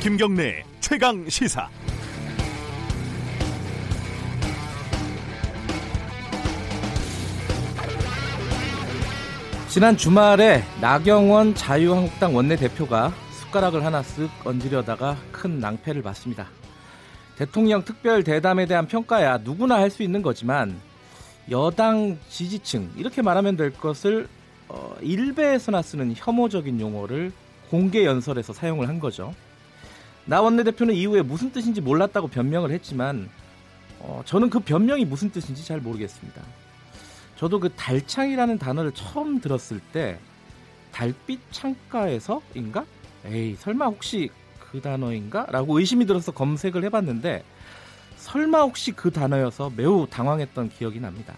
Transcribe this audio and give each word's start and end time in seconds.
김경래 0.00 0.62
최강 0.78 1.28
시사. 1.28 1.68
지난 9.68 9.96
주말에 9.96 10.62
나경원 10.80 11.54
자유한국당 11.54 12.34
원내대표가 12.34 13.12
숟가락을 13.32 13.84
하나 13.84 14.02
쓱 14.02 14.28
얹으려다가 14.44 15.16
큰 15.32 15.58
낭패를 15.58 16.02
봤습니다. 16.02 16.46
대통령 17.36 17.84
특별 17.84 18.22
대담에 18.22 18.66
대한 18.66 18.86
평가야 18.86 19.38
누구나 19.38 19.76
할 19.78 19.90
수 19.90 20.02
있는 20.04 20.22
거지만 20.22 20.80
여당 21.50 22.18
지지층 22.28 22.90
이렇게 22.96 23.20
말하면 23.20 23.56
될 23.56 23.72
것을 23.72 24.28
어, 24.68 24.94
일베에서나 25.00 25.82
쓰는 25.82 26.14
혐오적인 26.16 26.80
용어를 26.80 27.32
공개 27.70 28.04
연설에서 28.04 28.52
사용을 28.52 28.88
한 28.88 29.00
거죠. 29.00 29.34
나 30.28 30.42
원내대표는 30.42 30.94
이후에 30.94 31.22
무슨 31.22 31.50
뜻인지 31.50 31.80
몰랐다고 31.80 32.28
변명을 32.28 32.70
했지만 32.70 33.30
어, 33.98 34.20
저는 34.26 34.50
그 34.50 34.60
변명이 34.60 35.06
무슨 35.06 35.30
뜻인지 35.30 35.64
잘 35.64 35.80
모르겠습니다. 35.80 36.42
저도 37.36 37.58
그 37.58 37.70
달창이라는 37.70 38.58
단어를 38.58 38.92
처음 38.92 39.40
들었을 39.40 39.80
때 39.80 40.18
달빛 40.92 41.40
창가에서인가? 41.50 42.84
에이 43.24 43.56
설마 43.58 43.86
혹시 43.86 44.28
그 44.60 44.82
단어인가? 44.82 45.46
라고 45.48 45.78
의심이 45.78 46.04
들어서 46.04 46.30
검색을 46.30 46.84
해봤는데 46.84 47.42
설마 48.18 48.60
혹시 48.60 48.92
그 48.92 49.10
단어여서 49.10 49.72
매우 49.76 50.06
당황했던 50.10 50.68
기억이 50.68 51.00
납니다. 51.00 51.34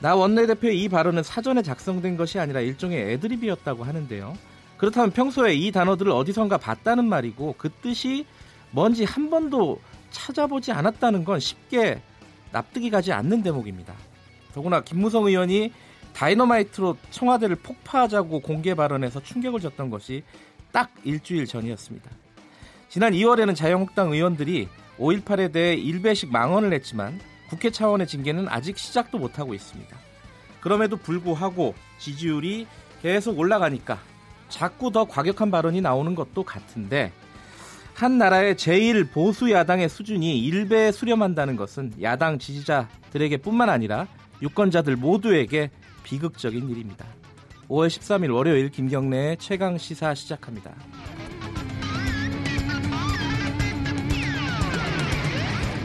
나 0.00 0.14
원내대표의 0.14 0.78
이 0.82 0.90
발언은 0.90 1.22
사전에 1.22 1.62
작성된 1.62 2.18
것이 2.18 2.38
아니라 2.38 2.60
일종의 2.60 3.14
애드립이었다고 3.14 3.84
하는데요. 3.84 4.36
그렇다면 4.78 5.10
평소에 5.10 5.54
이 5.54 5.70
단어들을 5.72 6.10
어디선가 6.12 6.56
봤다는 6.58 7.08
말이고 7.08 7.56
그 7.58 7.68
뜻이 7.68 8.24
뭔지 8.70 9.04
한 9.04 9.28
번도 9.28 9.80
찾아보지 10.10 10.72
않았다는 10.72 11.24
건 11.24 11.40
쉽게 11.40 12.00
납득이 12.52 12.88
가지 12.90 13.12
않는 13.12 13.42
대목입니다. 13.42 13.94
더구나 14.54 14.80
김무성 14.80 15.26
의원이 15.26 15.72
다이너마이트로 16.14 16.96
청와대를 17.10 17.56
폭파하자고 17.56 18.40
공개 18.40 18.74
발언해서 18.74 19.22
충격을 19.22 19.60
줬던 19.60 19.90
것이 19.90 20.22
딱 20.72 20.90
일주일 21.04 21.46
전이었습니다. 21.46 22.10
지난 22.88 23.12
2월에는 23.12 23.54
자유한국당 23.54 24.12
의원들이 24.12 24.68
5.18에 24.98 25.52
대해 25.52 25.74
일배식 25.74 26.32
망언을 26.32 26.72
했지만 26.72 27.20
국회 27.48 27.70
차원의 27.70 28.06
징계는 28.06 28.48
아직 28.48 28.78
시작도 28.78 29.18
못하고 29.18 29.54
있습니다. 29.54 29.96
그럼에도 30.60 30.96
불구하고 30.96 31.74
지지율이 31.98 32.66
계속 33.02 33.38
올라가니까 33.38 33.98
자꾸 34.48 34.90
더 34.92 35.04
과격한 35.04 35.50
발언이 35.50 35.80
나오는 35.80 36.14
것도 36.14 36.42
같은데 36.42 37.12
한 37.94 38.16
나라의 38.16 38.56
제일 38.56 39.04
보수 39.04 39.50
야당의 39.50 39.88
수준이 39.88 40.38
일배에 40.38 40.92
수렴한다는 40.92 41.56
것은 41.56 41.92
야당 42.00 42.38
지지자들에게 42.38 43.38
뿐만 43.38 43.68
아니라 43.68 44.06
유권자들 44.40 44.96
모두에게 44.96 45.70
비극적인 46.04 46.70
일입니다. 46.70 47.04
5월 47.68 47.88
13일 47.88 48.32
월요일 48.32 48.70
김경래의 48.70 49.36
최강 49.38 49.76
시사 49.76 50.14
시작합니다. 50.14 50.74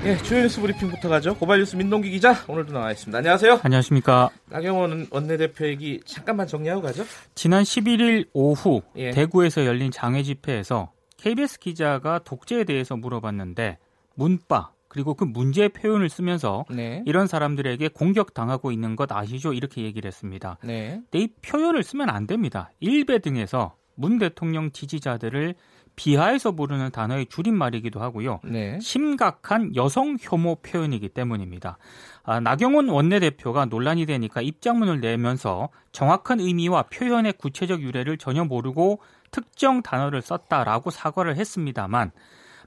예, 0.05 0.17
주요 0.17 0.41
뉴스 0.41 0.59
브리핑부터 0.59 1.07
가죠. 1.07 1.33
고발 1.37 1.59
뉴스 1.59 1.77
민동기 1.77 2.09
기자 2.09 2.35
오늘도 2.49 2.73
나와 2.73 2.91
있습니다. 2.91 3.17
안녕하세요. 3.17 3.61
안녕하십니까. 3.63 4.29
나경원 4.49 5.07
원내대표 5.09 5.65
얘기 5.65 6.01
잠깐만 6.05 6.45
정리하고 6.45 6.81
가죠. 6.81 7.05
지난 7.35 7.63
11일 7.63 8.27
오후 8.33 8.81
예. 8.97 9.11
대구에서 9.11 9.65
열린 9.65 9.91
장외 9.91 10.23
집회에서 10.23 10.91
KBS 11.15 11.59
기자가 11.59 12.19
독재에 12.19 12.65
대해서 12.65 12.97
물어봤는데 12.97 13.77
문바 14.15 14.71
그리고 14.89 15.13
그 15.13 15.23
문제 15.23 15.69
표현을 15.69 16.09
쓰면서 16.09 16.65
네. 16.69 17.01
이런 17.05 17.25
사람들에게 17.25 17.87
공격당하고 17.87 18.73
있는 18.73 18.97
것 18.97 19.09
아시죠? 19.09 19.53
이렇게 19.53 19.83
얘기를 19.83 20.05
했습니다. 20.09 20.57
네. 20.65 21.01
근데 21.09 21.19
이 21.19 21.27
표현을 21.41 21.81
쓰면 21.81 22.09
안 22.09 22.27
됩니다. 22.27 22.71
일베 22.81 23.19
등에서 23.19 23.77
문 23.95 24.19
대통령 24.19 24.71
지지자들을 24.71 25.55
비하해서 25.95 26.53
부르는 26.53 26.91
단어의 26.91 27.27
줄임말이기도 27.27 28.01
하고요. 28.01 28.39
네. 28.43 28.79
심각한 28.81 29.75
여성 29.75 30.17
혐오 30.19 30.55
표현이기 30.55 31.09
때문입니다. 31.09 31.77
아, 32.23 32.39
나경원 32.39 32.89
원내대표가 32.89 33.65
논란이 33.65 34.05
되니까 34.05 34.41
입장문을 34.41 35.01
내면서 35.01 35.69
정확한 35.91 36.39
의미와 36.39 36.83
표현의 36.83 37.33
구체적 37.33 37.81
유래를 37.81 38.17
전혀 38.17 38.43
모르고 38.43 38.99
특정 39.31 39.81
단어를 39.81 40.21
썼다라고 40.21 40.89
사과를 40.89 41.37
했습니다만 41.37 42.11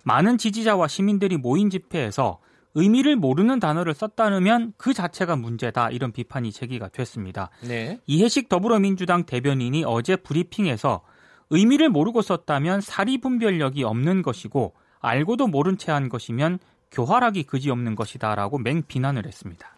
많은 0.05 0.39
지지자와 0.39 0.89
시민들이 0.89 1.37
모인 1.37 1.71
집회에서 1.71 2.39
의미를 2.75 3.17
모르는 3.17 3.59
단어를 3.59 3.95
썼다면 3.95 4.75
그 4.77 4.93
자체가 4.93 5.35
문제다 5.35 5.91
이런 5.91 6.13
비판이 6.13 6.53
제기가 6.53 6.89
됐습니다. 6.89 7.49
네. 7.67 7.99
이해식 8.07 8.51
더불어민주당 8.51 9.25
대변인이 9.25 9.85
어제 9.87 10.15
브리핑에서 10.15 11.03
의미를 11.51 11.89
모르고 11.89 12.23
썼다면 12.23 12.81
사리 12.81 13.19
분별력이 13.19 13.85
없는 13.85 14.23
것이고 14.23 14.75
알고도 15.01 15.47
모른 15.47 15.79
채 15.79 15.93
한 15.93 16.09
것이면 16.09 16.59
교활하기 16.91 17.45
그지없는 17.45 17.95
것이다라고 17.95 18.59
맹 18.59 18.83
비난을 18.87 19.27
했습니다. 19.27 19.77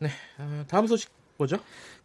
네, 0.00 0.10
어, 0.38 0.64
다음 0.68 0.86
소식 0.86 1.10
뭐죠? 1.36 1.58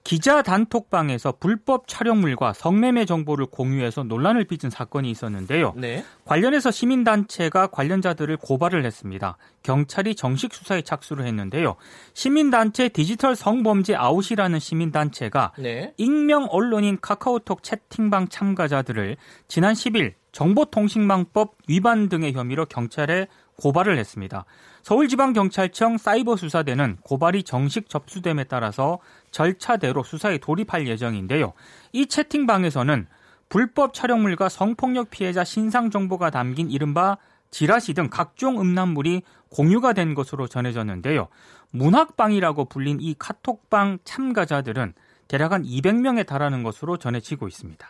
기자 0.04 0.42
단톡방에서 0.42 1.34
불법 1.40 1.88
촬영물과 1.88 2.54
성매매 2.54 3.06
정보를 3.06 3.46
공유해서 3.46 4.04
논란을 4.04 4.46
빚은 4.46 4.70
사건이 4.70 5.12
있었는데요. 5.12 5.74
네. 5.76 6.04
관련해서 6.26 6.72
시민단체가 6.72 7.68
관련자들을 7.68 8.38
고발을 8.38 8.86
했습니다. 8.86 9.38
경찰이 9.62 10.16
정식 10.16 10.54
수사에 10.54 10.82
착수를 10.82 11.28
했는데요. 11.28 11.76
시민단체 12.14 12.90
디지털 12.90 13.36
성범죄 13.36 13.96
아웃이라는 13.96 14.58
시민단체가 14.58 15.52
네. 15.60 15.94
익명 15.98 16.48
언론인 16.50 16.98
카카오톡 17.00 17.62
채팅방 17.62 18.30
참가자들을 18.30 19.18
지난 19.48 19.74
10일 19.74 20.14
정보통신망법 20.32 21.56
위반 21.68 22.08
등의 22.08 22.34
혐의로 22.34 22.66
경찰에 22.66 23.28
고발을 23.60 23.98
했습니다. 23.98 24.46
서울지방경찰청 24.84 25.98
사이버수사대는 25.98 26.98
고발이 27.04 27.44
정식 27.44 27.90
접수됨에 27.90 28.46
따라서 28.46 29.00
절차대로 29.32 30.04
수사에 30.04 30.38
돌입할 30.38 30.88
예정인데요. 30.88 31.54
이 31.92 32.08
채팅방에서는 32.08 33.08
불법 33.50 33.94
촬영물과 33.94 34.50
성폭력 34.50 35.10
피해자 35.10 35.44
신상 35.44 35.90
정보가 35.90 36.30
담긴 36.30 36.70
이른바 36.70 37.18
지라시 37.52 37.94
등 37.94 38.10
각종 38.10 38.62
음란물이 38.62 39.24
공유가 39.50 39.94
된 39.94 40.14
것으로 40.14 40.48
전해졌는데요. 40.48 41.28
문학방이라고 41.72 42.66
불린 42.66 43.00
이 43.02 43.16
카톡방 43.18 44.00
참가자들은 44.04 44.94
대략 45.28 45.52
한 45.52 45.64
200명에 45.64 46.26
달하는 46.26 46.64
것으로 46.64 46.98
전해지고 46.98 47.48
있습니다. 47.48 47.88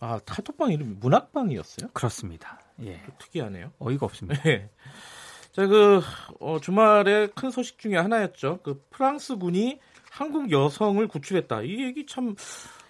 아, 0.00 0.20
카톡방 0.26 0.72
이름이 0.72 0.96
문학방이었어요? 1.00 1.88
그렇습니다. 1.92 2.58
예. 2.82 3.00
특이하네요. 3.18 3.72
어이가 3.78 4.06
없습니다. 4.06 4.42
예. 4.46 4.68
자, 5.52 5.66
그 5.66 6.00
어, 6.40 6.58
주말에 6.60 7.28
큰 7.34 7.50
소식 7.50 7.78
중에 7.78 7.96
하나였죠. 7.96 8.60
그 8.62 8.82
프랑스 8.90 9.36
군이 9.36 9.78
한국 10.10 10.50
여성을 10.50 11.06
구출했다. 11.06 11.62
이 11.62 11.84
얘기 11.84 12.06
참 12.06 12.34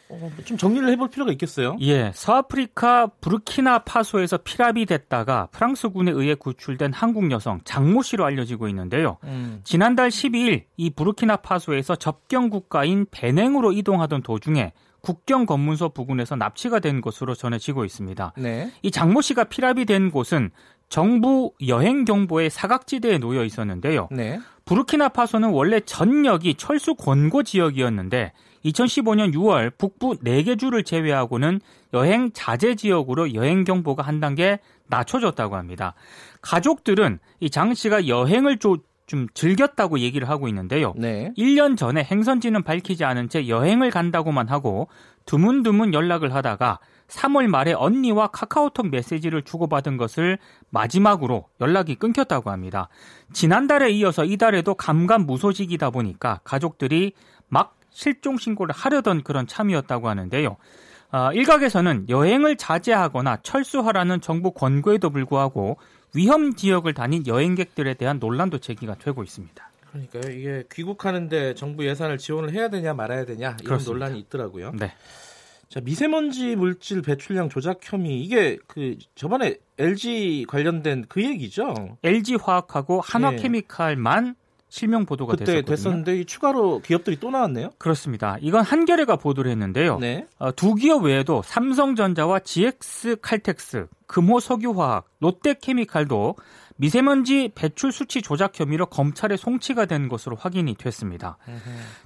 어, 0.09 0.31
좀 0.45 0.56
정리를 0.56 0.89
해볼 0.91 1.11
필요가 1.11 1.33
있겠어요. 1.33 1.77
예, 1.81 2.12
서아프리카 2.15 3.06
부르키나 3.21 3.81
파소에서 3.81 4.39
피랍이 4.39 4.87
됐다가 4.87 5.49
프랑스군에 5.50 6.11
의해 6.11 6.34
구출된 6.34 6.93
한국 6.93 7.31
여성 7.31 7.61
장모 7.65 8.03
씨로 8.03 8.25
알려지고 8.25 8.69
있는데요. 8.69 9.19
음. 9.25 9.61
지난달 9.65 10.11
12일 10.11 10.65
이 10.77 10.91
부르키나 10.91 11.36
파소에서 11.36 11.97
접경 11.97 12.51
국가인 12.51 13.07
베냉으로 13.10 13.72
이동하던 13.72 14.22
도중에 14.22 14.72
국경 15.04 15.45
검문소 15.45 15.91
부근에서 15.91 16.34
납치가 16.34 16.78
된 16.80 17.03
것으로 17.03 17.34
전해지고 17.34 17.84
있습니다. 17.84 18.33
네. 18.39 18.72
이 18.80 18.91
장모 18.91 19.21
씨가 19.21 19.45
피랍이 19.45 19.84
된 19.84 20.10
곳은 20.10 20.51
정부 20.89 21.53
여행 21.66 22.04
경보의 22.06 22.48
사각지대에 22.48 23.18
놓여 23.18 23.45
있었는데요. 23.45 24.09
네. 24.10 24.41
부르키나파소는 24.65 25.51
원래 25.51 25.80
전역이 25.80 26.54
철수 26.54 26.95
권고 26.95 27.42
지역이었는데 27.42 28.33
2015년 28.65 29.34
6월 29.34 29.77
북부 29.77 30.15
4개 30.24 30.59
주를 30.59 30.84
제외하고는 30.84 31.60
여행 31.92 32.30
자제 32.33 32.74
지역으로 32.74 33.34
여행 33.34 33.65
경보가 33.65 34.03
한 34.03 34.21
단계 34.21 34.59
낮춰졌다고 34.86 35.57
합니다. 35.57 35.95
가족들은 36.41 37.18
이 37.41 37.50
장 37.50 37.74
씨가 37.74 38.09
여행을 38.09 38.59
좀 39.06 39.27
즐겼다고 39.34 39.98
얘기를 39.98 40.28
하고 40.28 40.48
있는데요. 40.48 40.95
네. 40.97 41.33
1년 41.36 41.77
전에 41.77 42.03
행선지는 42.03 42.62
밝히지 42.62 43.04
않은 43.04 43.28
채 43.28 43.48
여행을 43.48 43.91
간다고만 43.91 44.48
하고 44.48 44.89
드문드문 45.27 45.92
연락을 45.95 46.34
하다가 46.34 46.78
3월 47.09 47.47
말에 47.48 47.74
언니와 47.74 48.28
카카오톡 48.28 48.89
메시지를 48.89 49.42
주고받은 49.42 49.98
것을 49.98 50.39
마지막으로 50.71 51.48
연락이 51.60 51.95
끊겼다고 51.97 52.51
합니다. 52.51 52.89
지난달에 53.33 53.91
이어서 53.91 54.24
이달에도 54.24 54.74
감감무소식이다 54.74 55.91
보니까 55.91 56.41
가족들이 56.45 57.12
막 57.48 57.77
실종 57.91 58.39
신고를 58.39 58.74
하려던 58.74 59.22
그런 59.22 59.47
참이었다고 59.47 60.09
하는데요. 60.09 60.57
어, 61.12 61.30
일각에서는 61.33 62.09
여행을 62.09 62.57
자제하거나 62.57 63.39
철수하라는 63.42 64.21
정부 64.21 64.50
권고에도 64.50 65.10
불구하고 65.10 65.77
위험 66.15 66.55
지역을 66.55 66.95
다닌 66.95 67.27
여행객들에 67.27 67.95
대한 67.95 68.19
논란도 68.19 68.59
제기가 68.59 68.95
되고 68.97 69.22
있습니다. 69.22 69.71
그러니까 69.91 70.21
이게 70.31 70.65
귀국하는데 70.72 71.55
정부 71.55 71.87
예산을 71.87 72.19
지원을 72.19 72.53
해야 72.53 72.69
되냐 72.69 72.95
말아야 72.95 73.25
되냐 73.25 73.51
이런 73.51 73.65
그렇습니다. 73.65 74.07
논란이 74.07 74.21
있더라고요. 74.21 74.72
네. 74.78 74.93
자 75.69 75.81
미세먼지 75.81 76.57
물질 76.57 77.03
배출량 77.03 77.49
조작 77.49 77.81
혐의 77.83 78.21
이게 78.21 78.59
그 78.66 78.97
저번에 79.15 79.57
LG 79.78 80.47
관련된 80.49 81.07
그 81.09 81.22
얘기죠. 81.25 81.97
LG 82.03 82.37
화학하고 82.37 83.01
한화케미칼만 83.01 84.25
네. 84.25 84.33
실명 84.74 85.06
보도가 85.06 85.36
그때 85.36 85.44
됐었거든요. 85.44 85.76
됐었는데 85.76 86.24
추가로 86.24 86.80
기업들이 86.80 87.21
또 87.21 87.30
나왔네요. 87.30 87.71
그렇습니다. 87.78 88.38
이건 88.41 88.65
한겨레가 88.65 89.15
보도를 89.15 89.48
했는데요. 89.53 90.00
네. 90.00 90.26
어, 90.41 90.50
두 90.50 90.74
기업 90.74 91.04
외에도 91.04 91.42
삼성전자와 91.44 92.41
GX 92.41 93.18
칼텍스, 93.22 93.86
금호석유화학, 94.09 95.06
롯데케미칼도 95.21 96.34
미세먼지 96.74 97.53
배출 97.54 97.92
수치 97.92 98.21
조작 98.21 98.59
혐의로 98.59 98.86
검찰에 98.86 99.36
송치가 99.36 99.86
된 99.86 100.09
것으로 100.09 100.34
확인이 100.34 100.74
됐습니다. 100.74 101.38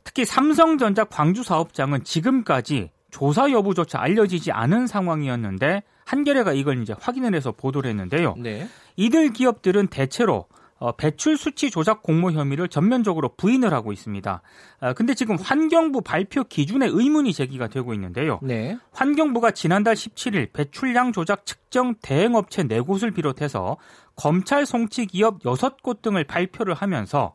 특히 0.04 0.26
삼성전자 0.26 1.04
광주 1.04 1.42
사업장은 1.42 2.04
지금까지 2.04 2.90
조사 3.10 3.50
여부조차 3.50 3.98
알려지지 3.98 4.52
않은 4.52 4.86
상황이었는데 4.86 5.84
한겨레가 6.04 6.52
이걸 6.52 6.82
이제 6.82 6.94
확인을 7.00 7.34
해서 7.34 7.50
보도를 7.52 7.88
했는데요. 7.88 8.34
네. 8.36 8.68
이들 8.96 9.32
기업들은 9.32 9.86
대체로 9.86 10.34
어, 10.34 10.48
배출 10.96 11.36
수치 11.36 11.70
조작 11.70 12.02
공모 12.02 12.30
혐의를 12.30 12.68
전면적으로 12.68 13.30
부인을 13.36 13.72
하고 13.72 13.92
있습니다. 13.92 14.42
아, 14.80 14.92
근데 14.92 15.14
지금 15.14 15.36
환경부 15.36 16.02
발표 16.02 16.44
기준에 16.44 16.86
의문이 16.86 17.32
제기가 17.32 17.68
되고 17.68 17.92
있는데요. 17.94 18.38
네. 18.42 18.78
환경부가 18.92 19.50
지난달 19.50 19.94
17일 19.94 20.52
배출량 20.52 21.12
조작 21.12 21.46
측정 21.46 21.94
대행업체 22.00 22.64
4곳을 22.64 23.14
비롯해서 23.14 23.76
검찰 24.14 24.66
송치 24.66 25.06
기업 25.06 25.40
6곳 25.42 26.02
등을 26.02 26.24
발표를 26.24 26.74
하면서 26.74 27.34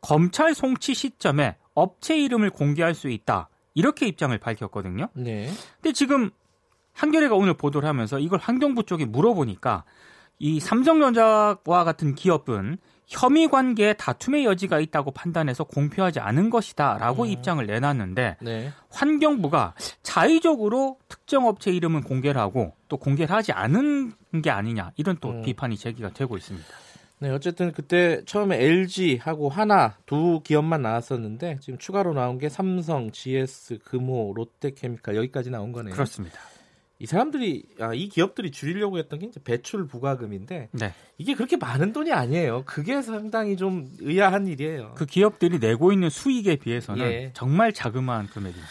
검찰 0.00 0.54
송치 0.54 0.94
시점에 0.94 1.56
업체 1.74 2.18
이름을 2.18 2.50
공개할 2.50 2.94
수 2.94 3.08
있다. 3.08 3.48
이렇게 3.74 4.06
입장을 4.06 4.36
밝혔거든요. 4.36 5.08
네. 5.14 5.48
근데 5.76 5.92
지금 5.92 6.30
한겨레가 6.92 7.34
오늘 7.34 7.54
보도를 7.54 7.88
하면서 7.88 8.18
이걸 8.18 8.38
환경부 8.40 8.84
쪽에 8.84 9.04
물어보니까 9.04 9.84
이 10.40 10.58
삼성전자와 10.58 11.84
같은 11.84 12.14
기업은 12.14 12.78
혐의 13.06 13.48
관계에 13.48 13.92
다툼의 13.92 14.44
여지가 14.44 14.80
있다고 14.80 15.10
판단해서 15.10 15.64
공표하지 15.64 16.20
않은 16.20 16.48
것이다라고 16.48 17.24
음. 17.24 17.28
입장을 17.28 17.64
내놨는데 17.64 18.36
네. 18.40 18.72
환경부가 18.88 19.74
자의적으로 20.02 20.98
특정 21.08 21.46
업체 21.46 21.70
이름은 21.72 22.02
공개를 22.02 22.40
하고 22.40 22.72
또 22.88 22.96
공개를 22.96 23.34
하지 23.34 23.52
않은 23.52 24.12
게 24.42 24.50
아니냐 24.50 24.92
이런 24.96 25.18
또 25.20 25.30
음. 25.30 25.42
비판이 25.42 25.76
제기가 25.76 26.10
되고 26.10 26.36
있습니다. 26.36 26.66
네, 27.18 27.28
어쨌든 27.30 27.72
그때 27.72 28.22
처음에 28.24 28.62
LG하고 28.62 29.50
하나 29.50 29.98
두 30.06 30.40
기업만 30.42 30.80
나왔었는데 30.80 31.58
지금 31.60 31.78
추가로 31.78 32.14
나온 32.14 32.38
게 32.38 32.48
삼성, 32.48 33.10
GS, 33.10 33.80
금호, 33.84 34.32
롯데케미칼 34.34 35.16
여기까지 35.16 35.50
나온 35.50 35.72
거네요. 35.72 35.92
그렇습니다. 35.92 36.40
이 37.00 37.06
사람들이 37.06 37.64
아, 37.80 37.94
이 37.94 38.08
기업들이 38.08 38.50
줄이려고 38.50 38.98
했던 38.98 39.18
게 39.18 39.26
이제 39.26 39.40
배출 39.42 39.86
부과금인데 39.86 40.68
네. 40.70 40.94
이게 41.16 41.34
그렇게 41.34 41.56
많은 41.56 41.94
돈이 41.94 42.12
아니에요. 42.12 42.64
그게 42.66 43.00
상당히 43.00 43.56
좀 43.56 43.88
의아한 44.00 44.46
일이에요. 44.46 44.92
그 44.96 45.06
기업들이 45.06 45.58
내고 45.58 45.92
있는 45.92 46.10
수익에 46.10 46.56
비해서는 46.56 47.04
예. 47.06 47.30
정말 47.32 47.72
자그마한 47.72 48.26
금액입니다. 48.26 48.68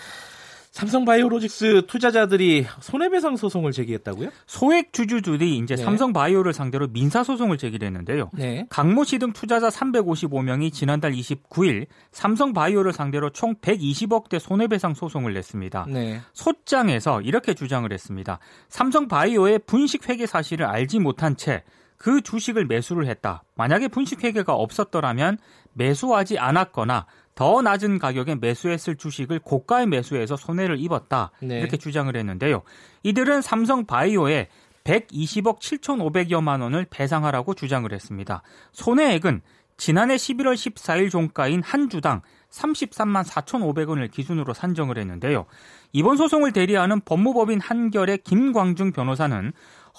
삼성바이오로직스 0.79 1.83
투자자들이 1.87 2.65
손해배상 2.79 3.35
소송을 3.35 3.73
제기했다고요? 3.73 4.29
소액 4.47 4.93
주주들이 4.93 5.57
이제 5.57 5.75
네. 5.75 5.83
삼성바이오를 5.83 6.53
상대로 6.53 6.87
민사 6.87 7.23
소송을 7.23 7.57
제기했는데요. 7.57 8.29
네. 8.33 8.65
강모 8.69 9.03
씨 9.03 9.19
등 9.19 9.33
투자자 9.33 9.67
355명이 9.67 10.71
지난달 10.71 11.11
29일 11.11 11.87
삼성바이오를 12.13 12.93
상대로 12.93 13.29
총 13.31 13.55
120억대 13.55 14.39
손해배상 14.39 14.93
소송을 14.93 15.33
냈습니다. 15.33 15.87
네. 15.89 16.21
소장에서 16.31 17.21
이렇게 17.21 17.53
주장을 17.53 17.91
했습니다. 17.91 18.39
삼성바이오의 18.69 19.59
분식 19.65 20.07
회계 20.07 20.25
사실을 20.25 20.65
알지 20.65 20.99
못한 20.99 21.35
채 21.35 21.63
그 21.99 22.21
주식을 22.21 22.65
매수를 22.65 23.07
했다. 23.07 23.43
만약에 23.55 23.89
분식 23.89 24.23
회계가 24.23 24.53
없었더라면 24.53 25.37
매수하지 25.73 26.39
않았거나 26.39 27.05
더 27.39 27.61
낮은 27.61 27.99
가격에 27.99 28.35
매수했을 28.35 28.97
주식을 28.97 29.39
고가에 29.39 29.85
매수해서 29.85 30.35
손해를 30.35 30.77
입었다. 30.77 31.31
네. 31.41 31.61
이렇게 31.61 31.77
주장을 31.77 32.13
했는데요. 32.13 32.63
이들은 33.03 33.41
삼성 33.41 33.85
바이오에 33.85 34.49
120억 34.83 35.59
7,500여만 35.61 36.61
원을 36.61 36.85
배상하라고 36.89 37.53
주장을 37.53 37.89
했습니다. 37.89 38.41
손해액은 38.73 39.41
지난해 39.77 40.17
11월 40.17 40.53
14일 40.53 41.09
종가인 41.09 41.63
한 41.63 41.89
주당 41.89 42.21
33만 42.51 43.23
4,500원을 43.23 44.11
기준으로 44.11 44.53
산정을 44.53 44.97
했는데요. 44.97 45.45
이번 45.93 46.17
소송을 46.17 46.51
대리하는 46.51 46.99
법무법인 46.99 47.61
한결의 47.61 48.17
김광중 48.17 48.91
변호사는 48.91 49.53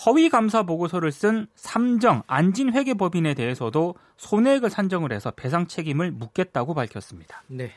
허위 0.06 0.28
감사 0.28 0.62
보고서를 0.62 1.12
쓴 1.12 1.46
삼정 1.54 2.22
안진 2.26 2.72
회계 2.72 2.94
법인에 2.94 3.34
대해서도 3.34 3.94
손해액을 4.16 4.70
산정을 4.70 5.12
해서 5.12 5.30
배상 5.30 5.66
책임을 5.66 6.10
묻겠다고 6.10 6.74
밝혔습니다. 6.74 7.42
네. 7.48 7.72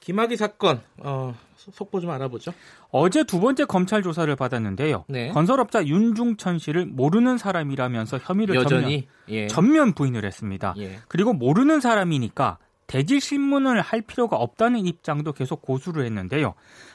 김학의 0.00 0.36
사건 0.36 0.80
어, 0.98 1.34
속보 1.56 2.00
좀 2.00 2.10
알아보죠. 2.10 2.52
어제 2.90 3.24
두 3.24 3.40
번째 3.40 3.66
검찰 3.66 4.02
조사를 4.02 4.34
받았는데요. 4.36 5.04
네. 5.08 5.28
건설업자 5.28 5.84
윤중천 5.84 6.58
씨를 6.58 6.86
모르는 6.86 7.36
사람이라면서 7.36 8.18
혐의를 8.18 8.54
여전히? 8.54 8.82
전면, 8.82 9.02
예. 9.28 9.46
전면 9.48 9.92
부인을 9.92 10.24
했습니다. 10.24 10.74
예. 10.78 10.98
그리고 11.08 11.34
모르는 11.34 11.80
사람이니까 11.80 12.58
대질 12.86 13.20
신문을 13.20 13.82
할 13.82 14.00
필요가 14.00 14.36
없다는 14.36 14.86
입장도 14.86 15.32
계속 15.32 15.60
고수를 15.60 16.06
했는데요. 16.06 16.54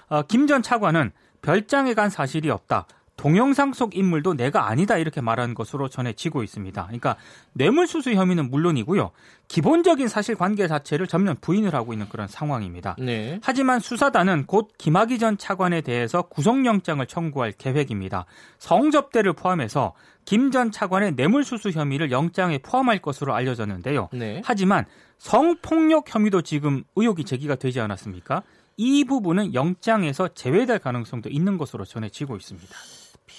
어, 0.09 0.23
김전 0.23 0.63
차관은 0.63 1.11
별장에 1.43 1.93
간 1.93 2.09
사실이 2.09 2.49
없다. 2.49 2.87
동영상 3.23 3.71
속 3.71 3.95
인물도 3.95 4.33
내가 4.33 4.67
아니다 4.67 4.97
이렇게 4.97 5.21
말하는 5.21 5.53
것으로 5.53 5.87
전해지고 5.87 6.43
있습니다. 6.43 6.83
그러니까 6.83 7.15
뇌물수수 7.53 8.11
혐의는 8.11 8.49
물론이고요. 8.49 9.11
기본적인 9.47 10.09
사실관계 10.09 10.67
자체를 10.67 11.07
전면 11.07 11.37
부인을 11.39 11.73
하고 11.73 11.93
있는 11.93 12.09
그런 12.09 12.27
상황입니다. 12.27 12.97
네. 12.99 13.39
하지만 13.41 13.79
수사단은 13.79 14.45
곧 14.45 14.71
김학의 14.77 15.19
전 15.19 15.37
차관에 15.37 15.79
대해서 15.79 16.23
구속영장을 16.23 17.05
청구할 17.07 17.53
계획입니다. 17.53 18.25
성접대를 18.59 19.31
포함해서 19.31 19.93
김 20.25 20.51
전 20.51 20.69
차관의 20.69 21.13
뇌물수수 21.13 21.69
혐의를 21.69 22.11
영장에 22.11 22.57
포함할 22.57 22.99
것으로 22.99 23.33
알려졌는데요. 23.33 24.09
네. 24.11 24.41
하지만 24.43 24.83
성폭력 25.17 26.13
혐의도 26.13 26.41
지금 26.41 26.83
의혹이 26.97 27.23
제기가 27.23 27.55
되지 27.55 27.79
않았습니까? 27.79 28.43
이 28.75 29.05
부분은 29.05 29.53
영장에서 29.53 30.27
제외될 30.33 30.79
가능성도 30.79 31.29
있는 31.29 31.57
것으로 31.57 31.85
전해지고 31.85 32.35
있습니다. 32.35 32.67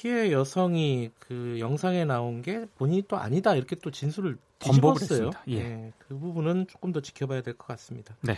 피해 0.04 0.30
여성이 0.32 1.08
그 1.18 1.56
영상에 1.58 2.04
나온 2.04 2.42
게 2.42 2.66
본인이 2.76 3.02
또 3.08 3.16
아니다 3.16 3.54
이렇게 3.56 3.74
또 3.76 3.90
진술을 3.90 4.36
뒤집었어요. 4.58 5.30
예. 5.48 5.62
네, 5.62 5.92
그 5.96 6.18
부분은 6.18 6.66
조금 6.68 6.92
더 6.92 7.00
지켜봐야 7.00 7.40
될 7.40 7.54
것 7.54 7.66
같습니다. 7.68 8.14
네. 8.20 8.36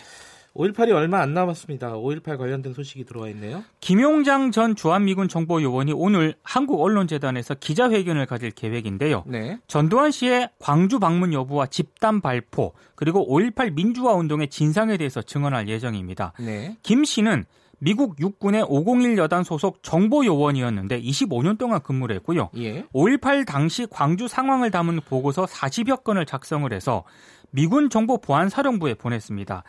5.18이 0.55 0.95
얼마 0.95 1.21
안 1.21 1.35
남았습니다. 1.35 1.95
5.18 1.95 2.39
관련된 2.39 2.73
소식이 2.73 3.05
들어와 3.05 3.29
있네요. 3.31 3.65
김용장 3.81 4.53
전 4.53 4.77
주한미군 4.77 5.27
정보요원이 5.29 5.93
오늘 5.93 6.35
한국언론재단에서 6.45 7.55
기자회견을 7.57 8.27
가질 8.27 8.53
계획인데요. 8.53 9.25
네. 9.27 9.59
전두환 9.67 10.13
씨의 10.13 10.51
광주 10.61 11.01
방문 11.01 11.33
여부와 11.33 11.67
집단 11.67 12.21
발포 12.21 12.75
그리고 12.95 13.27
5.18 13.29 13.75
민주화 13.75 14.15
운동의 14.15 14.49
진상에 14.51 14.97
대해서 14.97 15.21
증언할 15.21 15.69
예정입니다. 15.69 16.33
네. 16.39 16.77
김 16.85 17.05
씨는 17.05 17.45
미국 17.79 18.19
육군의 18.19 18.65
501 18.69 19.19
여단 19.19 19.45
소속 19.45 19.83
정보 19.83 20.25
요원이었는데 20.25 21.01
25년 21.03 21.59
동안 21.59 21.81
근무를 21.83 22.17
했고요. 22.17 22.51
예. 22.57 22.83
5.18 22.95 23.47
당시 23.47 23.87
광주 23.91 24.29
상황을 24.29 24.71
담은 24.71 25.01
보고서 25.07 25.45
40여 25.45 26.03
건을 26.03 26.25
작성을 26.27 26.71
해서 26.73 27.05
미군 27.51 27.91
정보 27.91 28.19
보안 28.19 28.49
사령부에 28.49 28.95
보냈습니다. 28.95 29.63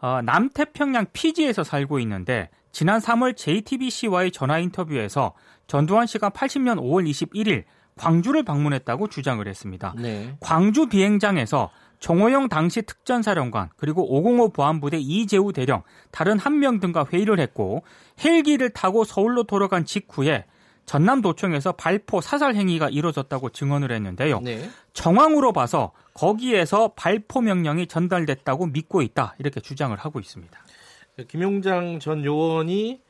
어, 0.00 0.20
남태평양 0.22 1.06
피지에서 1.12 1.64
살고 1.64 1.98
있는데 2.00 2.50
지난 2.70 3.00
3월 3.00 3.36
JTBC와의 3.36 4.30
전화 4.30 4.58
인터뷰에서 4.58 5.34
전두환 5.66 6.06
씨가 6.06 6.30
80년 6.30 6.78
5월 6.78 7.08
21일 7.10 7.64
광주를 7.96 8.44
방문했다고 8.44 9.08
주장을 9.08 9.46
했습니다. 9.46 9.94
네. 9.98 10.36
광주 10.40 10.86
비행장에서 10.86 11.70
정호영 12.00 12.48
당시 12.48 12.82
특전사령관 12.82 13.70
그리고 13.76 14.08
505 14.14 14.50
보안부대 14.52 14.98
이재우 14.98 15.52
대령 15.52 15.82
다른 16.10 16.38
한 16.38 16.58
명 16.58 16.80
등과 16.80 17.06
회의를 17.12 17.40
했고 17.40 17.82
헬기를 18.24 18.70
타고 18.70 19.04
서울로 19.04 19.44
돌아간 19.44 19.84
직후에 19.84 20.44
전남도청에서 20.86 21.72
발포 21.72 22.20
사살 22.20 22.54
행위가 22.54 22.88
이루어졌다고 22.88 23.50
증언을 23.50 23.92
했는데요. 23.92 24.40
네. 24.40 24.70
정황으로 24.94 25.52
봐서 25.52 25.92
거기에서 26.14 26.94
발포 26.96 27.42
명령이 27.42 27.86
전달됐다고 27.86 28.66
믿고 28.66 29.02
있다 29.02 29.34
이렇게 29.38 29.60
주장을 29.60 29.94
하고 29.96 30.18
있습니다. 30.18 30.58
김용장 31.28 32.00
전 32.00 32.24
요원이 32.24 33.00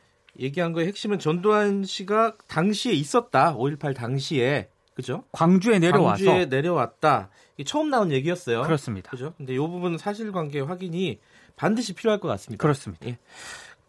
얘기한 0.40 0.73
거의 0.73 0.87
핵심은 0.88 1.18
전두환 1.18 1.85
씨가 1.85 2.37
당시에 2.49 2.92
있었다. 2.92 3.54
5.18 3.57 3.95
당시에 3.95 4.68
그죠? 4.99 5.23
광주에 5.31 5.78
내려와서 5.78 6.25
광주에 6.25 6.47
내려왔다. 6.47 7.31
처음 7.64 7.88
나온 7.88 8.11
얘기였어요. 8.11 8.62
그렇습니다. 8.62 9.12
그죠? 9.12 9.33
근데 9.37 9.55
이 9.55 9.57
부분 9.57 9.97
사실관계 9.97 10.59
확인이 10.59 11.21
반드시 11.55 11.93
필요할 11.93 12.19
것 12.19 12.26
같습니다. 12.26 12.61
그렇습니다. 12.61 13.07
예. 13.07 13.17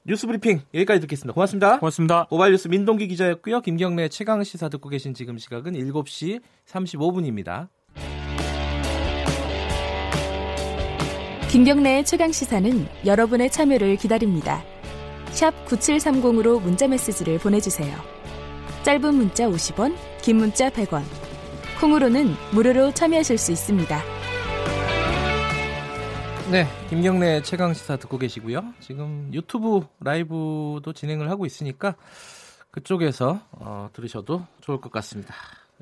뉴스 0.04 0.28
브리핑 0.28 0.62
여기까지 0.72 1.02
듣겠습니다. 1.02 1.34
고맙습니다. 1.34 1.80
고맙습니다. 1.80 2.28
모바일 2.30 2.52
뉴스 2.52 2.68
민동기 2.68 3.08
기자였고요. 3.08 3.62
김경래 3.62 4.08
최강 4.10 4.44
시사 4.44 4.70
듣고 4.70 4.88
계신 4.88 5.16
지금 5.16 5.40
시각은 5.40 5.74
7시 5.74 6.42
35분입니다. 6.68 7.70
김경래의 11.50 12.06
최강 12.06 12.32
시사는 12.32 12.88
여러분의 13.08 13.50
참여를 13.50 13.96
기다립니다. 13.96 14.64
샵 15.32 15.66
9730으로 15.66 16.62
문자 16.62 16.88
메시지를 16.88 17.40
보내 17.40 17.60
주세요. 17.60 18.19
짧은 18.84 19.14
문자 19.14 19.46
50원, 19.46 19.94
긴 20.22 20.38
문자 20.38 20.70
100원. 20.70 21.04
콩으로는 21.82 22.34
무료로 22.54 22.94
참여하실 22.94 23.38
수 23.38 23.52
있습니다. 23.52 24.02
네, 26.50 26.66
김경래 26.90 27.42
최강 27.42 27.74
시사 27.74 27.98
듣고 27.98 28.18
계시고요. 28.18 28.74
지금 28.80 29.30
유튜브 29.34 29.86
라이브도 30.00 30.94
진행을 30.94 31.30
하고 31.30 31.46
있으니까 31.46 31.96
그쪽에서 32.72 33.42
어, 33.52 33.90
들으셔도 33.92 34.46
좋을 34.62 34.80
것 34.80 34.92
같습니다. 34.94 35.36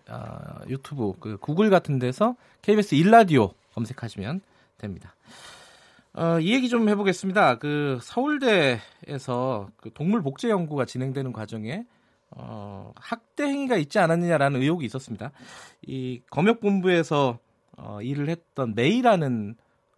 어, 0.09 0.61
유튜브 0.67 1.13
그 1.19 1.37
구글 1.37 1.69
같은 1.69 1.99
데서 1.99 2.35
KBS 2.63 2.95
일라디오 2.95 3.51
검색하시면 3.75 4.41
됩니다. 4.79 5.15
어, 6.13 6.39
이 6.39 6.51
얘기 6.51 6.67
좀 6.67 6.89
해보겠습니다. 6.89 7.59
그 7.59 7.99
서울대에서 8.01 9.69
그 9.77 9.93
동물 9.93 10.23
복제 10.23 10.49
연구가 10.49 10.85
진행되는 10.85 11.31
과정에 11.31 11.85
어, 12.31 12.91
학대 12.95 13.43
행위가 13.43 13.77
있지 13.77 13.99
않았느냐라는 13.99 14.61
의혹이 14.61 14.85
있었습니다. 14.85 15.31
이 15.81 16.21
검역본부에서 16.29 17.39
어, 17.77 18.01
일을 18.01 18.29
했던 18.29 18.73
메이라는 18.75 19.55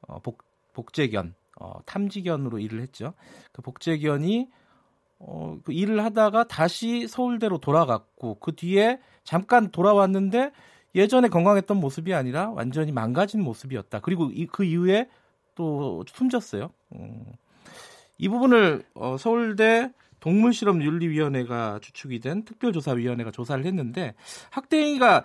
어, 0.07 0.19
복, 0.19 0.43
복제견, 0.73 1.33
어, 1.59 1.79
탐지견으로 1.85 2.59
일을 2.59 2.81
했죠. 2.81 3.13
그 3.51 3.61
복제견이 3.61 4.49
어, 5.19 5.57
그 5.63 5.73
일을 5.73 6.03
하다가 6.03 6.47
다시 6.47 7.07
서울대로 7.07 7.57
돌아갔고 7.57 8.35
그 8.35 8.55
뒤에 8.55 8.99
잠깐 9.23 9.69
돌아왔는데 9.69 10.51
예전에 10.95 11.27
건강했던 11.27 11.77
모습이 11.77 12.13
아니라 12.13 12.49
완전히 12.49 12.91
망가진 12.91 13.43
모습이었다. 13.43 13.99
그리고 13.99 14.29
이, 14.31 14.47
그 14.47 14.63
이후에 14.63 15.09
또 15.55 16.03
숨졌어요. 16.07 16.71
음. 16.95 17.25
이 18.17 18.27
부분을 18.27 18.83
어, 18.95 19.17
서울대 19.17 19.91
동물실험윤리위원회가 20.19 21.79
주축이 21.81 22.19
된 22.19 22.43
특별조사위원회가 22.45 23.31
조사를 23.31 23.65
했는데 23.65 24.13
학대 24.49 24.77
행위가 24.77 25.23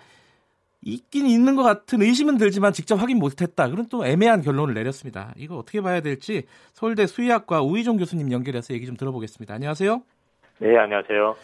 있긴 0.82 1.26
있는 1.26 1.56
것 1.56 1.62
같은 1.62 2.02
의심은 2.02 2.36
들지만 2.36 2.72
직접 2.72 2.96
확인 2.96 3.18
못했다. 3.18 3.68
그런 3.70 3.86
또 3.88 4.06
애매한 4.06 4.42
결론을 4.42 4.74
내렸습니다. 4.74 5.32
이거 5.36 5.56
어떻게 5.56 5.80
봐야 5.80 6.00
될지 6.00 6.44
서울대 6.72 7.06
수의학과 7.06 7.62
우희종 7.62 7.96
교수님 7.96 8.30
연결해서 8.30 8.74
얘기 8.74 8.86
좀 8.86 8.96
들어보겠습니다. 8.96 9.54
안녕하세요. 9.54 10.02
네, 10.58 10.76
안녕하세요. 10.76 11.36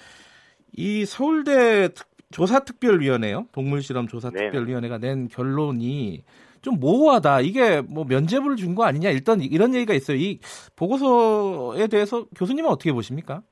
이 0.76 1.04
서울대 1.06 1.88
조사특별위원회요. 2.30 3.46
동물실험 3.52 4.06
조사특별위원회가 4.08 4.98
낸 4.98 5.28
결론이 5.28 6.22
좀 6.62 6.78
모호하다. 6.80 7.40
이게 7.40 7.80
뭐 7.80 8.04
면죄부를 8.04 8.56
준 8.56 8.74
거 8.74 8.84
아니냐. 8.84 9.10
일단 9.10 9.40
이런 9.40 9.74
얘기가 9.74 9.94
있어요. 9.94 10.16
이 10.16 10.38
보고서에 10.76 11.86
대해서 11.88 12.24
교수님은 12.36 12.70
어떻게 12.70 12.92
보십니까? 12.92 13.42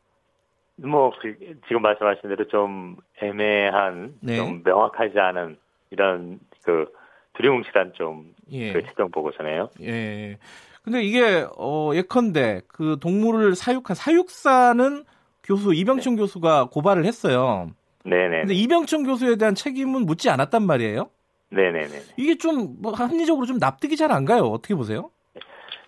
뭐 0.77 1.11
그, 1.21 1.37
지금 1.67 1.83
말씀하신 1.83 2.29
대로 2.29 2.47
좀 2.49 2.97
애매한, 3.21 4.15
네. 4.21 4.37
좀 4.37 4.63
명확하지 4.65 5.19
않은 5.19 5.57
이런 5.91 6.39
그 6.63 6.87
두리뭉실한 7.35 7.93
좀 7.95 8.33
예. 8.53 8.73
그 8.73 8.83
최종 8.85 9.11
보고서네요. 9.11 9.71
예. 9.83 10.39
근데 10.83 11.03
이게 11.03 11.47
어 11.57 11.91
예컨대 11.95 12.63
그 12.69 12.97
동물을 13.01 13.55
사육한 13.55 13.95
사육사는 13.95 15.05
교수 15.45 15.75
이병춘 15.75 16.15
네. 16.15 16.21
교수가 16.23 16.67
고발을 16.71 17.05
했어요. 17.05 17.71
네네. 18.05 18.41
근데 18.41 18.55
이병춘 18.55 19.05
교수에 19.05 19.37
대한 19.37 19.55
책임은 19.55 20.07
묻지 20.07 20.31
않았단 20.31 20.63
말이에요. 20.63 21.11
네네네. 21.51 22.01
이게 22.17 22.37
좀 22.37 22.77
뭐 22.81 22.93
합리적으로 22.93 23.47
좀 23.47 23.59
납득이 23.59 23.97
잘 23.97 24.13
안 24.13 24.25
가요. 24.25 24.43
어떻게 24.45 24.75
보세요? 24.75 25.11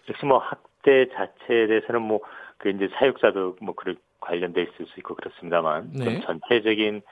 역시 0.08 0.24
뭐 0.26 0.38
학대 0.38 1.08
자체에 1.14 1.66
대해서는 1.66 2.02
뭐 2.02 2.20
그 2.60 2.68
이제 2.68 2.88
사육자도 2.94 3.56
뭐 3.62 3.74
그런 3.74 3.96
관련돼 4.20 4.62
있을 4.62 4.86
수 4.86 5.00
있고 5.00 5.14
그렇습니다만 5.14 5.92
네. 5.94 6.04
좀 6.04 6.20
전체적인 6.20 7.02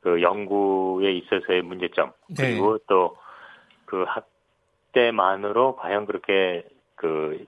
그 0.00 0.22
연구에 0.22 1.12
있어서의 1.12 1.62
문제점 1.62 2.12
네. 2.28 2.50
그리고 2.50 2.78
네. 2.78 2.84
또그 2.88 4.04
학대만으로 4.06 5.76
과연 5.76 6.04
그렇게 6.06 6.64
그 6.94 7.44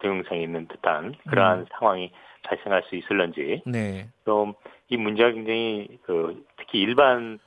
등용성이 0.00 0.42
있는 0.42 0.66
듯한 0.66 1.14
그러한 1.30 1.60
음. 1.60 1.66
상황이 1.78 2.10
발생할 2.42 2.82
수 2.88 2.96
있을런지 2.96 3.62
네. 3.64 4.08
좀이 4.24 4.96
문제가 4.98 5.30
굉장히 5.30 5.98
그 6.02 6.44
특히 6.56 6.80
일반 6.80 7.38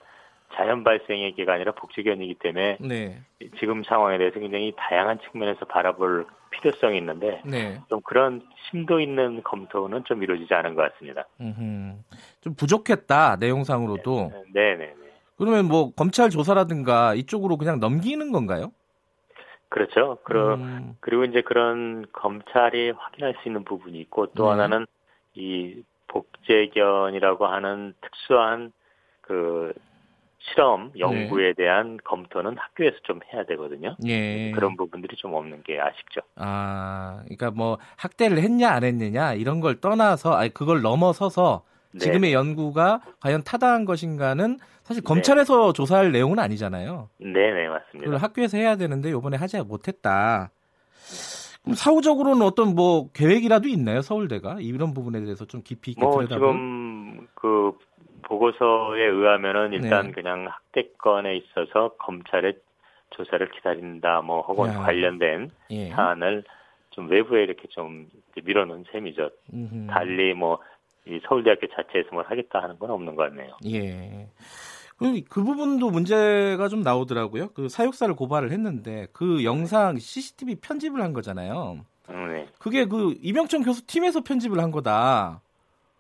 자연 0.54 0.84
발생의 0.84 1.36
게 1.36 1.46
아니라 1.48 1.74
복지견이기 1.74 2.36
때문에 2.36 2.78
네. 2.82 3.22
지금 3.60 3.84
상황에 3.84 4.18
대해서 4.18 4.40
굉장히 4.40 4.74
다양한 4.76 5.20
측면에서 5.20 5.66
바라볼 5.66 6.26
필요성이 6.50 6.98
있는데 6.98 7.42
네. 7.46 7.80
좀 7.90 8.02
그런 8.02 8.42
심도 8.70 9.00
있는 9.00 9.44
검토는 9.44 10.06
좀 10.06 10.24
이루어지지 10.24 10.54
않은 10.54 10.76
것 10.76 10.92
같습니다. 10.92 11.26
음흠. 11.42 11.98
좀 12.42 12.56
부족했다 12.56 13.38
내용상으로도. 13.40 14.32
네, 14.54 14.76
네, 14.76 14.88
네. 14.88 14.94
그러면 15.38 15.66
뭐 15.66 15.92
검찰 15.92 16.30
조사라든가 16.30 17.14
이쪽으로 17.14 17.58
그냥 17.58 17.80
넘기는 17.80 18.32
건가요? 18.32 18.72
그렇죠. 19.70 20.18
그러, 20.24 20.56
음. 20.56 20.96
그리고 21.02 21.26
이제 21.26 21.42
그런 21.42 22.06
검찰이 22.14 22.92
확인할 22.92 23.36
수 23.42 23.50
있는 23.50 23.64
부분이 23.64 24.00
있고 24.00 24.28
또 24.28 24.46
네. 24.46 24.50
하나는 24.52 24.88
이 25.36 25.84
복제견이라고 26.08 27.46
하는 27.46 27.94
특수한 28.02 28.72
그 29.22 29.74
실험 30.50 30.92
연구에 30.98 31.48
네. 31.48 31.54
대한 31.54 31.98
검토는 32.04 32.58
학교에서 32.58 32.96
좀 33.04 33.20
해야 33.34 33.46
되거든요. 33.46 33.96
예. 34.06 34.52
그런 34.52 34.76
부분들이 34.78 35.16
좀 35.18 35.34
없는 35.34 35.64
게 35.64 35.80
아쉽죠. 35.80 36.22
아, 36.36 37.22
그러니까 37.24 37.52
뭐 37.52 37.78
학대를 37.98 38.40
했냐 38.40 38.70
안 38.70 38.84
했느냐 38.84 39.34
이런 39.34 39.60
걸 39.60 39.80
떠나서 39.80 40.34
아니 40.34 40.54
그걸 40.54 40.82
넘어서서 40.82 41.64
네. 41.94 42.00
지금의 42.00 42.34
연구가 42.34 43.02
과연 43.20 43.44
타당한 43.44 43.86
것인가는 43.86 44.58
사실 44.84 45.04
검찰에서 45.04 45.68
네. 45.68 45.74
조사할 45.74 46.12
내용은 46.12 46.40
아니잖아요. 46.40 47.10
네, 47.18 47.52
네, 47.52 47.68
맞습니다. 47.68 48.18
학교에서 48.18 48.58
해야 48.58 48.76
되는데 48.76 49.10
이번에 49.10 49.36
하지 49.38 49.62
못했다. 49.62 50.52
그럼 51.64 51.76
사후적으로는 51.76 52.42
어떤 52.44 52.76
뭐 52.76 53.10
계획이라도 53.12 53.68
있나요, 53.68 54.02
서울대가 54.02 54.58
이런 54.62 54.94
부분에 54.94 55.20
대해서 55.22 55.44
좀 55.44 55.62
깊이 55.64 55.92
있게 55.92 56.02
뭐 56.02 56.18
들여다볼? 56.20 56.40
지금 56.40 57.28
그 57.36 57.74
보고서에 58.28 59.04
의하면은 59.04 59.74
일단 59.74 60.08
네. 60.08 60.12
그냥 60.12 60.48
학대권에 60.48 61.36
있어서 61.38 61.90
검찰의 61.98 62.58
조사를 63.12 63.50
기다린다, 63.52 64.22
뭐 64.22 64.42
혹은 64.42 64.70
야. 64.70 64.80
관련된 64.80 65.50
예. 65.72 65.90
사안을 65.90 66.44
좀 66.92 67.10
외부에 67.10 67.44
이렇게 67.44 67.68
좀 67.70 68.10
밀어놓은 68.44 68.86
셈이죠. 68.92 69.30
음흠. 69.54 69.88
달리 69.88 70.34
뭐 70.34 70.60
이 71.10 71.20
서울대학교 71.28 71.68
자체에서 71.68 72.10
뭘 72.12 72.26
하겠다 72.28 72.62
하는 72.62 72.78
건 72.78 72.92
없는 72.92 73.16
것 73.16 73.30
같네요. 73.30 73.56
예. 73.66 74.28
그, 74.98 75.22
그 75.30 75.44
부분도 75.44 75.90
문제가 75.90 76.68
좀 76.68 76.82
나오더라고요. 76.82 77.50
그 77.54 77.70
사육사를 77.70 78.14
고발을 78.16 78.52
했는데 78.52 79.08
그 79.14 79.44
영상 79.44 79.98
CCTV 79.98 80.56
편집을 80.56 81.02
한 81.02 81.14
거잖아요. 81.14 81.86
음, 82.10 82.34
네. 82.34 82.48
그게 82.60 82.86
그 82.86 83.16
이병천 83.22 83.64
교수 83.64 83.86
팀에서 83.86 84.22
편집을 84.22 84.60
한 84.60 84.72
거다. 84.72 85.42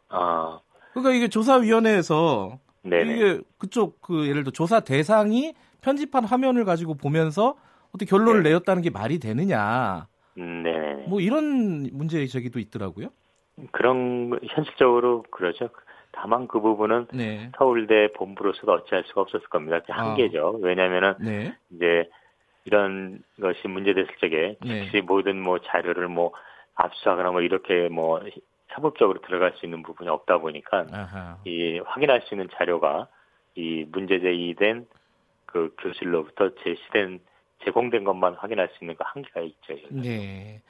아. 0.09 0.59
그러니까 1.01 1.17
이게 1.17 1.27
조사위원회에서 1.27 2.59
네네. 2.83 3.13
이게 3.13 3.41
그쪽 3.57 4.01
그 4.01 4.27
예를 4.27 4.43
들어 4.43 4.51
조사 4.51 4.79
대상이 4.79 5.53
편집한 5.81 6.25
화면을 6.25 6.65
가지고 6.65 6.95
보면서 6.95 7.55
어떻게 7.89 8.05
결론을 8.05 8.43
네. 8.43 8.49
내렸다는 8.49 8.81
게 8.81 8.89
말이 8.89 9.19
되느냐. 9.19 10.07
음, 10.37 10.63
네. 10.63 11.05
뭐 11.07 11.19
이런 11.19 11.89
문제 11.93 12.25
제기도 12.27 12.59
있더라고요. 12.59 13.09
그런 13.71 14.37
현실적으로 14.43 15.23
그러죠. 15.31 15.69
다만 16.11 16.47
그 16.47 16.59
부분은 16.59 17.07
네. 17.13 17.51
서울대 17.57 18.11
본부로서도 18.13 18.71
어찌할 18.71 19.03
수가 19.07 19.21
없었을 19.21 19.47
겁니다. 19.49 19.79
그 19.85 19.91
한계죠. 19.91 20.59
아. 20.61 20.65
왜냐하면은 20.65 21.13
네. 21.19 21.55
이제 21.71 22.09
이런 22.65 23.23
것이 23.39 23.67
문제됐을 23.67 24.15
적에 24.19 24.57
네. 24.65 24.83
즉시 24.83 25.01
모든 25.01 25.41
뭐 25.41 25.59
자료를 25.59 26.07
뭐 26.07 26.33
압수하거나 26.75 27.31
뭐 27.31 27.41
이렇게 27.41 27.87
뭐 27.89 28.21
사법적으로 28.77 29.21
들어갈 29.21 29.53
수 29.57 29.65
있는 29.65 29.81
부분이 29.81 30.07
없다 30.09 30.37
보니까 30.37 30.85
아하. 30.91 31.37
이 31.45 31.79
확인할 31.83 32.21
수 32.21 32.35
있는 32.35 32.47
자료가 32.53 33.07
이 33.55 33.85
문제 33.91 34.19
제기된 34.19 34.85
그 35.47 35.73
교실로부터 35.79 36.51
제시된 36.63 37.19
제공된 37.65 38.03
것만 38.03 38.35
확인할 38.35 38.69
수 38.69 38.83
있는 38.83 38.95
그 38.95 39.03
한계가 39.03 39.41
있죠. 39.41 39.73
네. 39.89 40.61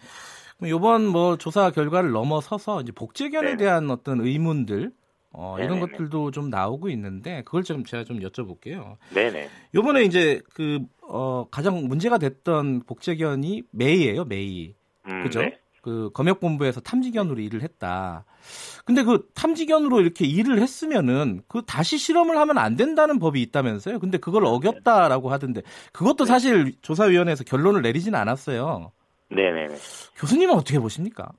이번 0.63 1.05
뭐 1.05 1.37
조사 1.37 1.69
결과를 1.69 2.11
넘어서서 2.11 2.81
이제 2.81 2.91
복제견에 2.93 3.51
네 3.51 3.57
대한 3.57 3.91
어떤 3.91 4.21
의문들 4.21 4.91
어, 5.33 5.57
이런 5.59 5.81
것들도 5.81 6.31
좀 6.31 6.49
나오고 6.49 6.89
있는데 6.89 7.43
그걸 7.43 7.63
좀 7.63 7.83
제가 7.83 8.05
좀 8.05 8.21
여쭤볼게요. 8.21 8.95
네네. 9.13 9.49
요번에 9.75 10.03
이제 10.03 10.41
그 10.53 10.79
어, 11.01 11.45
가장 11.51 11.87
문제가 11.87 12.17
됐던 12.17 12.83
복제견이 12.87 13.63
메이예요, 13.71 14.25
메이. 14.25 14.73
음, 15.07 15.23
그죠? 15.23 15.41
네. 15.41 15.59
그 15.87 16.09
검역본부에서 16.13 16.81
탐지견으로 16.81 17.39
일을 17.39 17.61
했다. 17.61 18.25
근데 18.85 19.03
그 19.03 19.29
탐지견으로 19.33 20.01
이렇게 20.01 20.25
일을 20.25 20.59
했으면은 20.59 21.39
그 21.47 21.61
다시 21.65 21.97
실험을 21.97 22.35
하면 22.37 22.57
안 22.57 22.75
된다는 22.75 23.19
법이 23.19 23.41
있다면서요? 23.41 23.99
근데 23.99 24.17
그걸 24.17 24.43
네. 24.43 24.49
어겼다라고 24.49 25.29
하던데 25.29 25.61
그것도 25.93 26.25
네. 26.25 26.27
사실 26.27 26.73
조사위원회에서 26.81 27.45
결론을 27.45 27.83
내리지는 27.83 28.19
않았어요. 28.19 28.91
네네네. 29.29 29.75
교수님은 30.17 30.55
어떻게 30.55 30.77
보십니까? 30.77 31.29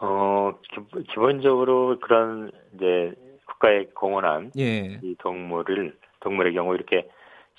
어 0.00 0.52
기, 0.62 1.14
본적으로 1.14 1.98
그런 2.00 2.50
이제 2.74 3.12
국가에 3.44 3.84
공헌한 3.94 4.52
예. 4.58 4.98
이 5.02 5.14
동물을 5.18 5.94
동물의 6.20 6.54
경우 6.54 6.74
이렇게 6.74 7.06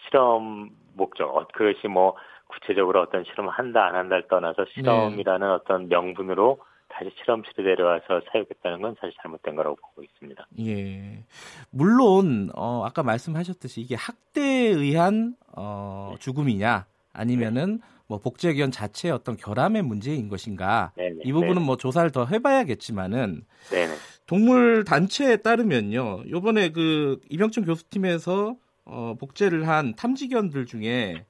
실험 0.07 0.71
목적 0.93 1.35
어, 1.35 1.45
그것이 1.53 1.87
뭐 1.87 2.15
구체적으로 2.49 3.01
어떤 3.01 3.23
실험을 3.23 3.51
한다 3.51 3.85
안 3.85 3.95
한다를 3.95 4.27
떠나서 4.27 4.65
실험이라는 4.73 5.47
네. 5.47 5.53
어떤 5.53 5.87
명분으로 5.87 6.59
다시 6.89 7.11
실험실에 7.19 7.63
데려와서 7.63 8.21
사육했다는 8.31 8.81
건 8.81 8.95
사실 8.99 9.15
잘못된 9.21 9.55
거라고 9.55 9.75
보고 9.75 10.03
있습니다. 10.03 10.47
예. 10.59 11.23
물론 11.69 12.49
어 12.55 12.83
아까 12.85 13.03
말씀하셨듯이 13.03 13.81
이게 13.81 13.95
학대에 13.95 14.69
의한 14.69 15.35
어 15.55 16.09
네. 16.13 16.19
죽음이냐 16.19 16.85
아니면은 17.13 17.77
네. 17.77 17.87
뭐 18.07 18.17
복제견 18.17 18.71
자체의 18.71 19.13
어떤 19.13 19.37
결함의 19.37 19.83
문제인 19.83 20.29
것인가 20.29 20.91
네네, 20.95 21.21
이 21.23 21.31
부분은 21.31 21.55
네네. 21.55 21.65
뭐 21.65 21.77
조사를 21.77 22.11
더 22.11 22.25
해봐야겠지만은 22.25 23.45
네네. 23.69 23.93
동물 24.25 24.83
단체에 24.83 25.37
따르면요 25.37 26.23
요번에 26.27 26.71
그 26.71 27.19
이병춘 27.29 27.65
교수팀에서 27.65 28.55
어, 28.85 29.15
복제를 29.19 29.67
한 29.67 29.95
탐지견들 29.95 30.65
중에 30.65 31.23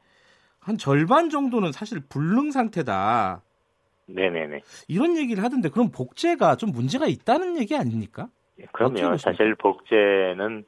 한 0.60 0.78
절반 0.78 1.30
정도는 1.30 1.72
사실 1.72 2.00
불능 2.08 2.52
상태다. 2.52 3.42
네네네. 4.08 4.62
이런 4.88 5.18
얘기를 5.18 5.44
하던데 5.44 5.70
그럼 5.70 5.92
복제가 5.92 6.56
좀 6.56 6.72
문제가 6.72 7.06
있다는 7.08 7.58
얘기 7.58 7.76
아닙니까? 7.76 8.28
예, 8.60 8.66
그럼요. 8.72 9.18
사실 9.18 9.56
복제는 9.56 10.66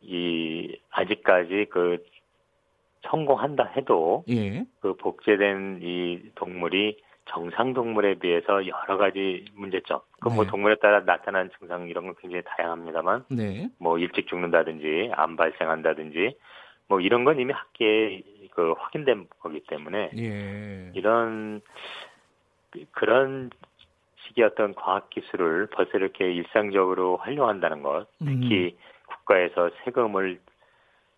이 0.00 0.78
아직까지 0.90 1.66
그 1.70 2.04
성공한다 3.08 3.64
해도 3.76 4.24
예. 4.28 4.64
그 4.80 4.94
복제된 4.96 5.80
이 5.82 6.30
동물이 6.34 6.98
정상 7.26 7.72
동물에 7.72 8.18
비해서 8.18 8.66
여러 8.66 8.98
가지 8.98 9.46
문제점. 9.54 10.00
그뭐 10.20 10.44
네. 10.44 10.50
동물에 10.50 10.76
따라 10.76 11.00
나타나는 11.00 11.50
증상 11.58 11.88
이런 11.88 12.04
건 12.04 12.14
굉장히 12.20 12.42
다양합니다만, 12.44 13.24
네. 13.30 13.68
뭐 13.78 13.98
일찍 13.98 14.26
죽는다든지 14.26 15.10
안 15.14 15.36
발생한다든지, 15.36 16.36
뭐 16.86 17.00
이런 17.00 17.24
건 17.24 17.40
이미 17.40 17.52
학계에 17.52 18.22
그 18.54 18.72
확인된 18.78 19.28
거기 19.40 19.60
때문에 19.66 20.10
예. 20.16 20.92
이런 20.94 21.60
그런 22.92 23.50
식의 24.26 24.44
어떤 24.44 24.74
과학 24.74 25.10
기술을 25.10 25.68
벌써 25.68 25.98
이렇게 25.98 26.32
일상적으로 26.32 27.16
활용한다는 27.18 27.82
것, 27.82 28.06
특히 28.18 28.76
음. 28.76 28.78
국가에서 29.06 29.70
세금을 29.84 30.40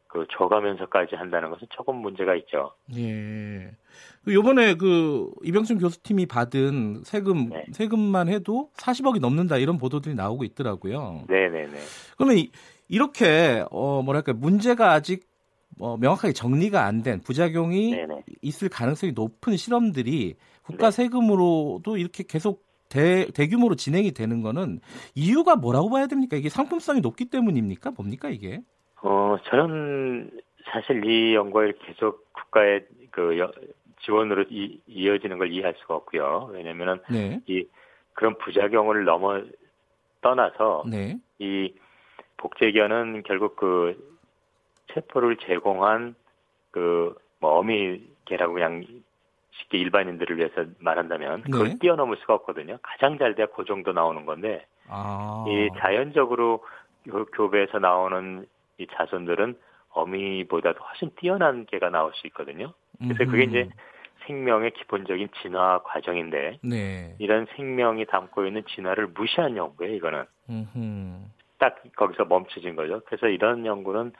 그 0.08 0.26
줘가면서까지 0.30 1.14
한다는 1.16 1.50
것은 1.50 1.66
조금 1.70 1.96
문제가 1.96 2.34
있죠. 2.36 2.72
예. 2.96 3.70
요번에 4.28 4.74
그 4.74 5.30
이병준 5.44 5.78
교수팀이 5.78 6.26
받은 6.26 7.02
세금 7.04 7.50
네. 7.50 7.64
세금만 7.72 8.28
해도 8.28 8.70
40억이 8.78 9.20
넘는다 9.20 9.58
이런 9.58 9.78
보도들이 9.78 10.14
나오고 10.14 10.44
있더라고요. 10.44 11.24
네, 11.28 11.48
네, 11.48 11.66
네. 11.66 11.78
그러면 12.16 12.38
이, 12.38 12.50
이렇게 12.88 13.64
어 13.70 14.02
뭐랄까 14.02 14.32
문제가 14.32 14.92
아직 14.92 15.26
뭐 15.78 15.96
명확하게 15.96 16.32
정리가 16.32 16.84
안 16.84 17.02
된 17.02 17.20
부작용이 17.20 17.90
네네. 17.92 18.22
있을 18.42 18.68
가능성이 18.68 19.12
높은 19.12 19.56
실험들이 19.56 20.36
국가 20.62 20.90
네. 20.90 21.02
세금으로도 21.02 21.96
이렇게 21.98 22.24
계속 22.26 22.64
대, 22.88 23.26
대규모로 23.32 23.74
진행이 23.74 24.12
되는 24.12 24.42
거는 24.42 24.80
이유가 25.14 25.56
뭐라고 25.56 25.90
봐야 25.90 26.06
됩니까? 26.06 26.36
이게 26.36 26.48
상품성이 26.48 27.00
높기 27.00 27.26
때문입니까? 27.26 27.90
뭡니까 27.90 28.28
이게? 28.28 28.60
어, 29.02 29.36
저는 29.50 30.30
사실 30.72 31.04
이 31.04 31.34
연구가 31.34 31.66
계속 31.84 32.32
국가의 32.32 32.86
그 33.10 33.36
지원으로 34.04 34.44
이, 34.50 34.80
이어지는 34.86 35.38
걸 35.38 35.52
이해할 35.52 35.74
수가 35.78 35.94
없고요. 35.96 36.50
왜냐면은 36.52 36.98
네. 37.10 37.40
이 37.46 37.66
그런 38.14 38.36
부작용을 38.38 39.04
넘어 39.04 39.42
떠나서 40.22 40.84
네. 40.90 41.18
이 41.38 41.72
복제견은 42.38 43.22
결국 43.24 43.56
그 43.56 44.15
세포를 44.96 45.36
제공한 45.36 46.14
그뭐 46.70 47.14
어미개라고 47.40 48.54
그냥 48.54 48.84
쉽게 49.52 49.78
일반인들을 49.78 50.36
위해서 50.36 50.64
말한다면 50.78 51.42
그걸 51.42 51.68
네. 51.68 51.78
뛰어넘을 51.78 52.16
수가 52.18 52.34
없거든요. 52.34 52.78
가장 52.82 53.18
잘 53.18 53.34
돼야 53.34 53.46
그 53.46 53.64
정도 53.64 53.92
나오는 53.92 54.26
건데 54.26 54.66
아. 54.88 55.44
이 55.48 55.68
자연적으로 55.78 56.64
교배에서 57.34 57.78
나오는 57.78 58.46
이 58.78 58.86
자손들은 58.92 59.56
어미보다도 59.90 60.78
훨씬 60.82 61.10
뛰어난 61.16 61.64
개가 61.66 61.90
나올 61.90 62.12
수 62.14 62.26
있거든요. 62.28 62.72
그래서 62.98 63.24
음흠. 63.24 63.30
그게 63.30 63.44
이제 63.44 63.68
생명의 64.26 64.72
기본적인 64.72 65.28
진화 65.40 65.80
과정인데 65.84 66.58
네. 66.62 67.14
이런 67.18 67.46
생명이 67.56 68.06
담고 68.06 68.44
있는 68.44 68.64
진화를 68.66 69.08
무시한 69.08 69.56
연구예요. 69.56 69.94
이거는 69.94 70.24
음흠. 70.50 71.26
딱 71.58 71.82
거기서 71.96 72.26
멈춰진 72.26 72.76
거죠. 72.76 73.00
그래서 73.06 73.28
이런 73.28 73.64
연구는 73.64 74.12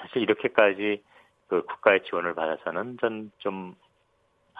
사실 0.00 0.22
이렇게까지 0.22 1.02
그 1.48 1.64
국가의 1.64 2.02
지원을 2.04 2.34
받아서는 2.34 2.98
전 3.00 3.30
좀 3.38 3.74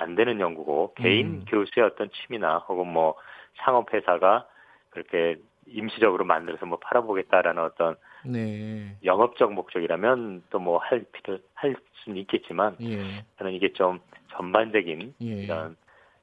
안 0.00 0.14
되는 0.14 0.38
연구고 0.40 0.94
개인 0.96 1.26
음. 1.26 1.44
교수의 1.48 1.84
어떤 1.84 2.08
취미나 2.10 2.58
혹은 2.68 2.86
뭐 2.86 3.16
상업 3.56 3.92
회사가 3.92 4.46
그렇게 4.90 5.36
임시적으로 5.66 6.24
만들어서 6.24 6.66
뭐 6.66 6.78
팔아보겠다라는 6.78 7.62
어떤 7.64 7.96
네. 8.24 8.96
영업적 9.04 9.52
목적이라면 9.52 10.44
또 10.50 10.60
뭐 10.60 10.78
할 10.78 11.04
필요 11.12 11.38
할 11.54 11.74
수는 12.04 12.16
있겠지만 12.18 12.76
예. 12.80 13.24
저는 13.38 13.52
이게 13.52 13.72
좀 13.72 13.98
전반적인 14.30 15.14
예. 15.20 15.26
이런 15.26 15.76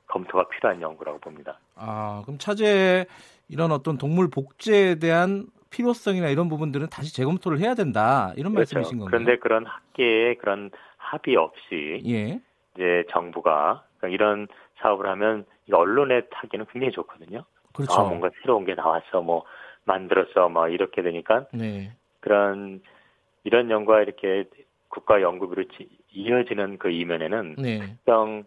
검토가 0.07 0.47
필요한 0.47 0.81
연구라고 0.81 1.19
봅니다. 1.19 1.59
아 1.75 2.21
그럼 2.23 2.37
차제 2.37 3.05
이런 3.49 3.71
어떤 3.73 3.97
동물 3.97 4.29
복제에 4.29 4.95
대한 4.95 5.47
필요성이나 5.69 6.29
이런 6.29 6.49
부분들은 6.49 6.87
다시 6.89 7.13
재검토를 7.13 7.59
해야 7.59 7.75
된다 7.75 8.33
이런 8.37 8.53
그렇죠. 8.53 8.75
말씀이신 8.75 8.99
건가요? 8.99 9.09
그런데 9.09 9.39
그런 9.39 9.65
학계의 9.65 10.35
그런 10.35 10.71
합의 10.97 11.35
없이 11.35 12.01
예. 12.05 12.39
이제 12.75 13.03
정부가 13.11 13.83
그러니까 13.97 14.13
이런 14.13 14.47
사업을 14.77 15.07
하면 15.07 15.45
언론에 15.71 16.21
타기는 16.31 16.65
굉장히 16.71 16.91
좋거든요. 16.91 17.43
그렇죠. 17.73 17.93
아, 17.93 18.03
뭔가 18.03 18.29
새로운 18.41 18.65
게 18.65 18.73
나왔어, 18.73 19.21
뭐 19.21 19.43
만들었어, 19.83 20.49
뭐 20.49 20.67
이렇게 20.69 21.01
되니까 21.01 21.45
네. 21.53 21.91
그런 22.19 22.81
이런 23.43 23.69
연구가 23.69 24.01
이렇게 24.01 24.45
국가 24.89 25.21
연구비로 25.21 25.65
이어지는 26.11 26.77
그 26.77 26.89
이면에는 26.89 27.55
네. 27.57 27.79
특정 27.79 28.43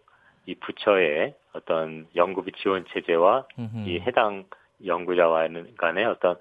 이 0.46 0.54
부처의 0.54 1.34
어떤 1.52 2.06
연구비 2.16 2.52
지원 2.62 2.84
체제와 2.92 3.46
음흠. 3.58 3.88
이 3.88 4.00
해당 4.00 4.44
연구자와는 4.84 5.74
간의 5.76 6.06
어떤 6.06 6.36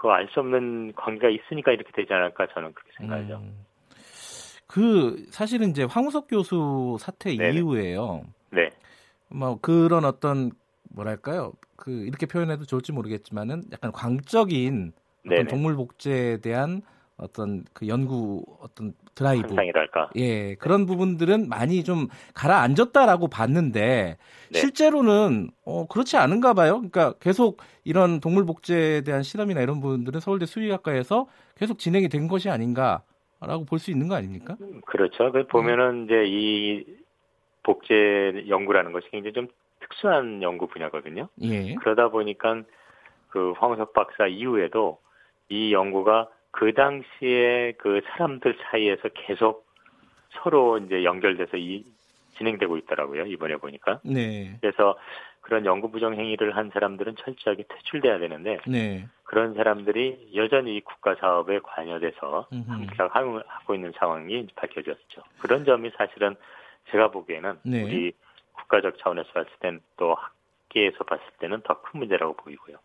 그 0.00 0.08
알 0.08 0.26
수 0.32 0.40
없는 0.40 0.94
관계가 0.96 1.28
있으니까 1.28 1.72
이렇게 1.72 1.92
되지 1.92 2.12
않을까 2.12 2.46
저는 2.54 2.72
그렇게 2.72 2.90
생각하죠. 2.96 3.36
음. 3.36 3.66
그 4.66 5.26
사실은 5.30 5.70
이제 5.70 5.84
황우석 5.84 6.28
교수 6.28 6.96
사태 6.98 7.36
네네. 7.36 7.56
이후에요. 7.56 8.22
네. 8.50 8.70
뭐 9.28 9.58
그런 9.60 10.04
어떤 10.04 10.52
뭐랄까요? 10.94 11.52
그 11.76 11.90
이렇게 11.90 12.26
표현해도 12.26 12.64
좋을지 12.64 12.92
모르겠지만은 12.92 13.64
약간 13.72 13.92
광적인 13.92 14.92
어떤 15.26 15.46
동물 15.48 15.76
복제에 15.76 16.38
대한 16.38 16.82
어떤 17.20 17.64
그 17.72 17.88
연구 17.88 18.44
어떤 18.60 18.94
드라이브 19.14 19.48
현상이랄까 19.48 20.10
예 20.16 20.54
그런 20.56 20.86
부분들은 20.86 21.48
많이 21.48 21.84
좀 21.84 22.08
가라앉았다라고 22.34 23.28
봤는데 23.28 24.16
네. 24.52 24.58
실제로는 24.58 25.50
어 25.64 25.86
그렇지 25.86 26.16
않은가 26.16 26.54
봐요. 26.54 26.74
그러니까 26.76 27.12
계속 27.20 27.58
이런 27.84 28.20
동물 28.20 28.46
복제에 28.46 29.02
대한 29.02 29.22
실험이나 29.22 29.60
이런 29.60 29.80
부분들은 29.80 30.20
서울대 30.20 30.46
수의학과에서 30.46 31.26
계속 31.56 31.78
진행이 31.78 32.08
된 32.08 32.28
것이 32.28 32.48
아닌가라고 32.48 33.64
볼 33.68 33.78
수 33.78 33.90
있는 33.90 34.08
거 34.08 34.14
아닙니까? 34.14 34.56
음, 34.60 34.80
그렇죠. 34.86 35.30
그 35.32 35.46
보면은 35.46 35.90
음. 35.90 36.04
이제 36.04 36.24
이 36.26 36.84
복제 37.62 38.46
연구라는 38.48 38.92
것이 38.92 39.08
굉장히 39.10 39.32
좀 39.34 39.48
특수한 39.80 40.42
연구 40.42 40.66
분야거든요. 40.66 41.28
예. 41.42 41.74
그러다 41.76 42.08
보니까 42.08 42.62
그 43.28 43.52
황우석 43.58 43.92
박사 43.92 44.26
이후에도 44.26 44.98
이 45.48 45.72
연구가 45.72 46.28
그 46.50 46.72
당시에 46.74 47.72
그 47.78 48.00
사람들 48.06 48.56
사이에서 48.62 49.08
계속 49.14 49.66
서로 50.30 50.78
이제 50.78 51.04
연결돼서 51.04 51.56
이 51.56 51.84
진행되고 52.36 52.76
있더라고요. 52.78 53.26
이번에 53.26 53.56
보니까. 53.56 54.00
네. 54.04 54.56
그래서 54.60 54.98
그런 55.40 55.64
연구 55.64 55.90
부정 55.90 56.14
행위를 56.14 56.56
한 56.56 56.70
사람들은 56.72 57.16
철저하게 57.16 57.64
퇴출돼야 57.68 58.18
되는데 58.18 58.58
네. 58.66 59.06
그런 59.24 59.54
사람들이 59.54 60.32
여전히 60.34 60.80
국가 60.80 61.14
사업에 61.16 61.58
관여돼서 61.60 62.46
함께 62.68 62.96
하고 62.98 63.74
있는 63.74 63.92
상황이 63.96 64.46
밝혀졌죠. 64.54 65.22
그런 65.40 65.64
점이 65.64 65.90
사실은 65.96 66.36
제가 66.90 67.10
보기에는 67.10 67.58
네. 67.64 67.82
우리 67.82 68.12
국가적 68.52 68.98
차원에서 68.98 69.32
봤을 69.32 69.50
땐 69.60 69.80
또 69.96 70.14
학계에서 70.14 71.04
봤을 71.04 71.24
때는 71.38 71.62
더 71.62 71.80
큰 71.82 72.00
문제라고 72.00 72.34
보이고요. 72.34 72.76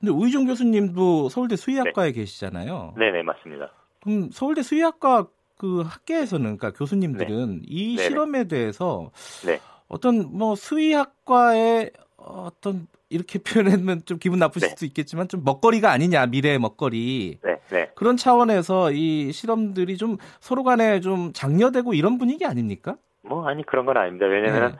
근데 0.00 0.12
우희종 0.12 0.46
교수님도 0.46 1.28
서울대 1.28 1.56
수의학과에 1.56 2.12
네. 2.12 2.12
계시잖아요. 2.12 2.94
네, 2.96 3.10
네, 3.10 3.22
맞습니다. 3.22 3.70
그럼 4.02 4.30
서울대 4.32 4.62
수의학과 4.62 5.26
그 5.56 5.82
학계에서는 5.82 6.56
그러니까 6.56 6.72
교수님들은 6.72 7.56
네. 7.56 7.62
이 7.66 7.96
네네. 7.96 8.08
실험에 8.08 8.44
대해서 8.44 9.10
네. 9.44 9.58
어떤 9.88 10.36
뭐 10.36 10.54
수의학과의 10.54 11.90
어떤 12.16 12.86
이렇게 13.10 13.38
표현하면 13.42 14.02
좀 14.04 14.18
기분 14.18 14.38
나쁘실 14.38 14.68
네. 14.68 14.74
수도 14.74 14.86
있겠지만 14.86 15.28
좀 15.28 15.42
먹거리가 15.44 15.90
아니냐 15.90 16.26
미래의 16.26 16.58
먹거리 16.58 17.38
네, 17.42 17.60
네. 17.70 17.90
그런 17.96 18.16
차원에서 18.16 18.92
이 18.92 19.32
실험들이 19.32 19.96
좀 19.96 20.16
서로 20.40 20.62
간에 20.62 21.00
좀 21.00 21.32
장려되고 21.32 21.94
이런 21.94 22.18
분위기 22.18 22.46
아닙니까? 22.46 22.96
뭐 23.22 23.48
아니 23.48 23.64
그런 23.64 23.84
건 23.84 23.96
아닙니다. 23.96 24.26
왜냐하면 24.26 24.72
네. 24.72 24.78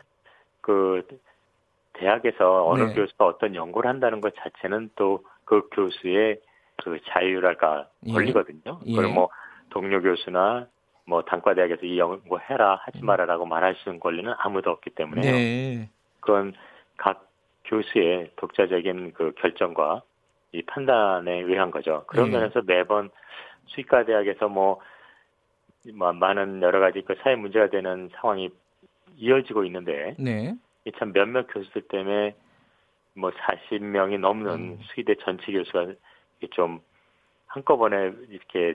그 0.60 1.02
대학에서 1.98 2.66
어느 2.66 2.84
네. 2.84 2.94
교수가 2.94 3.26
어떤 3.26 3.54
연구를 3.54 3.88
한다는 3.88 4.20
것 4.20 4.34
자체는 4.36 4.90
또 4.96 5.22
그 5.48 5.66
교수의 5.72 6.40
그 6.84 6.98
자유랄까 7.06 7.88
예. 8.06 8.12
권리거든요. 8.12 8.80
예. 8.84 8.90
그걸 8.94 9.08
뭐 9.08 9.30
동료 9.70 10.00
교수나 10.02 10.66
뭐 11.06 11.22
단과대학에서 11.22 11.86
이 11.86 11.98
연구 11.98 12.38
해라 12.38 12.78
하지 12.82 12.98
음. 13.02 13.06
마라라고 13.06 13.46
말할 13.46 13.74
수 13.76 13.88
있는 13.88 13.98
권리는 13.98 14.30
아무도 14.36 14.70
없기 14.70 14.90
때문에 14.90 15.22
네. 15.22 15.90
그건 16.20 16.52
각 16.98 17.26
교수의 17.64 18.32
독자적인 18.36 19.14
그 19.14 19.32
결정과 19.38 20.02
이 20.52 20.62
판단에 20.62 21.40
의한 21.40 21.70
거죠. 21.70 22.04
그런 22.08 22.30
네. 22.30 22.38
면에서 22.38 22.60
매번 22.66 23.08
수의과 23.68 24.04
대학에서 24.04 24.48
뭐, 24.48 24.80
뭐 25.94 26.12
많은 26.12 26.60
여러 26.60 26.78
가지 26.78 27.02
그 27.02 27.14
사회 27.22 27.36
문제가 27.36 27.70
되는 27.70 28.10
상황이 28.16 28.50
이어지고 29.16 29.64
있는데 29.64 30.14
네. 30.18 30.54
참 30.98 31.12
몇몇 31.12 31.46
교수들 31.48 31.82
때문에 31.88 32.36
뭐 33.14 33.30
40명이 33.30 34.18
넘는 34.18 34.50
음. 34.50 34.78
수의대 34.82 35.14
전체 35.24 35.52
교수가 35.52 35.94
좀 36.50 36.80
한꺼번에 37.46 38.12
이렇게 38.28 38.74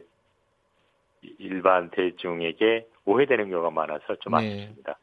일반 1.39 1.89
대중에게 1.91 2.87
오해되는 3.05 3.49
경우가 3.49 3.69
많아서 3.69 4.15
좀 4.21 4.35
네. 4.35 4.39
아쉽습니다. 4.39 4.99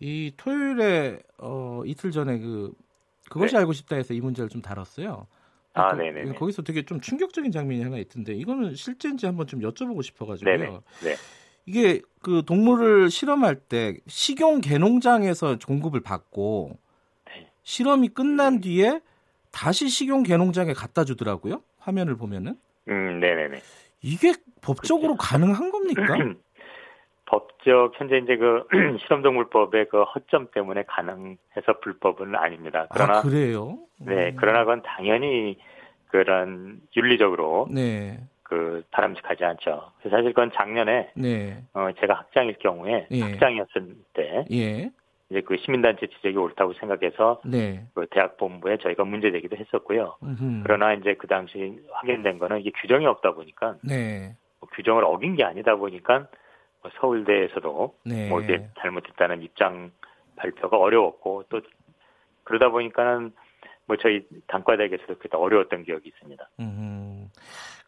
이 0.00 0.32
토요일에 0.36 1.20
어, 1.38 1.82
이틀 1.84 2.10
전에 2.10 2.38
그 2.38 2.72
그것이 3.30 3.54
네. 3.54 3.60
알고 3.60 3.72
싶다 3.72 3.96
해서 3.96 4.14
이 4.14 4.20
문제를 4.20 4.48
좀 4.48 4.60
다뤘어요. 4.60 5.26
아, 5.74 5.90
그, 5.90 5.96
네네. 5.96 6.34
거기서 6.34 6.62
되게 6.62 6.82
좀 6.84 7.00
충격적인 7.00 7.50
장면이 7.50 7.82
하나 7.82 7.98
있던데 7.98 8.32
이거는 8.32 8.74
실제인지 8.74 9.26
한번 9.26 9.46
좀 9.46 9.60
여쭤보고 9.60 10.02
싶어가지고요. 10.02 10.56
네네. 10.56 10.78
네. 11.02 11.16
이게 11.66 12.00
그 12.22 12.42
동물을 12.44 13.10
실험할 13.10 13.56
때 13.56 13.98
식용 14.06 14.60
개농장에서 14.60 15.58
공급을 15.66 16.00
받고 16.00 16.78
네. 17.26 17.50
실험이 17.62 18.08
끝난 18.08 18.60
뒤에 18.60 19.00
다시 19.52 19.88
식용 19.88 20.22
개농장에 20.22 20.72
갖다 20.72 21.04
주더라고요. 21.04 21.62
화면을 21.78 22.16
보면은. 22.16 22.56
음, 22.88 23.20
네네네. 23.20 23.60
이게 24.02 24.34
법적으로 24.60 25.16
그렇죠. 25.16 25.30
가능한 25.30 25.70
겁니까? 25.70 26.16
법적 27.26 27.92
현재 27.98 28.18
이제 28.18 28.36
그 28.36 28.66
실험동물법의 29.00 29.88
그 29.90 30.02
허점 30.02 30.48
때문에 30.52 30.84
가능해서 30.86 31.80
불법은 31.82 32.34
아닙니다. 32.34 32.86
그러나 32.92 33.18
아, 33.18 33.22
그래요? 33.22 33.78
네, 33.98 34.30
음. 34.30 34.36
그러나 34.38 34.60
그건 34.60 34.82
당연히 34.82 35.58
그런 36.08 36.80
윤리적으로 36.96 37.68
네. 37.70 38.20
그 38.44 38.84
바람직하지 38.90 39.44
않죠. 39.44 39.90
사실 40.02 40.24
그건 40.26 40.52
작년에 40.54 41.10
네. 41.14 41.62
어 41.72 41.88
제가 41.98 42.14
학장일 42.14 42.58
경우에 42.58 43.08
예. 43.10 43.20
학장이었을 43.20 43.96
때 44.12 44.44
예. 44.52 44.90
이제 45.30 45.40
그 45.40 45.56
시민단체 45.56 46.06
지적이 46.06 46.36
옳다고 46.36 46.74
생각해서 46.74 47.40
네. 47.44 47.86
그 47.94 48.06
대학 48.10 48.36
본부에 48.36 48.76
저희가 48.76 49.04
문제 49.04 49.32
제기도 49.32 49.56
했었고요. 49.56 50.16
음흠. 50.22 50.62
그러나 50.62 50.92
이제 50.92 51.14
그 51.14 51.26
당시 51.26 51.80
확인된 51.90 52.38
거는 52.38 52.60
이게 52.60 52.70
규정이 52.82 53.06
없다 53.06 53.32
보니까 53.32 53.76
네. 53.82 54.36
뭐 54.60 54.68
규정을 54.74 55.04
어긴 55.04 55.36
게 55.36 55.44
아니다 55.44 55.74
보니까 55.76 56.28
뭐 56.82 56.90
서울대에서도 57.00 57.94
네. 58.04 58.28
뭐 58.28 58.42
이게 58.42 58.68
잘못했다는 58.78 59.42
입장 59.42 59.90
발표가 60.36 60.76
어려웠고 60.76 61.44
또 61.48 61.62
그러다 62.44 62.68
보니까는 62.68 63.32
뭐 63.86 63.96
저희 63.96 64.26
단과대학에서도 64.46 65.16
그때 65.18 65.36
어려웠던 65.36 65.84
기억이 65.84 66.08
있습니다. 66.08 66.48
음, 66.60 67.30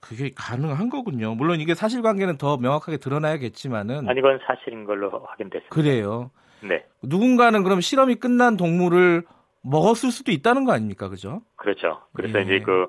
그게 0.00 0.30
가능한 0.36 0.88
거군요. 0.90 1.34
물론 1.34 1.60
이게 1.60 1.74
사실관계는 1.74 2.38
더 2.38 2.56
명확하게 2.56 2.98
드러나야겠지만은 2.98 4.08
아니 4.08 4.18
이건 4.18 4.38
사실인 4.46 4.84
걸로 4.84 5.10
확인됐습니다. 5.10 5.74
그래요. 5.74 6.30
네. 6.62 6.84
누군가는 7.02 7.62
그럼 7.62 7.80
실험이 7.80 8.16
끝난 8.16 8.56
동물을 8.56 9.24
먹었을 9.62 10.10
수도 10.10 10.30
있다는 10.32 10.64
거 10.64 10.72
아닙니까, 10.72 11.08
그죠? 11.08 11.42
그렇죠. 11.56 12.02
그래서 12.14 12.38
예. 12.38 12.42
이제 12.42 12.60
그 12.60 12.86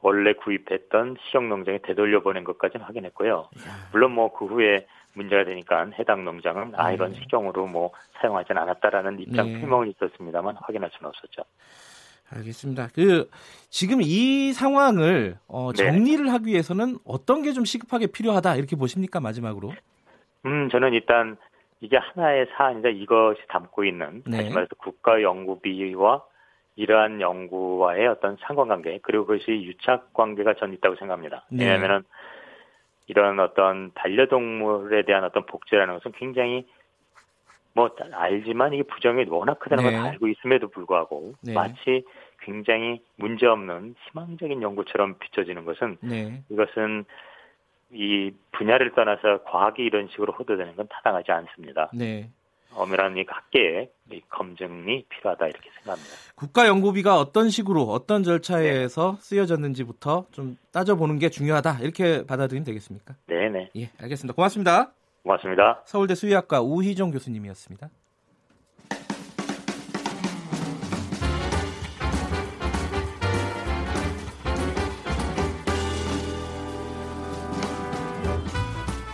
원래 0.00 0.32
구입했던 0.34 1.16
시형 1.22 1.48
농장에 1.48 1.78
되돌려 1.82 2.22
보낸 2.22 2.44
것까지는 2.44 2.84
확인했고요. 2.86 3.48
물론 3.92 4.12
뭐 4.12 4.32
그 4.32 4.46
후에 4.46 4.86
문제가 5.14 5.44
되니까 5.44 5.86
해당 5.98 6.24
농장은 6.24 6.72
아 6.76 6.92
이건 6.92 7.12
네. 7.12 7.20
식용으로 7.20 7.66
뭐 7.66 7.92
사용하진 8.20 8.56
않았다라는 8.56 9.20
입장 9.20 9.46
네. 9.52 9.60
표명은 9.60 9.90
있었습니다만 9.90 10.56
확인할 10.60 10.90
수는 10.92 11.08
없었죠. 11.08 11.42
알겠습니다. 12.34 12.88
그 12.94 13.28
지금 13.68 13.98
이 14.00 14.52
상황을 14.52 15.36
어, 15.48 15.72
네. 15.72 15.84
정리를 15.84 16.24
네. 16.24 16.30
하기 16.30 16.46
위해서는 16.46 16.98
어떤 17.04 17.42
게 17.42 17.52
좀 17.52 17.64
시급하게 17.66 18.06
필요하다 18.06 18.56
이렇게 18.56 18.76
보십니까 18.76 19.20
마지막으로? 19.20 19.72
음 20.46 20.68
저는 20.70 20.94
일단 20.94 21.36
이게 21.80 21.98
하나의 21.98 22.46
사안이다 22.56 22.88
이것이 22.88 23.40
담고 23.48 23.84
있는 23.84 24.22
네. 24.26 24.38
다시 24.38 24.50
말해서 24.54 24.74
국가 24.78 25.20
연구비와 25.20 26.22
이러한 26.76 27.20
연구와의 27.20 28.06
어떤 28.06 28.38
상관관계 28.40 29.00
그리고 29.02 29.26
그것이 29.26 29.50
유착 29.52 30.14
관계가 30.14 30.54
전 30.54 30.72
있다고 30.72 30.96
생각합니다. 30.96 31.44
네. 31.50 31.64
왜냐하면은 31.66 32.04
이런 33.08 33.38
어떤 33.40 33.92
반려동물에 33.94 35.02
대한 35.04 35.24
어떤 35.24 35.44
복제라는 35.44 35.94
것은 35.98 36.12
굉장히 36.12 36.66
뭐 37.74 37.90
알지만 38.12 38.72
이게 38.72 38.82
부정이 38.84 39.26
워낙 39.28 39.58
크다는 39.58 39.84
네. 39.84 39.90
걸 39.90 40.00
알고 40.06 40.28
있음에도 40.28 40.68
불구하고 40.68 41.34
네. 41.42 41.52
마치 41.52 42.04
굉장히 42.44 43.00
문제없는 43.16 43.94
희망적인 44.10 44.62
연구처럼 44.62 45.18
비춰지는 45.18 45.64
것은 45.64 45.98
네. 46.00 46.42
이것은 46.48 47.04
이 47.92 48.32
분야를 48.52 48.94
떠나서 48.94 49.42
과학이 49.44 49.82
이런 49.82 50.08
식으로 50.08 50.32
호도되는 50.32 50.76
건 50.76 50.88
타당하지 50.88 51.30
않습니다. 51.32 51.90
네. 51.94 52.30
엄밀한 52.74 53.18
이 53.18 53.24
학계의 53.28 53.90
검증이 54.30 55.04
필요하다 55.08 55.46
이렇게 55.46 55.70
생각합니다. 55.74 56.14
국가 56.34 56.66
연구비가 56.66 57.18
어떤 57.18 57.50
식으로 57.50 57.82
어떤 57.82 58.22
절차에서 58.22 59.12
네. 59.12 59.20
쓰여졌는지부터 59.20 60.26
좀 60.30 60.56
따져보는 60.72 61.18
게 61.18 61.28
중요하다 61.28 61.80
이렇게 61.80 62.24
받아들이면 62.24 62.64
되겠습니까? 62.64 63.14
네네. 63.26 63.70
예, 63.76 63.90
알겠습니다. 64.00 64.34
고맙습니다. 64.34 64.92
고맙습니다. 65.22 65.82
서울대 65.84 66.14
수의학과 66.14 66.62
우희정 66.62 67.10
교수님이었습니다. 67.10 67.90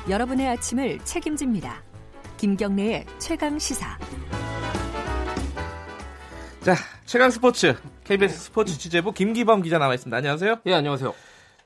여러분의 0.08 0.48
아침을 0.48 0.98
책임집니다. 1.04 1.82
김경래의 2.38 3.04
최강 3.18 3.58
시사. 3.58 3.98
자, 6.62 6.74
최강 7.04 7.30
스포츠 7.30 7.74
KBS 8.04 8.44
스포츠 8.44 8.78
취재부 8.78 9.12
김기범 9.12 9.60
기자 9.60 9.78
나와 9.78 9.92
있습니다. 9.92 10.16
안녕하세요. 10.16 10.60
예, 10.64 10.72
안녕하세요. 10.72 11.14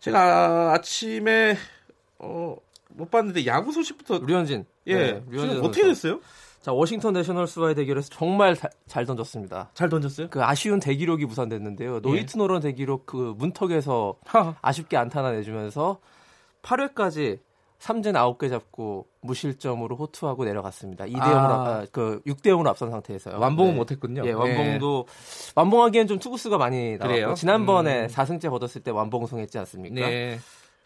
제가 0.01 0.73
아침에 0.73 1.57
어, 2.19 2.57
못 2.89 3.11
봤는데 3.13 3.47
야구 3.47 3.71
소식부터 3.71 4.19
류현진. 4.27 4.65
예. 4.89 4.95
네, 4.97 5.23
류현진 5.29 5.59
어떻게 5.61 5.85
됐어요? 5.85 6.21
자, 6.61 6.73
워싱턴 6.73 7.13
내셔널스와의 7.13 7.77
대결에서 7.77 8.09
정말 8.11 8.57
다, 8.57 8.69
잘 8.89 9.07
던졌습니다. 9.07 9.71
잘 9.75 9.89
던졌어요? 9.89 10.31
그 10.31 10.43
아쉬운 10.43 10.81
대기록이 10.81 11.27
무산됐는데요. 11.27 12.01
노히트 12.01 12.37
노런 12.37 12.61
대기록 12.61 13.07
그 13.07 13.35
문턱에서 13.37 14.17
아쉽게 14.63 14.97
안타나 14.97 15.31
내주면서 15.31 16.01
8회까지 16.63 17.39
삼진 17.83 18.13
9개 18.13 18.49
잡고 18.49 19.09
무실점으로 19.23 19.97
호투하고 19.97 20.45
내려갔습니다. 20.45 21.05
2대 21.07 21.19
0으로 21.19 21.35
아. 21.35 21.87
그 21.91 22.23
6대 22.25 22.47
0으로 22.51 22.69
앞선 22.69 22.93
상태에서요. 22.93 23.41
완봉은 23.41 23.73
네. 23.73 23.77
못 23.77 23.91
했군요. 23.91 24.23
예, 24.25 24.31
완봉도 24.31 25.07
네. 25.09 25.53
완봉하기엔 25.57 26.07
좀 26.07 26.21
투구수가 26.21 26.59
많이 26.59 26.97
나왔고 26.97 27.35
지난번에 27.35 28.03
음. 28.03 28.07
4승째 28.07 28.51
거뒀을 28.51 28.85
때 28.85 28.93
완봉 28.93 29.27
성했지 29.27 29.59
않습니까? 29.59 30.09
네. 30.09 30.39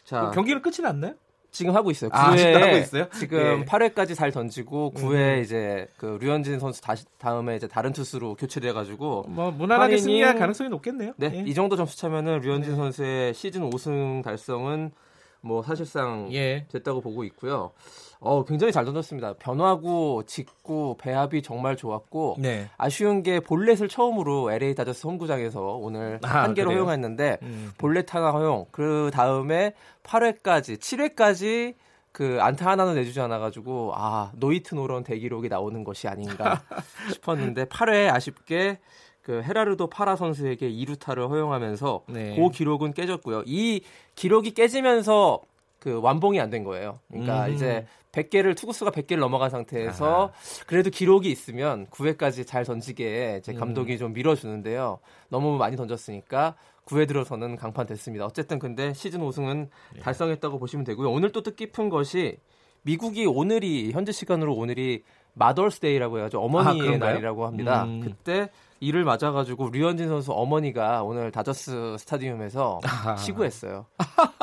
자, 0.04 0.30
경기는 0.34 0.62
끝이 0.62 0.76
났나요? 0.80 1.12
지금 1.50 1.76
하고 1.76 1.90
있어요. 1.90 2.08
9회 2.08 2.56
아, 2.56 2.62
하고 2.62 2.76
있어요? 2.78 3.08
지금 3.18 3.60
네. 3.60 3.64
8회까지 3.66 4.14
잘 4.16 4.32
던지고 4.32 4.94
9회 4.96 5.36
음. 5.36 5.42
이제 5.42 5.88
그 5.98 6.16
류현진 6.18 6.58
선수 6.60 6.80
다시 6.80 7.04
다음에 7.18 7.56
이제 7.56 7.68
다른 7.68 7.92
투수로 7.92 8.36
교체돼 8.36 8.72
가지고 8.72 9.26
뭐 9.28 9.50
무난하게 9.50 9.98
승리할 9.98 10.38
가능성이 10.38 10.70
높겠네요. 10.70 11.12
네. 11.18 11.30
예. 11.34 11.44
이 11.46 11.52
정도 11.52 11.76
점수 11.76 11.98
차면은 11.98 12.40
류현진 12.40 12.70
네. 12.70 12.76
선수의 12.76 13.34
시즌 13.34 13.68
5승 13.68 14.24
달성은 14.24 14.92
뭐 15.40 15.62
사실상 15.62 16.28
예. 16.32 16.66
됐다고 16.70 17.00
보고 17.00 17.24
있고요. 17.24 17.72
어, 18.18 18.44
굉장히 18.44 18.72
잘 18.72 18.84
던졌습니다. 18.84 19.34
변화구, 19.34 20.24
직구, 20.26 20.96
배합이 20.98 21.42
정말 21.42 21.76
좋았고 21.76 22.36
네. 22.38 22.68
아쉬운 22.76 23.22
게 23.22 23.40
볼넷을 23.40 23.88
처음으로 23.88 24.50
LA 24.50 24.74
다저스 24.74 25.06
홈구장에서 25.06 25.60
오늘 25.60 26.18
아, 26.22 26.44
한 26.44 26.54
개로 26.54 26.68
그래요? 26.68 26.82
허용했는데 26.82 27.38
음. 27.42 27.72
볼넷 27.78 28.12
하나 28.14 28.30
허용. 28.30 28.66
그 28.70 29.10
다음에 29.12 29.74
8회까지, 30.02 30.78
7회까지 30.78 31.74
그 32.16 32.38
안타 32.40 32.70
하나는 32.70 32.94
내주지 32.94 33.20
않아가지고 33.20 33.92
아 33.94 34.32
노히트 34.36 34.74
노런 34.74 35.04
대기록이 35.04 35.50
나오는 35.50 35.84
것이 35.84 36.08
아닌가 36.08 36.62
싶었는데 37.12 37.66
8회 37.66 38.10
아쉽게 38.10 38.78
그 39.26 39.42
헤라르도 39.42 39.88
파라 39.88 40.14
선수에게 40.14 40.70
2루타를 40.70 41.28
허용하면서 41.28 42.04
네. 42.10 42.36
그 42.36 42.48
기록은 42.48 42.92
깨졌고요. 42.92 43.42
이 43.44 43.80
기록이 44.14 44.52
깨지면서 44.52 45.40
그 45.80 46.00
완봉이 46.00 46.38
안 46.38 46.48
된 46.48 46.62
거예요. 46.62 47.00
그러니까 47.10 47.46
음. 47.48 47.54
이제 47.54 47.86
100개를 48.12 48.56
투구수가 48.56 48.92
100개를 48.92 49.18
넘어간 49.18 49.50
상태에서 49.50 50.28
아. 50.28 50.64
그래도 50.68 50.90
기록이 50.90 51.28
있으면 51.28 51.86
9회까지 51.88 52.46
잘 52.46 52.64
던지게 52.64 53.40
제 53.42 53.50
음. 53.50 53.58
감독이 53.58 53.94
음. 53.94 53.98
좀 53.98 54.12
밀어주는데요. 54.12 55.00
너무 55.28 55.58
많이 55.58 55.74
던졌으니까 55.74 56.54
9회 56.84 57.08
들어서는 57.08 57.56
강판 57.56 57.86
됐습니다. 57.86 58.26
어쨌든 58.26 58.60
근데 58.60 58.94
시즌 58.94 59.18
5승은 59.22 59.66
예. 59.96 60.00
달성했다고 60.02 60.60
보시면 60.60 60.84
되고요. 60.84 61.10
오늘 61.10 61.32
또 61.32 61.42
뜻깊은 61.42 61.88
것이 61.88 62.36
미국이 62.82 63.26
오늘이 63.26 63.90
현재 63.90 64.12
시간으로 64.12 64.54
오늘이 64.54 65.02
마더스데이라고 65.32 66.18
해가지고 66.18 66.44
어머니의 66.44 66.94
아, 66.94 66.98
날이라고 66.98 67.44
합니다. 67.44 67.82
음. 67.86 68.00
그때 68.00 68.50
이를 68.80 69.04
맞아가지고 69.04 69.70
류현진 69.70 70.08
선수 70.08 70.32
어머니가 70.32 71.02
오늘 71.02 71.30
다저스 71.30 71.96
스타디움에서 71.98 72.80
아. 72.84 73.16
시구했어요. 73.16 73.86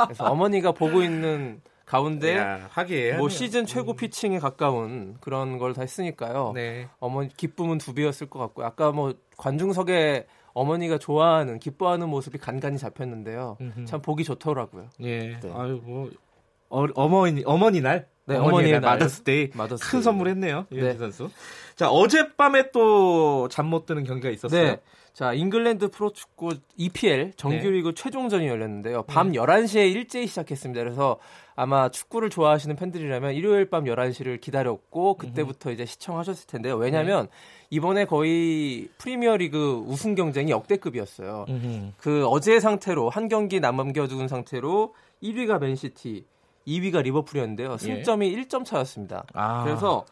그래서 0.06 0.26
어머니가 0.26 0.72
보고 0.72 1.02
있는 1.02 1.62
가운데 1.86 2.38
야, 2.38 2.70
뭐 3.18 3.30
시즌 3.30 3.66
최고 3.66 3.92
음. 3.92 3.96
피칭에 3.96 4.40
가까운 4.40 5.16
그런 5.20 5.58
걸 5.60 5.74
다 5.74 5.82
했으니까요. 5.82 6.52
네. 6.56 6.88
어머니 7.00 7.30
기쁨은 7.36 7.78
두 7.78 7.94
배였을 7.94 8.28
것 8.30 8.40
같고 8.40 8.64
아까 8.64 8.92
뭐 8.92 9.14
관중석에 9.38 10.26
어머니가 10.54 10.98
좋아하는 10.98 11.60
기뻐하는 11.60 12.10
모습이 12.10 12.38
간간히 12.38 12.78
잡혔는데요. 12.78 13.58
음흠. 13.60 13.86
참 13.86 14.02
보기 14.02 14.24
좋더라고요. 14.24 14.88
예. 15.02 15.40
네. 15.40 15.52
아유 15.54 15.82
뭐 15.84 16.10
어, 16.70 16.86
어머니 16.96 17.44
어머니 17.46 17.82
날 17.82 18.08
네, 18.26 18.38
어머니의 18.38 18.74
날 18.80 18.82
Mother's 18.82 19.24
Day 19.24 19.50
큰 19.82 20.02
선물했네요. 20.02 20.68
네. 20.72 20.94
선수. 20.94 21.30
자 21.76 21.90
어젯밤에 21.90 22.72
또 22.72 23.48
잠 23.50 23.66
못 23.68 23.86
드는 23.86 24.04
경기가 24.04 24.30
있었어요. 24.30 24.62
네. 24.64 24.78
자, 25.14 25.32
잉글랜드 25.34 25.90
프로축구 25.90 26.56
EPL 26.76 27.34
정규리그 27.36 27.90
네. 27.90 27.94
최종전이 27.94 28.48
열렸는데요. 28.48 29.04
밤 29.04 29.32
네. 29.32 29.38
11시에 29.38 29.92
일제히 29.92 30.26
시작했습니다. 30.26 30.84
그래서 30.84 31.18
아마 31.56 31.90
축구를 31.90 32.32
좋아하시는 32.32 32.76
팬들이라면 32.76 33.34
일요일 33.36 33.70
밤 33.70 33.84
11시를 33.84 34.42
기다렸고 34.42 35.18
그때부터 35.18 35.72
이제 35.72 35.86
시청하셨을 35.86 36.48
텐데요. 36.48 36.78
왜냐면 36.78 37.28
네. 37.28 37.32
이번에 37.70 38.06
거의 38.06 38.90
프리미어리그 38.98 39.84
우승 39.86 40.16
경쟁이 40.16 40.50
역대급이었어요. 40.52 41.46
그 41.98 42.26
어제 42.28 42.60
상태로 42.60 43.12
한 43.12 43.28
경기 43.28 43.60
남겨둔 43.60 44.28
상태로 44.28 44.96
1위가 45.22 45.60
맨시티, 45.60 46.26
2위가 46.68 47.04
리버풀이었는데요. 47.04 47.78
승점이 47.78 48.34
예. 48.34 48.42
1점 48.42 48.66
차였습니다. 48.66 49.26
아. 49.34 49.64
그래서 49.64 50.06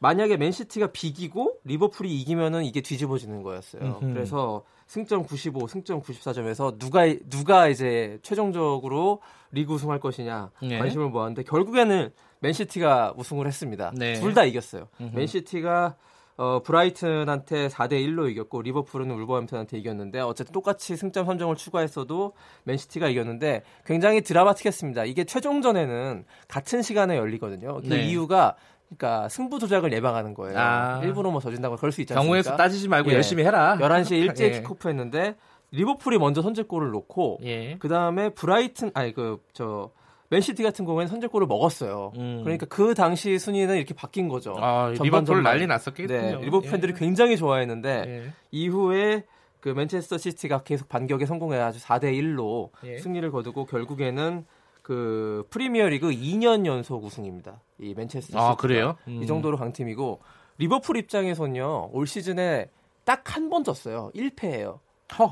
만약에 0.00 0.38
맨시티가 0.38 0.88
비기고 0.88 1.60
리버풀이 1.64 2.12
이기면은 2.20 2.64
이게 2.64 2.80
뒤집어지는 2.80 3.42
거였어요. 3.42 4.00
음흠. 4.02 4.14
그래서 4.14 4.64
승점 4.86 5.24
95, 5.24 5.68
승점 5.68 6.02
94점에서 6.02 6.78
누가 6.78 7.04
누가 7.28 7.68
이제 7.68 8.18
최종적으로 8.22 9.20
리그 9.52 9.74
우승할 9.74 10.00
것이냐 10.00 10.50
네. 10.62 10.78
관심을 10.78 11.10
모았는데 11.10 11.42
결국에는 11.44 12.10
맨시티가 12.40 13.14
우승을 13.16 13.46
했습니다. 13.46 13.92
네. 13.94 14.14
둘다 14.14 14.44
이겼어요. 14.44 14.88
음흠. 15.00 15.16
맨시티가 15.16 15.96
어, 16.38 16.62
브라이튼한테 16.62 17.68
4대 17.68 17.92
1로 17.92 18.30
이겼고 18.30 18.62
리버풀은 18.62 19.10
울버햄튼한테 19.10 19.76
이겼는데 19.76 20.20
어쨌든 20.20 20.54
똑같이 20.54 20.96
승점 20.96 21.26
3점을 21.26 21.54
추가했어도 21.54 22.32
맨시티가 22.64 23.10
이겼는데 23.10 23.62
굉장히 23.84 24.22
드라마틱했습니다. 24.22 25.04
이게 25.04 25.24
최종전에는 25.24 26.24
같은 26.48 26.80
시간에 26.80 27.18
열리거든요. 27.18 27.82
그 27.82 27.88
네. 27.88 28.06
이유가 28.06 28.56
그러니까 28.96 29.28
승부 29.28 29.58
조작을 29.58 29.92
예방하는 29.92 30.34
거예요. 30.34 30.58
아. 30.58 31.00
일부러 31.02 31.30
뭐 31.30 31.40
져준다고 31.40 31.76
그럴 31.76 31.92
수 31.92 32.00
있지 32.00 32.12
않습니까? 32.12 32.26
경우에서 32.26 32.56
따지지 32.56 32.88
말고 32.88 33.10
예. 33.10 33.14
열심히 33.14 33.44
해라. 33.44 33.76
11시에 33.80 34.12
일제 34.20 34.44
예. 34.46 34.50
킥오프 34.62 34.88
했는데 34.88 35.36
리버풀이 35.70 36.18
먼저 36.18 36.42
선제골을 36.42 36.90
넣고 36.90 37.38
예. 37.44 37.76
그다음에 37.78 38.30
브라이튼 38.30 38.90
아니 38.94 39.12
그 39.12 39.38
저 39.52 39.90
맨시티 40.30 40.62
같은 40.62 40.84
경우에는 40.84 41.08
선제골을 41.08 41.46
먹었어요. 41.48 42.12
음. 42.16 42.40
그러니까 42.44 42.64
그 42.66 42.94
당시 42.94 43.38
순위는 43.38 43.76
이렇게 43.76 43.94
바뀐 43.94 44.28
거죠. 44.28 44.54
아, 44.58 44.92
리버풀 45.00 45.42
난리 45.42 45.66
났었겠군요. 45.66 46.20
네, 46.20 46.36
리버풀 46.44 46.66
예. 46.68 46.70
팬들이 46.70 46.94
굉장히 46.94 47.36
좋아했는데 47.36 48.04
예. 48.06 48.32
이후에 48.52 49.24
그 49.58 49.70
맨체스터 49.70 50.18
시티가 50.18 50.62
계속 50.62 50.88
반격에 50.88 51.26
성공해 51.26 51.58
아주 51.58 51.80
4대 51.80 52.04
1로 52.04 52.70
예. 52.84 52.98
승리를 52.98 53.28
거두고 53.30 53.66
결국에는 53.66 54.46
그 54.82 55.46
프리미어리그 55.50 56.10
2년 56.10 56.66
연속 56.66 57.04
우승입니다. 57.04 57.60
이 57.78 57.94
맨체스터 57.94 58.38
아, 58.38 58.56
그래요? 58.56 58.96
음. 59.08 59.22
이 59.22 59.26
정도로 59.26 59.56
강팀이고 59.56 60.20
리버풀 60.58 60.96
입장에서는요. 60.96 61.90
올 61.92 62.06
시즌에 62.06 62.68
딱 63.04 63.22
한 63.36 63.48
번 63.50 63.64
졌어요. 63.64 64.10
1패예요. 64.14 64.78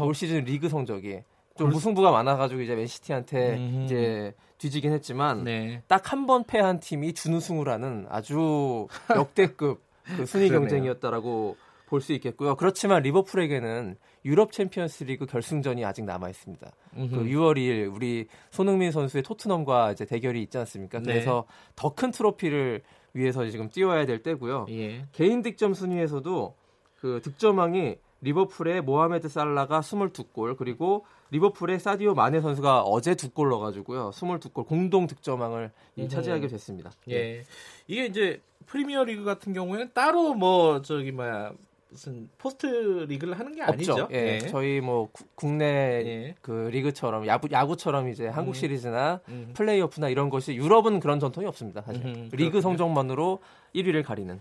올 0.00 0.14
시즌 0.14 0.44
리그 0.44 0.68
성적이 0.68 1.22
좀 1.56 1.70
무승부가 1.70 2.11
많아가지고 2.11 2.61
이제 2.62 2.74
맨시티한테 2.74 3.56
음. 3.56 3.82
이제 3.84 4.34
뒤지긴 4.58 4.92
했지만 4.92 5.44
네. 5.44 5.82
딱한 5.87 6.26
번 6.26 6.44
패한 6.44 6.80
팀이 6.80 7.12
준우승을 7.14 7.68
하는 7.68 8.06
아주 8.08 8.87
역대급 9.14 9.80
그 10.16 10.26
순위 10.26 10.48
경쟁이었다라고 10.48 11.56
볼 11.88 12.01
수 12.01 12.12
있겠고요. 12.12 12.55
그렇지만 12.57 13.03
리버풀에게는 13.03 13.96
유럽 14.24 14.53
챔피언스 14.53 15.05
리그 15.05 15.27
결승전이 15.27 15.85
아직 15.85 16.05
남아 16.05 16.29
있습니다. 16.29 16.70
그 16.94 17.24
6월 17.24 17.57
2일 17.57 17.94
우리 17.94 18.27
손흥민 18.51 18.92
선수의 18.92 19.22
토트넘과 19.22 19.92
이제 19.92 20.05
대결이 20.05 20.42
있지 20.42 20.59
않습니까? 20.59 20.98
네. 20.98 21.05
그래서 21.05 21.44
네. 21.48 21.55
더큰 21.77 22.11
트로피를 22.12 22.83
위해서 23.14 23.48
지금 23.48 23.68
뛰어야 23.70 24.07
될 24.07 24.22
때고요. 24.22 24.66
예. 24.70 25.07
개인 25.12 25.42
득점 25.42 25.74
순위에서도 25.74 26.55
그 27.01 27.20
득점왕이 27.22 27.96
리버풀의 28.20 28.83
모하메드 28.83 29.29
살라가 29.29 29.81
22골 29.81 30.57
그리고 30.57 31.07
리버풀의 31.31 31.79
사디오 31.79 32.14
마네 32.14 32.40
선수가 32.40 32.83
어제 32.83 33.14
두 33.14 33.31
골 33.31 33.48
넣어가지고요 33.51 34.11
22골 34.11 34.66
공동 34.66 35.07
득점왕을 35.07 35.70
음. 35.98 36.09
차지하게 36.09 36.48
됐습니다. 36.48 36.90
예, 37.09 37.14
네. 37.14 37.42
이게 37.87 38.07
이제 38.07 38.42
프리미어리그 38.66 39.22
같은 39.24 39.53
경우에는 39.53 39.92
따로 39.94 40.35
뭐 40.35 40.83
저기 40.83 41.12
뭐야 41.12 41.53
무슨 41.90 42.29
포스트 42.38 42.66
리그를 43.09 43.38
하는 43.38 43.55
게 43.55 43.62
아니죠. 43.62 43.92
없죠. 43.92 44.09
예. 44.11 44.38
네. 44.38 44.38
저희 44.48 44.81
뭐 44.81 45.09
구, 45.11 45.24
국내 45.35 45.64
예. 45.64 46.35
그 46.42 46.68
리그처럼 46.72 47.27
야구 47.27 47.48
야구처럼 47.51 48.09
이제 48.09 48.29
한국 48.29 48.53
음. 48.53 48.55
시리즈나 48.55 49.20
음. 49.29 49.53
플레이오프나 49.55 50.09
이런 50.09 50.29
것이 50.29 50.55
유럽은 50.55 51.01
그런 51.01 51.18
전통이 51.18 51.46
없습니다. 51.46 51.83
사실 51.83 52.05
음, 52.05 52.29
리그 52.33 52.61
성적만으로 52.61 53.40
1위를 53.74 54.05
가리는. 54.05 54.40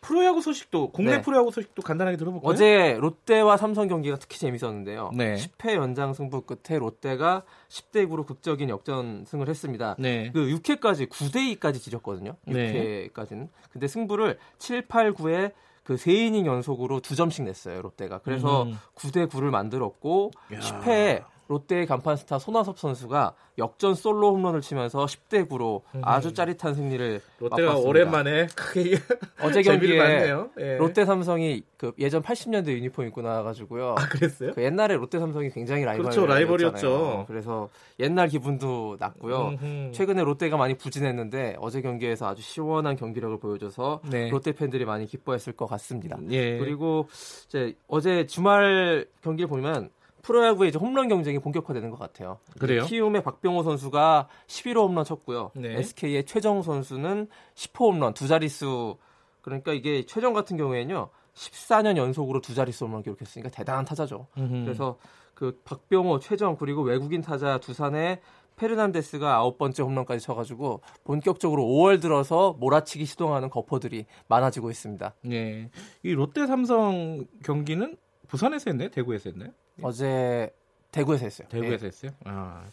프로야구 0.00 0.40
소식도 0.40 0.92
국내 0.92 1.16
네. 1.16 1.22
프로야구 1.22 1.50
소식도 1.50 1.82
간단하게 1.82 2.16
들어볼까요? 2.16 2.48
어제 2.48 2.96
롯데와 3.00 3.56
삼성 3.56 3.88
경기가 3.88 4.16
특히 4.16 4.38
재밌었는데요. 4.38 5.10
네. 5.14 5.34
10회 5.34 5.74
연장 5.74 6.14
승부 6.14 6.42
끝에 6.42 6.78
롯데가 6.78 7.42
10대 7.68 8.08
9로 8.08 8.24
극적인 8.24 8.68
역전승을 8.68 9.48
했습니다. 9.48 9.96
네. 9.98 10.30
그 10.32 10.46
6회까지 10.46 11.08
9대 11.08 11.58
2까지 11.58 11.80
밀렸거든요. 11.80 12.36
6회까지는. 12.46 13.48
근데 13.70 13.88
승부를 13.88 14.38
7, 14.58 14.86
8, 14.86 15.12
9에 15.12 15.52
그 15.86 15.94
3이닝 15.94 16.46
연속으로 16.46 17.00
2점씩 17.00 17.44
냈어요, 17.44 17.80
롯데가. 17.80 18.18
그래서 18.18 18.64
음. 18.64 18.78
9대 18.96 19.28
9를 19.28 19.50
만들었고 19.50 20.32
야. 20.54 20.58
10회에 20.58 21.24
롯데의 21.48 21.86
간판 21.86 22.16
스타 22.16 22.38
손아섭 22.38 22.78
선수가 22.78 23.34
역전 23.58 23.94
솔로 23.94 24.34
홈런을 24.34 24.60
치면서 24.60 25.06
10대 25.06 25.48
9로 25.48 25.82
음. 25.94 26.02
아주 26.04 26.34
짜릿한 26.34 26.74
승리를 26.74 27.20
롯데가 27.38 27.68
맛봤습니다. 27.68 27.88
오랜만에 27.88 28.46
크게 28.54 28.96
어제 29.42 29.62
경기에 29.62 30.34
예. 30.58 30.76
롯데 30.76 31.04
삼성이 31.04 31.62
그 31.76 31.92
예전 31.98 32.22
80년대 32.22 32.68
유니폼 32.68 33.06
입고 33.06 33.22
나와가지고요. 33.22 33.94
아 33.98 34.08
그랬어요? 34.08 34.52
그 34.52 34.62
옛날에 34.62 34.96
롯데 34.96 35.18
삼성이 35.18 35.50
굉장히 35.50 35.84
라이벌 35.84 36.04
그렇죠 36.04 36.26
라이벌이었죠. 36.26 37.24
그래서 37.28 37.68
옛날 37.98 38.28
기분도 38.28 38.96
났고요. 38.98 39.56
음흠. 39.60 39.92
최근에 39.92 40.22
롯데가 40.22 40.56
많이 40.56 40.74
부진했는데 40.74 41.56
어제 41.58 41.80
경기에서 41.80 42.28
아주 42.28 42.42
시원한 42.42 42.96
경기력을 42.96 43.38
보여줘서 43.38 44.00
네. 44.10 44.28
롯데 44.30 44.52
팬들이 44.52 44.84
많이 44.84 45.06
기뻐했을 45.06 45.52
것 45.54 45.66
같습니다. 45.66 46.18
예. 46.30 46.58
그리고 46.58 47.08
이제 47.46 47.74
어제 47.88 48.26
주말 48.26 49.06
경기를 49.22 49.48
보면 49.48 49.90
프로야구의 50.26 50.70
이제 50.70 50.78
홈런 50.78 51.06
경쟁이 51.06 51.38
본격화되는 51.38 51.88
것 51.90 51.98
같아요. 52.00 52.38
그래요? 52.58 52.84
키움의 52.84 53.22
박병호 53.22 53.62
선수가 53.62 54.28
11호 54.48 54.88
홈런 54.88 55.04
쳤고요. 55.04 55.52
네. 55.54 55.78
SK의 55.78 56.26
최정 56.26 56.62
선수는 56.62 57.28
10호 57.54 57.92
홈런 57.92 58.12
두 58.12 58.26
자릿수 58.26 58.96
그러니까 59.40 59.72
이게 59.72 60.04
최정 60.04 60.32
같은 60.32 60.56
경우에는요. 60.56 61.10
14년 61.34 61.96
연속으로 61.96 62.40
두 62.40 62.54
자릿수 62.54 62.86
홈런 62.86 63.04
기록했으니까 63.04 63.50
대단한 63.50 63.84
타자죠. 63.84 64.26
음흠. 64.36 64.64
그래서 64.64 64.98
그 65.34 65.60
박병호, 65.64 66.18
최정 66.18 66.56
그리고 66.56 66.82
외국인 66.82 67.20
타자 67.20 67.58
두산의 67.58 68.20
페르난데스가 68.56 69.36
아홉 69.36 69.58
번째 69.58 69.84
홈런까지 69.84 70.24
쳐가지고 70.24 70.80
본격적으로 71.04 71.62
5월 71.62 72.00
들어서 72.00 72.56
몰아치기 72.58 73.04
시도하는 73.04 73.50
거퍼들이 73.50 74.06
많아지고 74.26 74.70
있습니다. 74.70 75.14
네, 75.22 75.70
이 76.02 76.12
롯데 76.14 76.46
삼성 76.46 77.26
경기는 77.44 77.96
부산에서 78.28 78.70
했나요? 78.70 78.88
대구에서 78.90 79.30
했나요? 79.30 79.50
어제 79.82 80.50
대구에서 80.92 81.24
했어요. 81.24 81.48
대구에서 81.50 81.82
네. 81.82 81.86
했어요? 81.86 82.10
아, 82.24 82.64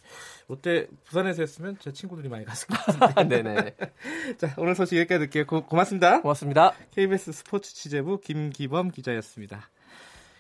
롯데 0.48 0.88
부산에서 1.06 1.42
했으면 1.42 1.78
제 1.80 1.92
친구들이 1.92 2.30
많이 2.30 2.46
갔을 2.46 2.68
것 2.68 2.76
같은데. 3.00 3.42
네네. 3.44 3.76
자, 4.38 4.54
오늘 4.58 4.76
소식 4.76 4.98
여기까지 4.98 5.26
듣게요. 5.26 5.46
고, 5.46 5.66
고맙습니다. 5.66 6.22
고맙습니다. 6.22 6.74
KBS 6.92 7.32
스포츠 7.34 7.74
취재부 7.74 8.20
김기범 8.22 8.92
기자였습니다. 8.92 9.70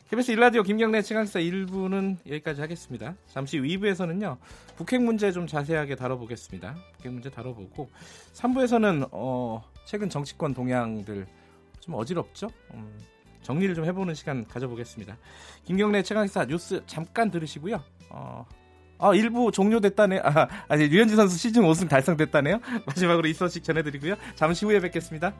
KBS 0.09 0.31
일라디오 0.31 0.63
김경래 0.63 1.01
최강사 1.01 1.39
1부는 1.39 2.17
여기까지 2.27 2.61
하겠습니다. 2.61 3.15
잠시 3.27 3.57
2부에서는요. 3.59 4.37
북핵 4.77 5.01
문제 5.01 5.31
좀 5.31 5.47
자세하게 5.47 5.95
다뤄보겠습니다. 5.95 6.75
북핵 6.97 7.11
문제 7.11 7.29
다뤄보고 7.29 7.89
3부에서는 8.33 9.09
어, 9.11 9.63
최근 9.85 10.09
정치권 10.09 10.53
동향들 10.53 11.25
좀 11.79 11.95
어지럽죠? 11.95 12.47
음, 12.75 12.97
정리를 13.43 13.75
좀 13.75 13.85
해보는 13.85 14.15
시간 14.15 14.45
가져보겠습니다. 14.47 15.17
김경래 15.65 16.01
최강사 16.01 16.45
뉴스 16.45 16.81
잠깐 16.87 17.29
들으시고요. 17.29 17.81
어, 18.09 18.45
아, 18.97 19.09
1부 19.09 19.51
종료됐다네. 19.51 20.21
아, 20.23 20.47
아니, 20.67 20.87
류현진 20.87 21.15
선수 21.15 21.37
시즌 21.37 21.63
5승 21.63 21.89
달성됐다네요. 21.89 22.59
마지막으로 22.87 23.27
이 23.27 23.33
소식 23.33 23.63
전해드리고요. 23.63 24.15
잠시 24.35 24.65
후에 24.65 24.79
뵙겠습니다. 24.79 25.33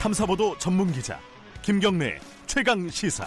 탐사보도 0.00 0.56
전문 0.56 0.90
기자 0.92 1.20
김경래 1.60 2.18
최강 2.46 2.88
시사. 2.88 3.26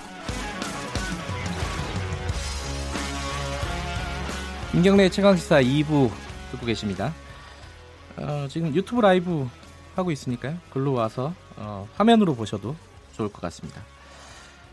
김경래 4.73 5.07
최강 5.09 5.35
시사 5.37 5.61
2부 5.61 6.09
듣고 6.51 6.65
계십니다. 6.65 7.13
어, 8.17 8.47
지금 8.49 8.73
유튜브 8.73 9.01
라이브 9.01 9.47
하고 9.95 10.09
있으니까요. 10.11 10.57
글로 10.71 10.93
와서 10.93 11.31
어, 11.57 11.87
화면으로 11.95 12.33
보셔도 12.35 12.75
좋을 13.13 13.29
것 13.31 13.39
같습니다. 13.41 13.81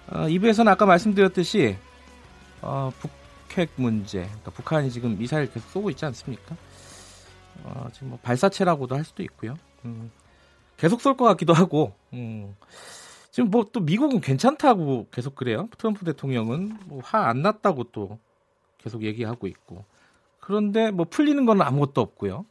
어, 0.08 0.20
2부에서는 0.20 0.66
아까 0.68 0.86
말씀드렸듯이 0.86 1.76
어, 2.62 2.90
북핵 3.48 3.72
문제, 3.76 4.22
그러니까 4.22 4.50
북한이 4.52 4.90
지금 4.90 5.18
미사일 5.18 5.52
계속 5.52 5.68
쏘고 5.70 5.90
있지 5.90 6.04
않습니까? 6.06 6.56
어, 7.64 7.88
지금 7.92 8.10
뭐 8.10 8.18
발사체라고도 8.22 8.94
할 8.96 9.04
수도 9.04 9.22
있고요. 9.22 9.56
음, 9.84 10.10
계속 10.78 11.02
쏠 11.02 11.14
것 11.16 11.26
같기도 11.26 11.52
하고 11.52 11.94
음. 12.14 12.56
지금 13.30 13.50
뭐 13.50 13.64
또 13.70 13.80
미국은 13.80 14.20
괜찮다고 14.22 15.08
계속 15.12 15.34
그래요. 15.34 15.68
트럼프 15.78 16.06
대통령은 16.06 16.78
뭐 16.86 17.00
화 17.04 17.28
안 17.28 17.42
났다고 17.42 17.84
또 17.92 18.18
계속 18.82 19.02
얘기하고 19.02 19.46
있고 19.46 19.84
그런데 20.40 20.90
뭐 20.90 21.06
풀리는 21.08 21.44
건 21.46 21.62
아무것도 21.62 22.00
없고요. 22.00 22.44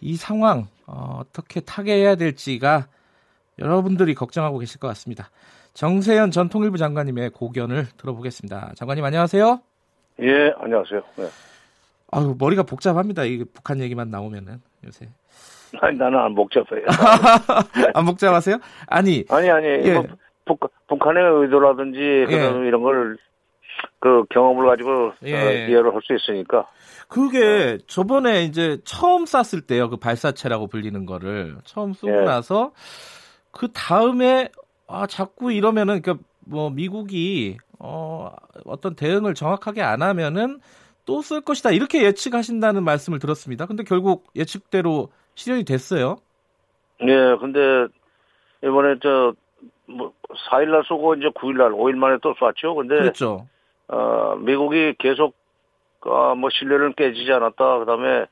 이 0.00 0.16
상황 0.16 0.66
어, 0.86 1.22
떻게 1.32 1.60
타개해야 1.60 2.16
될지가 2.16 2.88
여러분들이 3.58 4.14
걱정하고 4.14 4.58
계실 4.58 4.78
것 4.80 4.88
같습니다. 4.88 5.30
정세현 5.74 6.30
전 6.30 6.48
통일부 6.48 6.76
장관님의 6.76 7.30
고견을 7.30 7.86
들어보겠습니다. 7.96 8.72
장관님 8.76 9.04
안녕하세요. 9.04 9.60
예, 10.20 10.52
안녕하세요. 10.58 11.02
네. 11.16 11.28
아유 12.10 12.34
머리가 12.38 12.62
복잡합니다. 12.62 13.24
이 13.24 13.44
북한 13.44 13.80
얘기만 13.80 14.10
나오면은 14.10 14.60
요새. 14.86 15.08
아니 15.80 15.98
나는 15.98 16.18
안 16.18 16.34
복잡해요. 16.34 16.84
안 17.94 18.06
복잡하세요? 18.06 18.58
아니 18.86 19.24
아니 19.28 19.50
아니 19.50 19.66
예. 19.66 19.94
뭐 19.94 20.06
북, 20.44 20.72
북한의 20.88 21.22
의도라든지 21.42 21.98
예. 22.30 22.34
이런 22.66 22.82
걸 22.82 23.18
그 24.00 24.24
경험을 24.30 24.66
가지고 24.66 25.12
예. 25.24 25.34
어, 25.34 25.50
이해를 25.68 25.94
할 25.94 26.00
수 26.02 26.14
있으니까. 26.14 26.66
그게 27.08 27.78
저번에 27.86 28.44
이제 28.44 28.78
처음 28.84 29.24
쐈을 29.26 29.62
때요. 29.62 29.88
그 29.90 29.96
발사체라고 29.96 30.66
불리는 30.66 31.06
거를 31.06 31.56
처음 31.64 31.92
쏘고 31.94 32.20
예. 32.20 32.24
나서 32.24 32.72
그 33.50 33.68
다음에 33.72 34.50
아 34.86 35.06
자꾸 35.06 35.52
이러면은 35.52 36.02
그러니까 36.02 36.24
뭐 36.46 36.70
미국이 36.70 37.56
어 37.78 38.30
어떤 38.66 38.94
대응을 38.94 39.34
정확하게 39.34 39.82
안 39.82 40.02
하면은 40.02 40.60
또 41.06 41.22
쓸 41.22 41.40
것이다 41.40 41.70
이렇게 41.70 42.02
예측하신다는 42.04 42.84
말씀을 42.84 43.18
들었습니다. 43.18 43.64
근데 43.66 43.82
결국 43.82 44.26
예측대로 44.36 45.08
실현이 45.34 45.64
됐어요. 45.64 46.16
네, 47.00 47.14
근데 47.40 47.86
이번에 48.62 48.98
저뭐 49.00 50.12
4일 50.50 50.68
날 50.70 50.82
쏘고 50.86 51.14
이제 51.14 51.28
9일 51.28 51.56
날 51.56 51.70
5일 51.70 51.94
만에 51.94 52.18
또 52.22 52.34
쐈죠. 52.34 52.74
근데 52.74 52.96
그렇죠. 52.96 53.46
어 53.88 54.36
미국이 54.36 54.94
계속 54.98 55.34
어, 56.00 56.34
뭐 56.34 56.48
신뢰를 56.50 56.92
깨지지 56.92 57.32
않았다. 57.32 57.78
그다음에 57.80 58.26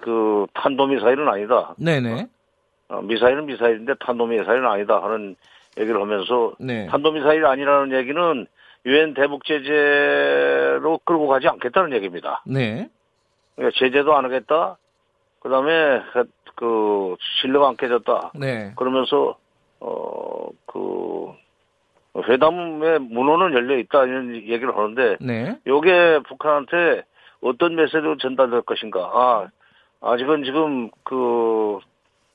그 0.00 0.46
탄도 0.54 0.86
미사일은 0.86 1.28
아니다. 1.28 1.74
네네. 1.78 2.26
어, 2.88 3.02
미사일은 3.02 3.46
미사일인데 3.46 3.94
탄도 4.00 4.26
미사일은 4.26 4.66
아니다 4.66 5.02
하는 5.02 5.36
얘기를 5.78 6.00
하면서 6.00 6.52
네. 6.58 6.86
탄도 6.86 7.12
미사일이 7.12 7.44
아니라는 7.46 7.96
얘기는 7.96 8.46
유엔 8.86 9.14
대북 9.14 9.44
제재로 9.44 11.00
끌고 11.04 11.26
가지 11.26 11.48
않겠다는 11.48 11.92
얘기입니다. 11.94 12.42
네. 12.46 12.88
그러니까 13.56 13.78
제재도 13.78 14.14
안 14.14 14.24
하겠다. 14.24 14.76
그다음에 15.40 16.02
그 16.56 17.16
신뢰가 17.40 17.68
안 17.68 17.76
깨졌다. 17.76 18.32
네. 18.34 18.72
그러면서 18.76 19.36
어그 19.80 21.13
회담의 22.16 23.00
문호는 23.00 23.54
열려 23.54 23.76
있다 23.78 24.04
이런 24.04 24.34
얘기를 24.36 24.76
하는데 24.76 25.16
네. 25.20 25.56
요게 25.66 26.20
북한한테 26.28 27.02
어떤 27.42 27.74
메시지로 27.74 28.16
전달될 28.18 28.62
것인가? 28.62 29.00
아 29.12 29.48
아직은 30.00 30.44
지금 30.44 30.90
그 31.02 31.78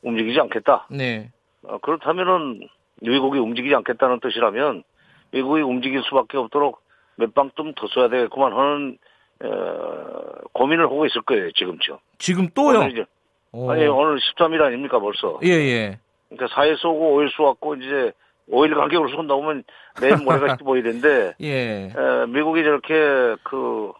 움직이지 0.02 0.40
않겠다. 0.40 0.88
네. 0.92 1.30
어, 1.64 1.78
그렇다면은 1.80 2.68
미국이 3.02 3.40
움직이지 3.40 3.74
않겠다는 3.76 4.20
뜻이라면 4.20 4.84
미국이 5.32 5.62
움직일 5.62 6.02
수밖에 6.04 6.38
없도록 6.38 6.82
몇 7.16 7.34
방 7.34 7.52
좀 7.56 7.74
더 7.74 7.88
써야 7.88 8.10
되겠구만 8.10 8.54
하는 8.54 8.98
어, 9.44 10.48
고민을 10.54 10.86
하고 10.86 11.06
있을 11.06 11.22
거예요, 11.22 11.52
지금쯤. 11.54 11.98
지금 12.18 12.48
또요? 12.54 12.80
오늘 12.80 12.92
이제, 12.92 13.06
아니, 13.54 13.88
오늘 13.88 14.18
13일 14.20 14.62
아닙니까, 14.62 15.00
벌써? 15.00 15.40
예, 15.44 15.50
예. 15.50 16.00
그러니까 16.30 16.54
4일 16.56 16.76
쏘고 16.78 17.18
5일 17.22 17.32
쏘았고, 17.32 17.76
이제 17.76 18.12
5일 18.52 18.76
간격으로 18.76 19.10
쏜다 19.10 19.36
보면 19.36 19.64
내일 20.02 20.18
모레가 20.18 20.56
15일인데, 20.58 21.34
예. 21.42 21.86
에, 21.96 22.26
미국이 22.28 22.64
저렇게 22.64 23.36
그, 23.44 23.92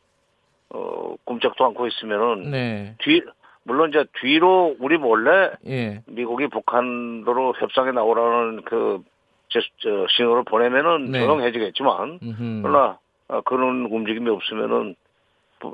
어, 0.70 1.16
꼼짝도 1.26 1.66
않고 1.66 1.88
있으면은, 1.88 2.52
네. 2.52 2.96
뒤, 3.00 3.22
물론 3.64 3.90
이제 3.90 4.06
뒤로 4.22 4.76
우리 4.80 4.98
몰래, 4.98 5.52
예. 5.68 6.02
미국이 6.08 6.48
북한도로 6.48 7.54
협상에 7.60 7.92
나오라는 7.92 8.64
그, 8.64 9.04
저, 9.50 9.60
저 9.80 10.06
신호를 10.10 10.44
보내면은 10.44 11.12
네. 11.12 11.20
조용해지겠지만, 11.20 12.20
음흠. 12.24 12.62
그러나, 12.64 12.98
어, 13.28 13.42
그런 13.42 13.86
움직임이 13.90 14.30
없으면은, 14.30 14.96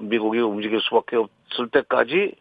미국이 0.02 0.40
움직일 0.40 0.82
수밖에 0.82 1.16
없을 1.16 1.70
때까지 1.72 2.34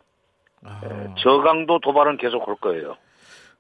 아. 0.65 0.81
저강도 1.19 1.79
도발은 1.81 2.17
계속 2.17 2.49
할 2.49 2.55
거예요. 2.57 2.97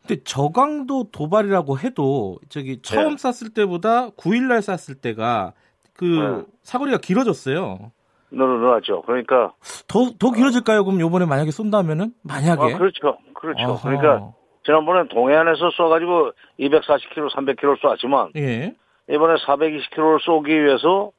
근데 0.07 0.23
저강도 0.25 1.11
도발이라고 1.11 1.79
해도 1.79 2.39
저기 2.51 2.81
처음 2.83 3.17
네. 3.17 3.33
쐈을 3.33 3.55
때보다 3.55 4.11
9일날 4.11 4.61
쐈을 4.61 4.97
때가 5.01 5.53
그 5.95 6.05
네. 6.05 6.53
사거리가 6.63 6.99
길어졌어요. 6.99 7.91
늘어나죠. 8.31 9.03
그러니까 9.03 9.53
더 9.87 10.11
더 10.19 10.33
길어질까요? 10.33 10.85
그럼 10.85 11.01
요번에 11.01 11.25
만약에 11.25 11.51
쏜다면은 11.51 12.13
만약에 12.23 12.75
아, 12.75 12.79
그렇죠, 12.79 13.17
그렇죠. 13.35 13.63
아하. 13.65 13.81
그러니까 13.83 14.33
지난번에 14.65 15.09
동해안에서 15.09 15.69
쏴가지고 15.71 16.35
240km, 16.59 17.31
300km 17.31 17.81
쏘았지만 17.81 18.31
예. 18.37 18.75
이번에 19.09 19.35
420km를 19.37 20.21
쏘기 20.23 20.53
위해서 20.65 21.13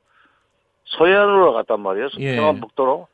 서해안으로 0.98 1.54
갔단 1.54 1.80
말이에요. 1.80 2.10
예. 2.20 2.36
평안북도로. 2.36 3.08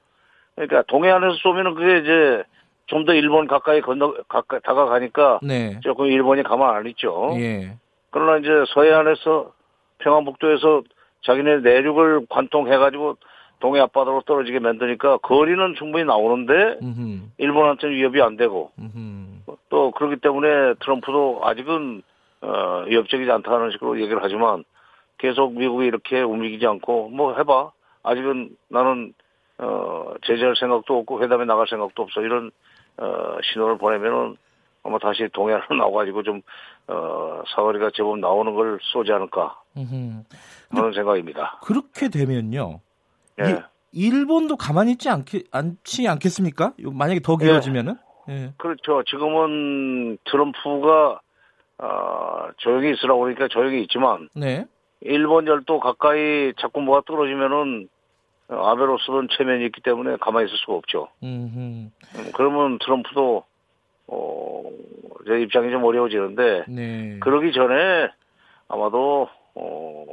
그러니까 0.55 0.83
동해안에서 0.87 1.35
쏘면은 1.43 1.75
그게 1.75 1.99
이제 1.99 2.43
좀 2.91 3.05
더 3.05 3.13
일본 3.13 3.47
가까이 3.47 3.79
건너 3.81 4.13
가까이 4.27 4.59
다가가니까 4.61 5.39
네. 5.41 5.79
조금 5.81 6.07
일본이 6.07 6.43
가만 6.43 6.75
안 6.75 6.85
있죠. 6.87 7.31
예. 7.37 7.77
그러나 8.09 8.37
이제 8.37 8.49
서해안에서 8.73 9.53
평안북도에서 9.99 10.83
자기네 11.21 11.59
내륙을 11.59 12.25
관통해가지고 12.29 13.15
동해 13.59 13.79
앞바다로 13.79 14.23
떨어지게 14.25 14.59
만드니까 14.59 15.17
거리는 15.17 15.75
충분히 15.77 16.03
나오는데 16.03 16.79
음흠. 16.81 17.19
일본한테는 17.37 17.95
위협이 17.95 18.21
안 18.21 18.35
되고 18.35 18.71
음흠. 18.77 19.55
또 19.69 19.91
그렇기 19.91 20.17
때문에 20.17 20.73
트럼프도 20.81 21.41
아직은 21.43 22.01
어, 22.41 22.83
위협적이지 22.87 23.31
않다는 23.31 23.71
식으로 23.71 24.01
얘기를 24.01 24.19
하지만 24.21 24.65
계속 25.17 25.53
미국이 25.53 25.85
이렇게 25.85 26.21
움직이지 26.21 26.65
않고 26.67 27.09
뭐 27.09 27.37
해봐 27.37 27.71
아직은 28.03 28.49
나는 28.67 29.13
어, 29.59 30.13
제재할 30.23 30.55
생각도 30.55 30.97
없고 30.97 31.21
회담에 31.21 31.45
나갈 31.45 31.67
생각도 31.67 32.01
없어 32.03 32.21
이런 32.21 32.51
어, 32.97 33.37
신호를 33.43 33.77
보내면은 33.77 34.37
아마 34.83 34.97
다시 34.99 35.27
동해안으로 35.31 35.75
나와가지고 35.77 36.23
좀 36.23 36.41
어, 36.87 37.41
사거리가 37.55 37.91
제법 37.95 38.19
나오는 38.19 38.53
걸 38.53 38.79
쏘지 38.81 39.11
않을까 39.11 39.59
하는 39.75 40.93
생각입니다. 40.93 41.59
그렇게 41.63 42.09
되면요. 42.09 42.79
예. 43.41 43.63
일본도 43.93 44.57
가만히 44.57 44.93
있지 44.93 45.09
않겠, 45.09 45.45
않지 45.51 46.07
않겠습니까? 46.07 46.73
만약에 46.79 47.19
더 47.19 47.37
길어지면은? 47.37 47.95
예. 48.29 48.33
예. 48.33 48.53
그렇죠. 48.57 49.03
지금은 49.03 50.17
트럼프가 50.25 51.19
어, 51.79 52.49
조용히 52.57 52.91
있으라고 52.93 53.21
그러니까 53.21 53.47
조용히 53.47 53.81
있지만 53.83 54.29
네. 54.35 54.65
일본 55.01 55.47
열도 55.47 55.79
가까이 55.79 56.53
자꾸 56.59 56.81
뭐가 56.81 57.01
떨어지면은 57.07 57.89
아베로스는 58.51 59.29
체면이 59.37 59.65
있기 59.67 59.81
때문에 59.81 60.17
가만히 60.17 60.47
있을 60.47 60.57
수가 60.57 60.73
없죠. 60.73 61.07
음, 61.23 61.91
그러면 62.33 62.77
트럼프도 62.79 63.43
어, 64.07 64.63
제 65.25 65.41
입장이 65.41 65.71
좀 65.71 65.83
어려워지는데 65.83 66.65
네. 66.67 67.17
그러기 67.19 67.53
전에 67.53 68.09
아마도 68.67 69.29
어, 69.55 70.05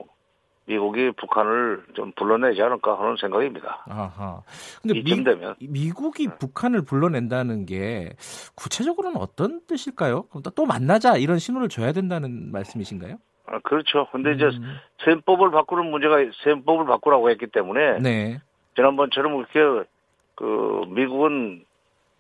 미국이 0.67 1.11
북한을 1.13 1.83
좀 1.95 2.13
불러내지 2.13 2.61
않을까 2.63 3.01
하는 3.01 3.17
생각입니다. 3.19 3.85
아하. 3.89 4.43
근데 4.83 5.03
미, 5.03 5.25
되면. 5.25 5.57
미국이 5.61 6.29
북한을 6.39 6.83
불러낸다는 6.83 7.65
게 7.65 8.15
구체적으로는 8.55 9.19
어떤 9.19 9.63
뜻일까요? 9.67 10.27
또 10.55 10.67
만나자 10.67 11.17
이런 11.17 11.39
신호를 11.39 11.69
줘야 11.69 11.93
된다는 11.93 12.53
말씀이신가요? 12.53 13.17
아, 13.51 13.59
그렇죠. 13.61 14.07
근데 14.13 14.33
이제 14.33 14.45
음. 14.45 14.79
셈법을 15.05 15.51
바꾸는 15.51 15.91
문제가 15.91 16.17
셈법을 16.45 16.87
바꾸라고 16.87 17.31
했기 17.31 17.47
때문에 17.47 17.99
네. 17.99 18.39
지난번처럼 18.77 19.37
그렇게 19.37 19.89
그 20.35 20.85
미국은 20.89 21.65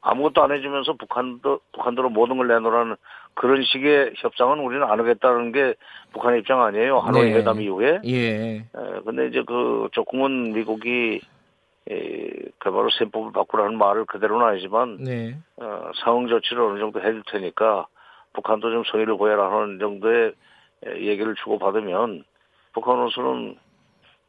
아무것도 0.00 0.42
안 0.42 0.52
해주면서 0.52 0.94
북한도 0.94 1.60
북한으로 1.72 2.10
모든 2.10 2.36
걸 2.36 2.48
내놓으라는 2.48 2.96
그런 3.34 3.62
식의 3.62 4.14
협상은 4.16 4.60
우리는 4.60 4.82
안 4.84 4.98
하겠다는 4.98 5.52
게 5.52 5.74
북한의 6.12 6.40
입장 6.40 6.62
아니에요. 6.62 6.98
하노이 6.98 7.30
네. 7.30 7.38
회담 7.38 7.60
이후에. 7.60 8.00
예. 8.04 8.56
에, 8.56 8.64
근데 9.04 9.26
이제 9.28 9.42
그 9.46 9.88
조금은 9.92 10.52
미국이 10.54 11.20
에, 11.90 12.30
그바로 12.58 12.90
셈법을 12.90 13.32
바꾸라는 13.32 13.76
말을 13.76 14.06
그대로는 14.06 14.46
아니지만 14.46 14.98
네. 15.04 15.36
어, 15.56 15.90
상응 16.04 16.28
조치를 16.28 16.62
어느 16.62 16.78
정도 16.78 17.00
해줄 17.00 17.22
테니까 17.30 17.86
북한도 18.32 18.70
좀 18.70 18.84
성의를 18.84 19.16
보여라 19.16 19.52
하는 19.52 19.78
정도의 19.78 20.32
얘기를 20.86 21.34
주고받으면 21.34 22.24
북한으로서는 22.72 23.56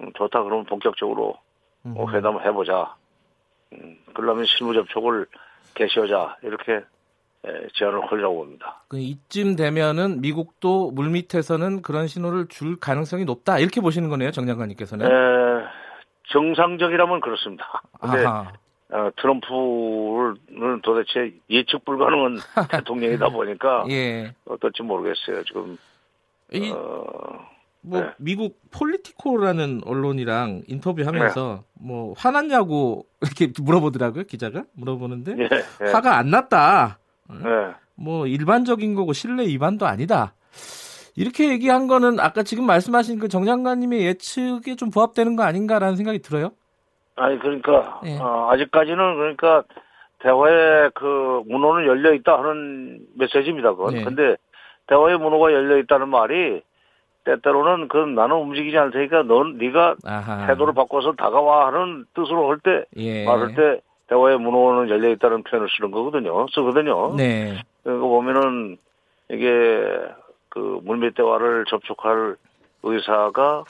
음, 0.01 0.11
좋다 0.17 0.43
그러면 0.43 0.65
본격적으로 0.65 1.37
뭐 1.81 2.11
회담을 2.11 2.45
해보자. 2.45 2.95
음, 3.73 3.97
그러려면 4.13 4.45
실무 4.45 4.73
접촉을 4.73 5.27
개시하자 5.75 6.37
이렇게 6.43 6.81
제안을 7.75 8.11
하려고 8.11 8.43
합니다. 8.43 8.83
그 8.89 8.99
이쯤 8.99 9.55
되면은 9.55 10.21
미국도 10.21 10.91
물밑에서는 10.91 11.81
그런 11.81 12.07
신호를 12.07 12.47
줄 12.47 12.77
가능성이 12.77 13.23
높다 13.25 13.59
이렇게 13.59 13.79
보시는 13.81 14.09
거네요, 14.09 14.31
정 14.31 14.45
장관님께서는. 14.45 15.05
에, 15.05 15.65
정상적이라면 16.31 17.21
그렇습니다. 17.21 17.81
근데 17.99 18.25
어, 18.91 19.11
트럼프는 19.17 20.81
도대체 20.81 21.33
예측 21.49 21.85
불가능한 21.85 22.37
대통령이다 22.71 23.29
보니까 23.29 23.85
예. 23.89 24.33
어떨지 24.45 24.83
모르겠어요. 24.83 25.43
지금 25.43 25.77
이, 26.53 26.71
어, 26.71 27.03
뭐 27.81 28.01
네. 28.01 28.11
미국 28.17 28.59
폴리티코라는 28.71 29.81
언론이랑 29.85 30.63
인터뷰하면서 30.67 31.63
네. 31.63 31.85
뭐 31.87 32.13
화났냐고 32.17 33.05
이렇게 33.21 33.51
물어보더라고요 33.61 34.23
기자가 34.23 34.63
물어보는데 34.73 35.35
네. 35.35 35.47
네. 35.47 35.91
화가 35.91 36.17
안 36.17 36.29
났다. 36.29 36.99
네. 37.29 37.73
뭐 37.95 38.27
일반적인 38.27 38.95
거고 38.95 39.13
신뢰 39.13 39.45
위반도 39.47 39.85
아니다. 39.85 40.33
이렇게 41.15 41.49
얘기한 41.49 41.87
거는 41.87 42.19
아까 42.19 42.43
지금 42.43 42.65
말씀하신 42.65 43.19
그 43.19 43.27
정장관님의 43.27 44.05
예측에 44.05 44.75
좀 44.75 44.89
부합되는 44.89 45.35
거 45.35 45.43
아닌가라는 45.43 45.95
생각이 45.95 46.19
들어요. 46.19 46.51
아니 47.15 47.37
그러니까 47.39 47.99
네. 48.03 48.17
어, 48.19 48.49
아직까지는 48.51 49.15
그러니까 49.15 49.63
대화의 50.19 50.91
그 50.95 51.43
문호는 51.47 51.85
열려 51.85 52.13
있다 52.13 52.39
하는 52.39 52.99
메시지입니다. 53.15 53.71
그건. 53.75 53.93
네. 53.93 54.03
근데 54.03 54.37
대화의 54.89 55.17
문호가 55.19 55.53
열려 55.53 55.77
있다는 55.77 56.09
말이 56.09 56.61
때때로는 57.25 57.87
그 57.89 57.97
나는 57.97 58.37
움직이지 58.37 58.77
않을 58.77 58.91
테니까 58.91 59.23
넌 59.23 59.57
네가 59.57 59.95
아하. 60.03 60.47
태도를 60.47 60.73
바꿔서 60.73 61.13
다가와 61.13 61.67
하는 61.67 62.05
뜻으로 62.15 62.49
할때 62.49 62.85
예. 62.97 63.25
말할 63.25 63.53
때 63.55 63.81
대화의 64.07 64.39
문호는 64.39 64.89
열려 64.89 65.09
있다는 65.09 65.43
표현을 65.43 65.67
쓰는 65.77 65.91
거거든요. 65.91 66.47
쓰거든요. 66.53 67.15
네. 67.15 67.61
그거 67.83 68.07
보면은 68.07 68.77
이게 69.29 69.85
그 70.49 70.79
물밑 70.83 71.13
대화를 71.15 71.65
접촉할 71.69 72.35
의사가 72.81 73.63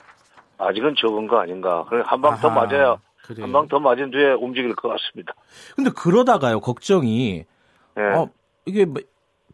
아직은 0.58 0.96
적은 0.98 1.28
거 1.28 1.40
아닌가. 1.40 1.86
한 2.06 2.22
방 2.22 2.40
더 2.40 2.50
맞아야 2.50 2.96
한방 3.42 3.68
더 3.68 3.80
맞은 3.80 4.12
뒤에 4.12 4.32
움직일 4.32 4.74
것 4.76 4.88
같습니다. 4.90 5.34
근데 5.76 5.90
그러다가요 5.92 6.62
걱정이 6.62 7.44
네. 7.96 8.04
어 8.16 8.30
이게 8.66 8.86
뭐 8.86 9.02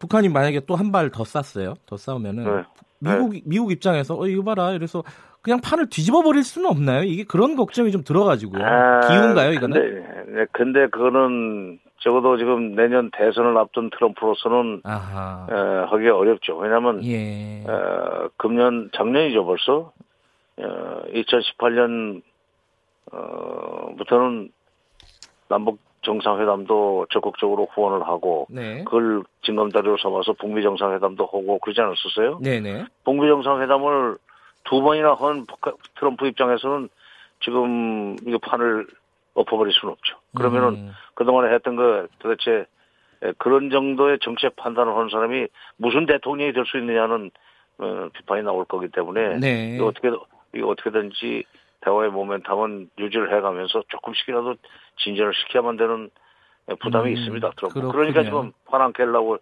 북한이 0.00 0.28
만약에 0.28 0.60
또 0.66 0.76
한 0.76 0.92
발 0.92 1.10
더 1.10 1.24
쐈어요. 1.24 1.74
더 1.86 1.96
싸우면은 1.96 2.44
네. 2.44 2.62
미국 2.98 3.32
네. 3.34 3.42
미국 3.44 3.72
입장에서 3.72 4.18
어 4.18 4.26
이거 4.26 4.42
봐라 4.42 4.72
이래서 4.72 5.02
그냥 5.42 5.60
판을 5.60 5.88
뒤집어 5.90 6.22
버릴 6.22 6.42
수는 6.42 6.68
없나요? 6.68 7.02
이게 7.04 7.24
그런 7.24 7.56
걱정이 7.56 7.90
좀 7.92 8.02
들어가지고요. 8.02 8.64
아, 8.64 9.00
기운가요 9.08 9.52
이거는? 9.52 9.80
근데, 9.80 10.32
네, 10.32 10.46
근데 10.52 10.86
그거는 10.88 11.78
적어도 12.00 12.36
지금 12.36 12.74
내년 12.74 13.10
대선을 13.12 13.56
앞둔 13.56 13.90
트럼프로서는 13.90 14.82
에, 14.84 15.84
하기 15.90 16.08
어렵죠. 16.08 16.56
왜냐하면 16.56 17.04
예. 17.04 17.60
에, 17.60 17.64
금년 18.36 18.90
작년이죠 18.94 19.44
벌써 19.46 19.92
어, 20.58 21.02
2018년 21.14 22.22
어, 23.12 23.94
부터는 23.98 24.50
남북 25.48 25.78
정상회담도 26.06 27.08
적극적으로 27.10 27.68
후원을 27.74 28.06
하고 28.06 28.46
네. 28.48 28.84
그걸 28.84 29.24
징검다리로 29.42 29.98
삼아서 29.98 30.32
북미 30.34 30.62
정상회담도 30.62 31.24
하고 31.24 31.58
그러지 31.58 31.80
않았었어요? 31.80 32.38
네네. 32.42 32.86
북미 33.04 33.28
정상회담을 33.28 34.16
두 34.64 34.80
번이나 34.80 35.14
한 35.14 35.46
트럼프 35.98 36.26
입장에서는 36.28 36.88
지금 37.44 38.16
이거 38.26 38.38
판을 38.38 38.86
엎어버릴 39.34 39.72
수는 39.74 39.92
없죠. 39.92 40.16
그러면은 40.34 40.68
음. 40.74 40.92
그동안에 41.14 41.52
했던 41.54 41.76
거 41.76 42.06
도대체 42.20 42.64
그런 43.38 43.70
정도의 43.70 44.18
정책 44.22 44.56
판단을 44.56 44.94
하는 44.94 45.08
사람이 45.10 45.46
무슨 45.76 46.06
대통령이 46.06 46.52
될 46.52 46.64
수 46.64 46.78
있느냐는 46.78 47.30
어, 47.78 48.08
비판이 48.14 48.42
나올 48.42 48.64
거기 48.64 48.88
때문에 48.88 49.38
네. 49.38 49.74
이거 49.76 49.86
어떻게 49.86 50.08
이거 50.54 50.68
어떻게든지 50.68 51.44
대화의 51.82 52.10
모멘텀은 52.10 52.88
유지를 52.98 53.36
해가면서 53.36 53.82
조금씩이라도 53.88 54.56
진전을 54.98 55.32
시켜야만 55.34 55.76
되는 55.76 56.10
부담이 56.80 57.10
음, 57.10 57.16
있습니다. 57.16 57.50
트럼프. 57.56 57.80
그러니까 57.92 58.24
지금 58.24 58.52
화난 58.66 58.92
깰라고 58.92 59.38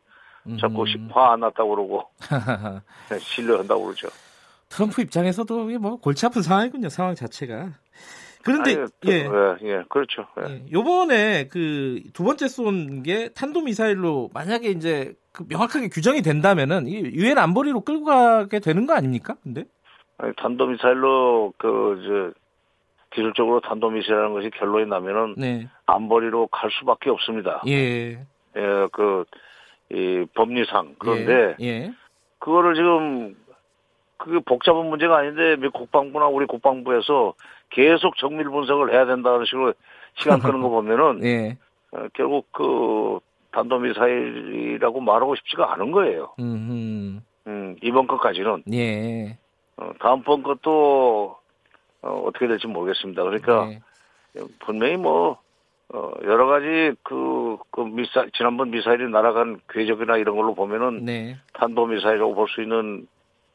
자꾸 0.60 0.82
음. 0.82 1.08
화안 1.12 1.40
났다고 1.40 1.70
그러고 1.70 2.02
신뢰한다고 3.18 3.84
그러죠. 3.84 4.08
트럼프 4.68 5.00
입장에서도 5.02 5.66
뭐 5.78 5.96
골치 5.96 6.26
아픈 6.26 6.42
상황이군요. 6.42 6.88
상황 6.88 7.14
자체가. 7.14 7.70
그런데 8.42 8.74
아니, 8.76 8.86
또, 9.00 9.10
예. 9.10 9.14
예, 9.22 9.56
예, 9.70 9.84
그렇죠. 9.88 10.26
예. 10.46 10.50
예. 10.52 10.62
요번에 10.70 11.48
그 11.48 12.02
두 12.12 12.24
번째 12.24 12.48
쏜 12.48 13.02
게 13.02 13.28
탄도 13.30 13.62
미사일로 13.62 14.30
만약에 14.34 14.68
이제 14.68 15.14
그 15.32 15.44
명확하게 15.48 15.88
규정이 15.88 16.20
된다면은 16.22 16.86
유엔 16.88 17.38
안보리로 17.38 17.80
끌고 17.80 18.04
가게 18.04 18.58
되는 18.60 18.86
거 18.86 18.92
아닙니까? 18.94 19.36
근데 19.42 19.64
아니, 20.18 20.32
탄도 20.36 20.66
미사일로 20.66 21.54
그, 21.56 22.32
저, 22.34 22.40
기술적으로 23.14 23.60
탄도미사일이라는 23.60 24.32
것이 24.32 24.50
결론이 24.50 24.86
나면은 24.86 25.34
네. 25.36 25.68
안보리로 25.86 26.48
갈 26.48 26.70
수밖에 26.72 27.10
없습니다. 27.10 27.62
예. 27.66 28.18
예, 28.56 28.88
그, 28.92 29.24
이 29.90 30.26
법리상. 30.34 30.96
그런데 30.98 31.56
예. 31.60 31.66
예. 31.66 31.92
그거를 32.38 32.74
지금 32.74 33.36
그게 34.16 34.38
복잡한 34.44 34.86
문제가 34.86 35.18
아닌데 35.18 35.56
미 35.56 35.68
국방부나 35.68 36.26
우리 36.26 36.46
국방부에서 36.46 37.34
계속 37.70 38.16
정밀 38.16 38.48
분석을 38.48 38.92
해야 38.92 39.06
된다는 39.06 39.44
식으로 39.44 39.74
시간 40.14 40.40
끄는 40.40 40.60
거 40.60 40.68
보면은 40.68 41.20
예. 41.24 41.56
어, 41.92 42.06
결국 42.14 42.50
그 42.52 43.20
탄도미사일이라고 43.52 45.00
말하고 45.00 45.36
싶지가 45.36 45.72
않은 45.74 45.92
거예요. 45.92 46.34
음, 46.40 47.22
이번 47.82 48.06
것까지는. 48.06 48.64
예. 48.72 49.38
어, 49.76 49.90
다음번 50.00 50.42
것도 50.42 51.36
어, 52.04 52.22
어떻게 52.26 52.46
될지 52.46 52.66
모르겠습니다. 52.66 53.22
그러니까 53.22 53.66
네. 53.66 53.80
분명히 54.60 54.96
뭐 54.96 55.38
어, 55.88 56.12
여러 56.24 56.46
가지 56.46 56.92
그, 57.02 57.56
그 57.70 57.80
미사, 57.80 58.26
지난번 58.36 58.70
미사일이 58.70 59.08
날아간 59.08 59.60
궤적이나 59.70 60.18
이런 60.18 60.36
걸로 60.36 60.54
보면은 60.54 61.04
네. 61.04 61.36
탄도 61.54 61.86
미사일이라고 61.86 62.34
볼 62.34 62.48
수 62.48 62.62
있는 62.62 63.06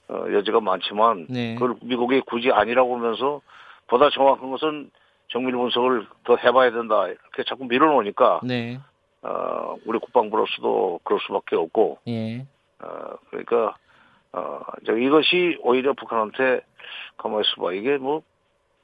어, 0.10 0.26
여지가 0.32 0.60
많지만 0.60 1.28
네. 1.30 1.54
그걸 1.54 1.76
미국이 1.84 2.22
굳이 2.22 2.52
아니라고 2.52 2.98
하면서 2.98 3.42
보다 3.88 4.10
정확한 4.10 4.50
것은 4.50 4.90
정밀 5.28 5.56
분석을 5.56 6.08
더 6.24 6.36
해봐야 6.36 6.72
된다 6.72 7.08
이렇게 7.08 7.44
자꾸 7.48 7.66
밀어놓으니까 7.66 8.42
네. 8.44 8.80
어, 9.22 9.76
우리 9.86 10.00
국방부로서도 10.00 11.02
그럴 11.04 11.20
수밖에 11.20 11.56
없고 11.56 12.00
예. 12.08 12.40
어, 12.82 13.16
그러니까 13.30 13.76
어, 14.32 14.62
이것이 14.98 15.58
오히려 15.62 15.94
북한한테 15.94 16.62
가만히 17.18 17.44
있어 17.48 17.62
봐 17.62 17.74
이게 17.74 17.98
뭐 17.98 18.24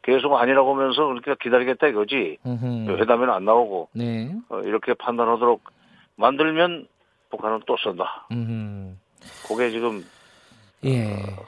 계속 0.05 0.35
아니라고 0.35 0.75
하면서 0.75 1.07
그렇게 1.07 1.33
기다리겠다 1.41 1.87
이거지. 1.87 2.37
음흠. 2.45 2.97
회담에는 3.01 3.33
안 3.33 3.43
나오고 3.45 3.89
네. 3.93 4.31
어, 4.49 4.59
이렇게 4.59 4.93
판단하도록 4.93 5.61
만들면 6.15 6.87
북한은 7.31 7.61
또 7.65 7.75
쏜다. 7.77 8.27
음흠. 8.31 8.93
그게 9.47 9.71
지금 9.71 10.05
예. 10.83 11.13
어, 11.13 11.45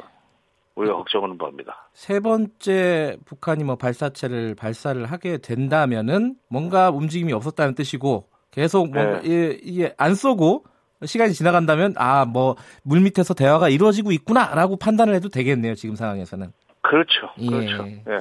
우리가 0.76 0.96
걱정하는 0.96 1.38
바입니다. 1.38 1.88
세 1.94 2.20
번째 2.20 3.18
북한이 3.26 3.64
뭐 3.64 3.76
발사체를 3.76 4.56
발사를 4.56 5.06
하게 5.06 5.38
된다면은 5.38 6.36
뭔가 6.50 6.90
움직임이 6.90 7.34
없었다는 7.34 7.76
뜻이고 7.76 8.28
계속 8.52 8.92
뭔가 8.92 9.22
네. 9.22 9.58
이게 9.62 9.94
안 9.98 10.16
쏘고 10.16 10.66
시간이 11.06 11.34
지나간다면 11.34 11.94
아 11.98 12.26
뭐 12.26 12.56
물 12.84 13.02
밑에서 13.02 13.36
대화가 13.36 13.70
이루어지고 13.70 14.12
있구나라고 14.14 14.78
판단을 14.78 15.14
해도 15.14 15.30
되겠네요 15.30 15.76
지금 15.76 15.96
상황에서는. 15.96 16.52
그렇죠. 16.90 17.30
예. 17.40 17.48
그렇죠. 17.48 17.88
예. 17.88 18.20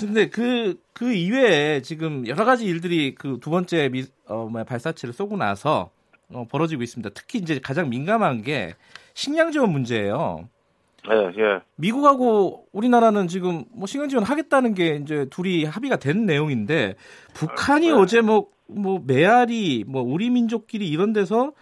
근데 0.00 0.28
그, 0.28 0.80
그 0.92 1.12
이외에 1.12 1.80
지금 1.80 2.26
여러 2.26 2.44
가지 2.44 2.64
일들이 2.66 3.14
그 3.14 3.38
두 3.40 3.50
번째 3.50 3.88
미, 3.88 4.04
어, 4.26 4.48
뭐 4.50 4.64
발사체를 4.64 5.12
쏘고 5.12 5.36
나서 5.36 5.90
어, 6.32 6.44
벌어지고 6.50 6.82
있습니다. 6.82 7.10
특히 7.14 7.38
이제 7.38 7.60
가장 7.62 7.88
민감한 7.88 8.42
게 8.42 8.74
식량 9.14 9.52
지원 9.52 9.70
문제예요. 9.70 10.48
예, 11.08 11.40
예. 11.40 11.60
미국하고 11.76 12.66
우리나라는 12.72 13.28
지금 13.28 13.64
뭐 13.72 13.86
식량 13.86 14.08
지원 14.08 14.24
하겠다는 14.24 14.74
게 14.74 14.96
이제 14.96 15.26
둘이 15.30 15.64
합의가 15.64 15.96
된 15.96 16.26
내용인데 16.26 16.96
북한이 17.34 17.86
네. 17.86 17.92
어제 17.92 18.20
뭐, 18.20 18.48
뭐 18.66 19.00
메아리, 19.06 19.84
뭐 19.86 20.02
우리 20.02 20.30
민족끼리 20.30 20.88
이런 20.88 21.12
데서 21.12 21.52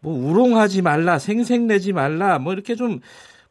뭐 0.00 0.12
우롱하지 0.12 0.82
말라, 0.82 1.18
생색내지 1.18 1.94
말라, 1.94 2.38
뭐 2.38 2.52
이렇게 2.52 2.74
좀 2.74 3.00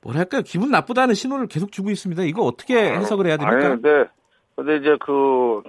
뭐랄까요 0.04 0.42
기분 0.42 0.70
나쁘다는 0.72 1.14
신호를 1.16 1.48
계속 1.48 1.72
주고 1.72 1.90
있습니다. 1.90 2.24
이거 2.24 2.44
어떻게 2.44 2.76
해석을 2.78 3.28
해야 3.28 3.38
됩니까? 3.38 3.68
아니, 3.68 3.82
근데 3.82 4.10
근데 4.56 4.78
이제 4.78 4.98
그 5.00 5.64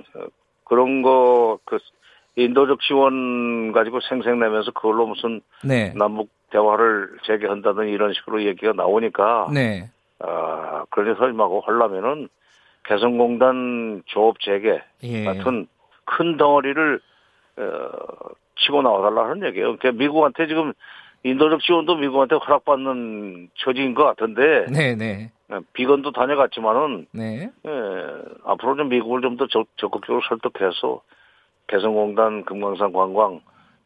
그런 0.64 1.02
거그 1.02 1.78
인도적 2.36 2.80
지원 2.80 3.72
가지고 3.72 4.00
생색내면서 4.00 4.72
그걸로 4.72 5.06
무슨 5.06 5.40
네. 5.62 5.92
남북 5.94 6.30
대화를 6.50 7.18
재개한다든 7.26 7.88
이런 7.88 8.12
식으로 8.12 8.44
얘기가 8.44 8.72
나오니까 8.72 9.48
네. 9.52 9.90
아 10.18 10.84
그러니 10.90 11.16
설마고 11.18 11.60
하려면은 11.60 12.28
개성공단 12.84 14.02
조업 14.06 14.40
재개 14.40 14.82
예. 15.02 15.24
같은 15.24 15.66
큰 16.04 16.36
덩어리를 16.36 17.00
어, 17.56 17.88
치고 18.60 18.82
나와달라는 18.82 19.46
얘기예요. 19.48 19.76
그러니까 19.76 19.92
미국한테 19.92 20.46
지금 20.46 20.72
인도적 21.24 21.60
지원도 21.62 21.96
미국한테 21.96 22.36
허락받는 22.36 23.48
처지인 23.56 23.94
것 23.94 24.04
같은데. 24.04 24.66
네네. 24.66 24.94
네. 24.96 25.30
예, 25.52 25.58
비건도 25.72 26.12
다녀갔지만은. 26.12 27.06
네. 27.12 27.50
예, 27.66 27.70
앞으로 28.44 28.76
좀 28.76 28.88
미국을 28.90 29.22
좀 29.22 29.36
더 29.36 29.46
적극적으로 29.76 30.20
설득해서 30.28 31.00
개성공단, 31.66 32.44
금강산 32.44 32.92
관광 32.92 33.40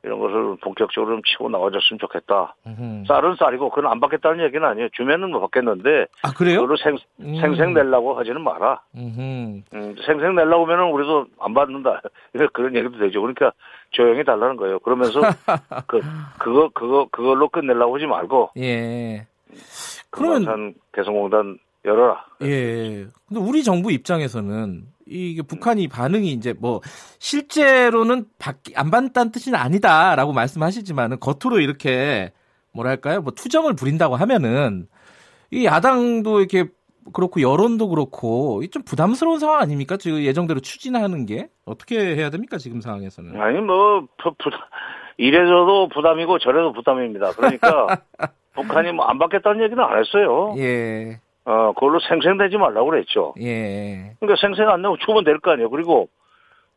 이런 0.05 0.19
것을 0.21 0.57
본격적으로 0.63 1.17
좀 1.17 1.23
치고 1.25 1.49
나와줬으면 1.49 1.99
좋겠다. 1.99 2.55
음흠. 2.67 3.05
쌀은 3.07 3.37
쌀이고 3.37 3.71
그건 3.71 3.91
안 3.91 3.99
받겠다는 4.01 4.45
얘기는 4.45 4.67
아니에요. 4.67 4.89
주면은 4.93 5.31
뭐 5.31 5.41
받겠는데. 5.41 6.07
아 6.23 6.33
그래요? 6.37 6.61
그거를 6.61 6.77
생, 6.83 6.97
음. 7.21 7.41
생생 7.41 7.75
내려고 7.75 8.15
하지는 8.19 8.43
마라. 8.43 8.81
음, 8.97 9.63
생생 10.07 10.35
내려고 10.37 10.67
하면은 10.67 10.93
우리도 10.93 11.27
안 11.41 11.55
받는다. 11.55 12.01
그런 12.53 12.77
얘기도 12.77 12.99
되죠. 12.99 13.21
그러니까 13.21 13.53
조용히 13.91 14.25
달라는 14.25 14.57
거예요. 14.57 14.79
그러면서 14.81 15.21
그 15.87 16.01
그거 16.39 16.71
그거 16.75 17.09
그걸로 17.11 17.49
끝내려고 17.49 17.97
하지 17.97 18.07
말고. 18.07 18.51
예. 18.59 19.27
그러면 20.11 20.75
개성공단 20.93 21.59
열어라. 21.85 22.25
예. 22.43 23.07
근데 23.27 23.41
우리 23.41 23.63
정부 23.63 23.93
입장에서는 23.93 24.85
이게 25.07 25.43
북한이 25.43 25.89
반응이 25.89 26.33
이제 26.33 26.53
뭐 26.53 26.81
실제로는 27.19 28.27
안 28.75 28.91
받는다는 28.91 29.33
뜻은 29.33 29.55
아니다라고 29.55 30.33
말씀하시지만은 30.33 31.19
겉으로 31.21 31.61
이렇게 31.61 32.33
뭐랄까요 32.73 33.23
뭐 33.23 33.33
투정을 33.33 33.75
부린다고 33.75 34.17
하면은 34.17 34.87
이 35.51 35.65
야당도 35.65 36.41
이렇게 36.41 36.69
그렇고 37.13 37.41
여론도 37.41 37.89
그렇고 37.89 38.63
좀 38.71 38.83
부담스러운 38.85 39.39
상황 39.39 39.61
아닙니까? 39.61 39.97
지금 39.97 40.21
예정대로 40.23 40.61
추진하는 40.61 41.27
게 41.27 41.49
어떻게 41.65 42.17
해야 42.17 42.31
됩니까? 42.31 42.59
지금 42.59 42.81
상황에서는 42.81 43.41
아니 43.41 43.61
뭐 43.61 44.07
부, 44.19 44.33
부, 44.39 44.51
이래저도 45.17 45.89
부담이고 45.89 46.39
저래도 46.39 46.73
부담입니다. 46.73 47.33
그러니까 47.33 47.87
북한이 48.55 48.93
뭐 48.93 49.07
안 49.07 49.19
받겠다는 49.19 49.63
얘기는 49.65 49.83
안 49.83 49.99
했어요. 49.99 50.55
예. 50.59 51.21
어, 51.45 51.73
그걸로 51.73 51.99
생생되지 52.01 52.57
말라고 52.59 52.91
그랬죠. 52.91 53.35
예. 53.41 54.15
그러니까 54.21 54.41
생생 54.41 54.69
안 54.69 54.83
내고 54.83 54.97
주면 54.99 55.25
될 55.25 55.39
거 55.41 55.53
아니에요. 55.53 55.71
그리고 55.71 56.09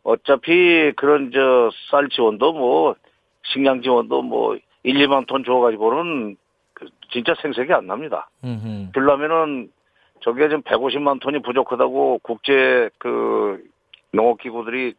어차피 0.03 0.91
그런 0.95 1.31
저 1.31 1.69
쌀 1.91 2.07
지원도 2.09 2.53
뭐 2.53 2.95
식량 3.43 3.81
지원도 3.81 4.21
뭐 4.23 4.55
1, 4.83 4.95
2만 5.07 5.27
톤 5.27 5.43
줘가지고는 5.43 6.37
그 6.73 6.87
진짜 7.11 7.33
생색이 7.41 7.71
안 7.73 7.85
납니다. 7.87 8.29
그러려면은 8.93 9.69
저게 10.21 10.47
지금 10.47 10.61
150만 10.61 11.19
톤이 11.19 11.41
부족하다고 11.41 12.19
국제 12.23 12.89
그 12.97 13.63
농업기구들이 14.13 14.93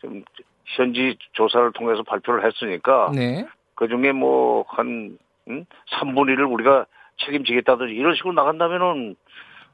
좀 0.00 0.24
현지 0.64 1.16
조사를 1.32 1.72
통해서 1.72 2.02
발표를 2.02 2.44
했으니까 2.44 3.10
네. 3.14 3.46
그 3.74 3.88
중에 3.88 4.12
뭐한 4.12 5.18
음? 5.48 5.64
3분의 5.92 6.36
1을 6.36 6.52
우리가 6.52 6.86
책임지겠다든지 7.24 7.94
이런 7.94 8.14
식으로 8.14 8.32
나간다면은 8.32 9.16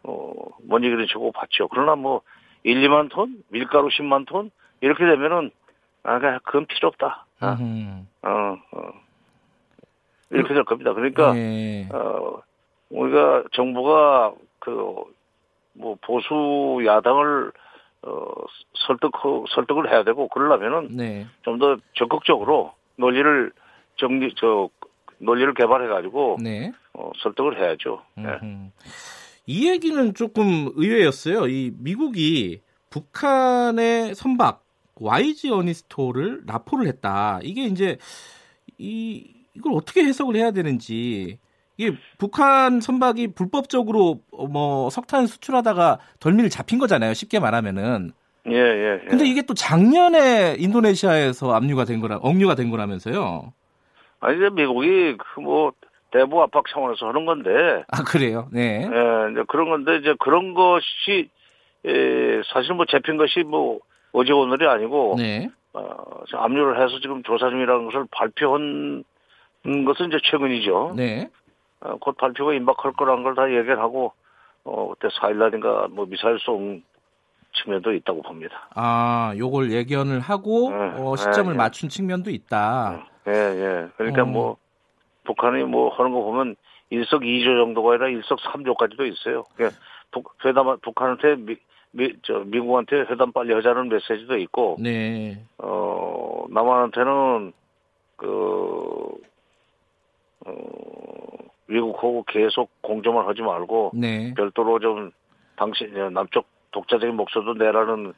어, 0.05 0.33
뭔 0.63 0.85
얘기를 0.85 1.07
주고 1.07 1.33
받죠. 1.33 1.69
그러나 1.69 1.97
뭐 1.97 2.23
1, 2.63 2.81
2만 2.89 3.11
톤, 3.11 3.43
밀가루 3.49 3.89
10만 3.89 4.27
톤 4.27 4.51
이렇게 4.81 5.05
되면은 5.05 5.51
아, 6.05 6.39
그건 6.39 6.67
필요 6.67 6.89
없다. 6.89 7.27
아, 7.41 7.59
어, 8.23 8.59
어. 8.73 8.93
이렇게 10.31 10.55
될 10.55 10.65
겁니다. 10.65 10.93
그러니까 10.93 11.33
네. 11.33 11.89
어, 11.93 12.41
우리가 12.91 13.45
정부가 13.53 14.33
그 14.73 15.17
뭐 15.79 15.97
보수 16.03 16.85
야당을 16.85 17.53
어, 18.03 18.27
설득 18.87 19.13
설득을 19.55 19.91
해야 19.91 20.05
되고 20.05 20.29
그러려면은 20.29 20.97
네. 20.97 21.27
좀더 21.43 21.79
적극적으로 21.95 22.73
논리를 22.97 23.53
정리 23.97 24.33
저 24.37 24.69
논리를 25.19 25.53
개발해 25.55 25.89
가지고 25.89 26.37
네. 26.41 26.73
어, 26.93 27.11
설득을 27.23 27.59
해야죠. 27.59 28.03
네. 28.17 28.73
이 29.47 29.69
얘기는 29.69 30.15
조금 30.15 30.71
의외였어요. 30.75 31.47
이 31.47 31.73
미국이 31.79 32.61
북한의 32.91 34.15
선박 34.15 34.65
YG 34.97 35.51
어니스토를 35.51 36.43
납포를 36.47 36.87
했다. 36.87 37.41
이게 37.43 37.65
이제 37.65 37.99
이 38.79 39.33
이걸 39.55 39.73
어떻게 39.75 40.05
해석을 40.05 40.37
해야 40.37 40.51
되는지 40.51 41.39
이게 41.77 41.97
북한 42.19 42.81
선박이 42.81 43.35
불법적으로 43.35 44.21
뭐 44.51 44.91
석탄 44.91 45.27
수출하다가 45.27 45.99
덜미를 46.21 46.51
잡힌 46.51 46.79
거잖아요. 46.79 47.15
쉽게 47.15 47.39
말하면은. 47.41 48.13
예, 48.49 48.55
예, 48.55 49.01
예. 49.03 49.09
근데 49.09 49.27
이게 49.27 49.43
또 49.43 49.55
작년에 49.55 50.57
인도네시아에서 50.59 51.53
압류가 51.53 51.85
된 51.85 52.01
거라, 52.01 52.17
억류가 52.17 52.55
된 52.55 52.71
거라면서요. 52.71 53.53
아니, 54.21 54.37
이제 54.37 54.49
미국이 54.51 55.17
그 55.17 55.41
뭐 55.41 55.73
대북 56.13 56.41
압박 56.41 56.65
차원에서 56.73 57.09
하는 57.09 57.27
건데. 57.27 57.51
아, 57.89 58.03
그래요? 58.05 58.49
네. 58.53 58.83
예, 58.83 59.33
이제 59.33 59.43
그런 59.49 59.69
건데, 59.69 59.97
이제 59.97 60.15
그런 60.21 60.55
것이, 60.55 61.29
예, 61.85 62.43
사실 62.55 62.75
뭐 62.75 62.87
잡힌 62.87 63.17
것이 63.17 63.41
뭐 63.41 63.81
어제 64.13 64.33
오늘이 64.33 64.67
아니고. 64.67 65.17
네. 65.19 65.51
어, 65.75 66.23
압류를 66.33 66.83
해서 66.83 67.01
지금 67.01 67.23
조사 67.23 67.51
중이라는 67.51 67.85
것을 67.87 68.07
발표한 68.11 69.05
것은 69.65 70.07
이제 70.07 70.19
최근이죠. 70.31 70.95
네. 70.97 71.29
어, 71.81 71.97
곧 71.99 72.17
발표가 72.17 72.55
임박할 72.55 72.93
거라는 72.93 73.23
걸 73.23 73.35
다 73.35 73.49
얘기를 73.51 73.79
하고, 73.79 74.13
어, 74.65 74.93
그때 74.95 75.09
4일날인가 75.15 75.89
뭐 75.91 76.07
미사일 76.07 76.39
쏜 76.41 76.83
측면도 77.53 77.95
있다고 77.95 78.23
봅니다. 78.23 78.69
아, 78.75 79.33
요걸 79.37 79.73
예견을 79.73 80.21
하고, 80.21 80.71
네, 80.71 80.93
어, 81.01 81.17
시점을 81.17 81.53
네, 81.53 81.57
맞춘 81.57 81.89
측면도 81.89 82.31
있다. 82.31 83.07
예, 83.29 83.33
예. 83.33 83.89
그러니까 83.97 84.23
어. 84.23 84.27
뭐, 84.27 84.57
북한이 85.25 85.65
뭐 85.65 85.89
하는 85.95 86.13
거 86.13 86.21
보면 86.23 86.55
일석이조 86.91 87.57
정도가 87.57 87.95
아니라 87.95 88.09
일석삼조까지도 88.09 89.07
있어요. 89.07 89.45
그러니까 89.55 89.81
북, 90.13 90.35
회담 90.45 90.79
북한한테 90.81 91.35
미, 91.37 91.57
미, 91.91 92.13
저 92.23 92.41
미국한테 92.47 93.01
회담 93.11 93.33
빨리 93.33 93.53
하자는 93.55 93.89
메시지도 93.89 94.37
있고, 94.39 94.77
네. 94.79 95.43
어 95.59 96.45
남한한테는 96.51 97.53
그 98.17 99.09
어, 100.47 100.53
미국하고 101.67 102.25
계속 102.25 102.71
공조만 102.83 103.27
하지 103.27 103.43
말고 103.43 103.93
네. 103.95 104.33
별도로 104.35 104.79
좀 104.79 105.11
당신 105.57 105.93
남쪽 106.13 106.47
독자적인 106.71 107.15
목소리도 107.17 107.55
내라는 107.55 108.13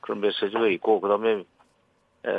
그런 0.00 0.20
메시지가 0.20 0.68
있고 0.68 1.00
그다음에 1.00 1.44
에, 2.26 2.30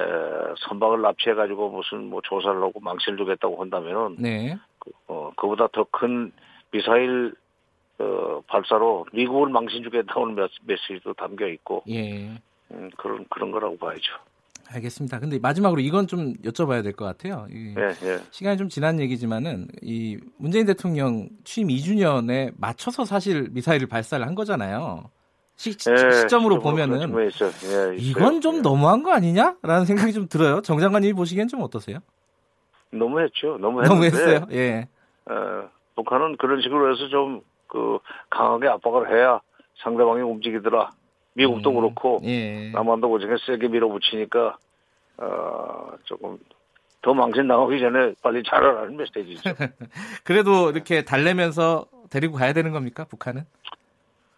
선박을 0.68 1.01
납치해 1.01 1.36
가지고 1.36 1.70
무슨 1.70 2.09
뭐 2.09 2.22
조사를 2.24 2.61
하고 2.61 2.80
망치를 2.80 3.18
주겠다고 3.18 3.61
한다면은 3.61 4.16
네. 4.20 4.57
그, 4.80 4.91
어, 5.07 5.32
그보다 5.36 5.68
더 5.68 5.86
큰 5.91 6.32
미사일 6.72 7.34
어, 7.99 8.41
발사로 8.47 9.05
미국을 9.13 9.49
망신 9.49 9.84
주겠다는 9.84 10.36
메시지도 10.63 11.13
담겨 11.13 11.47
있고 11.47 11.84
예. 11.88 12.32
음, 12.72 12.89
그런 12.97 13.26
그런 13.30 13.51
거라고 13.51 13.78
봐야죠. 13.78 14.13
알겠습니다. 14.70 15.20
근데 15.20 15.39
마지막으로 15.39 15.82
이건 15.82 16.07
좀 16.07 16.34
여쭤봐야 16.43 16.84
될 16.84 16.93
것 16.93 17.05
같아요. 17.05 17.47
예, 17.51 17.76
예. 18.03 18.20
시간이 18.32 18.57
좀 18.57 18.70
지난 18.70 18.99
얘기지만은 18.99 19.68
이 19.82 20.18
문재인 20.38 20.66
대통령 20.66 21.30
취임 21.43 21.68
2주년에 21.68 22.53
맞춰서 22.57 23.05
사실 23.05 23.49
미사일을 23.51 23.88
발사를 23.88 24.26
한 24.26 24.36
거잖아요. 24.36 25.09
시, 25.55 25.70
예, 25.72 26.28
점으로 26.28 26.59
보면은 26.59 27.13
예, 27.20 27.95
이건 27.97 28.41
좀 28.41 28.57
예. 28.57 28.61
너무한 28.61 29.03
거 29.03 29.13
아니냐라는 29.13 29.86
생각이 29.86 30.11
좀 30.13 30.28
들어요. 30.28 30.61
정 30.61 30.80
장관님이 30.80 31.13
보시기엔 31.13 31.47
좀 31.47 31.61
어떠세요? 31.61 31.99
너무 32.91 33.20
했죠. 33.22 33.57
너무 33.59 33.82
했는데. 33.84 33.88
너무 33.89 34.03
했어요. 34.05 34.45
예. 34.51 34.88
어, 35.30 35.70
북한은 35.95 36.38
그런 36.38 36.61
식으로 36.61 36.91
해서 36.93 37.07
좀 37.09 37.41
그 37.68 37.99
강하게 38.30 38.70
압박을 38.70 39.13
해야 39.13 39.41
상대방이 39.84 40.22
움직이더라. 40.22 40.91
미국도 41.36 41.70
음, 41.70 41.76
그렇고 41.76 42.20
예. 42.24 42.72
남한도 42.72 43.10
그중에 43.10 43.36
세게 43.46 43.68
밀어붙이니까 43.68 44.58
어, 45.18 45.92
조금 46.06 46.40
더 47.02 47.14
망신 47.14 47.48
당하기 47.48 47.80
전에 47.80 48.14
빨리 48.22 48.42
잘하라는 48.44 48.98
메시지죠. 48.98 49.42
그래도 50.24 50.72
이렇게 50.72 51.04
달래면서 51.04 51.86
데리고 52.10 52.38
가야 52.38 52.54
되는 52.54 52.72
겁니까 52.72 53.06
북한은? 53.06 53.46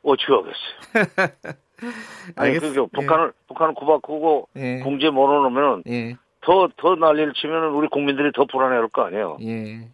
어떻게 0.04 0.34
하겠어요. 0.34 1.56
아니 2.36 2.60
그게 2.60 2.80
북한을 2.92 3.28
예. 3.28 3.48
북한을 3.48 3.74
구박하고 3.76 4.50
예. 4.56 4.80
궁지에 4.80 5.12
몰아놓으면 5.12 5.84
예. 5.88 6.18
더더 6.42 6.96
난리를 6.96 7.34
치면 7.34 7.74
우리 7.76 7.88
국민들이 7.88 8.32
더 8.34 8.46
불안해할 8.46 8.88
거 8.90 9.04
아니에요. 9.04 9.38
예. 9.42 9.90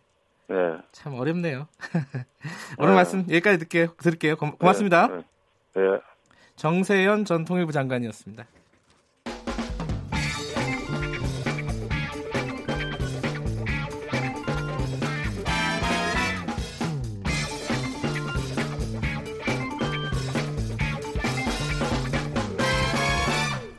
네. 0.48 0.78
참 0.92 1.16
어렵네요. 1.16 1.68
오늘 2.78 2.92
네. 2.92 2.96
말씀 2.96 3.20
여기까지 3.22 3.60
듣게요. 3.60 3.88
들을게요. 3.98 4.36
고, 4.38 4.52
맙습니다 4.60 5.08
네. 5.08 5.24
네. 5.76 6.00
정세현 6.56 7.26
전 7.26 7.46
통일부 7.46 7.72
장관이었습니다. 7.72 8.46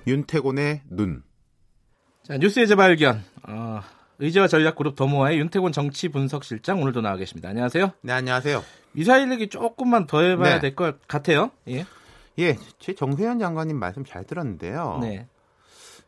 윤태곤의 0.07 0.83
눈. 0.91 1.23
자, 2.23 2.37
뉴스의 2.37 2.69
재발견. 2.69 3.25
어, 3.49 3.81
의제와 4.19 4.49
전략그룹 4.49 4.97
더모아의 4.97 5.39
윤태곤 5.39 5.73
정치 5.73 6.09
분석실장 6.09 6.81
오늘도 6.83 7.01
나와 7.01 7.17
계십니다. 7.17 7.49
안녕하세요. 7.49 7.93
네, 8.03 8.13
안녕하세요. 8.13 8.63
미사일 8.93 9.33
얘기 9.33 9.49
조금만 9.49 10.07
더 10.07 10.21
해봐야 10.21 10.57
네. 10.57 10.61
될것 10.61 11.09
같아요. 11.09 11.51
예. 11.69 11.87
예, 12.39 12.57
제 12.79 12.95
정세현 12.95 13.39
장관님 13.39 13.79
말씀 13.79 14.05
잘 14.05 14.25
들었는데요. 14.25 14.99
네. 15.01 15.27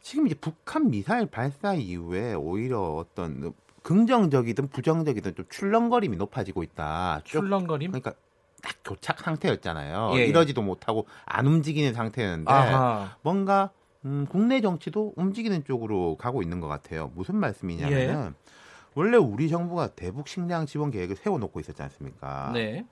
지금 0.01 0.27
이제 0.27 0.35
북한 0.41 0.91
미사일 0.91 1.27
발사 1.27 1.74
이후에 1.74 2.35
오히려 2.35 2.81
어떤 2.81 3.53
긍정적이든 3.83 4.68
부정적이든 4.68 5.35
좀 5.37 5.45
출렁거림이 5.49 6.16
높아지고 6.16 6.62
있다. 6.62 7.20
출렁거림? 7.24 7.91
그러니까 7.93 8.14
딱 8.62 8.74
교착 8.85 9.20
상태였잖아요. 9.20 10.12
예. 10.14 10.27
이러지도 10.27 10.62
못하고 10.62 11.07
안 11.24 11.47
움직이는 11.47 11.95
상태였는데 11.95 12.51
아하. 12.51 13.16
뭔가 13.22 13.70
음, 14.05 14.27
국내 14.29 14.61
정치도 14.61 15.14
움직이는 15.16 15.64
쪽으로 15.64 16.16
가고 16.16 16.43
있는 16.43 16.61
것 16.61 16.68
같아요. 16.68 17.11
무슨 17.14 17.37
말씀이냐면은 17.37 18.27
예. 18.29 18.53
원래 18.95 19.16
우리 19.16 19.49
정부가 19.49 19.89
대북 19.89 20.27
식량 20.27 20.66
지원 20.66 20.91
계획을 20.91 21.16
세워놓고 21.16 21.61
있었지 21.61 21.83
않습니까? 21.83 22.51
네. 22.55 22.85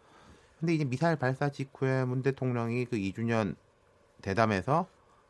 근데 0.65 0.77
이제 0.77 0.85
미사일 0.87 1.17
발사 1.17 1.51
직후에 1.51 2.07
문 2.07 2.23
대통령이 2.23 2.87
그 2.87 2.97
2주년 2.97 3.55
대담에서 4.23 4.87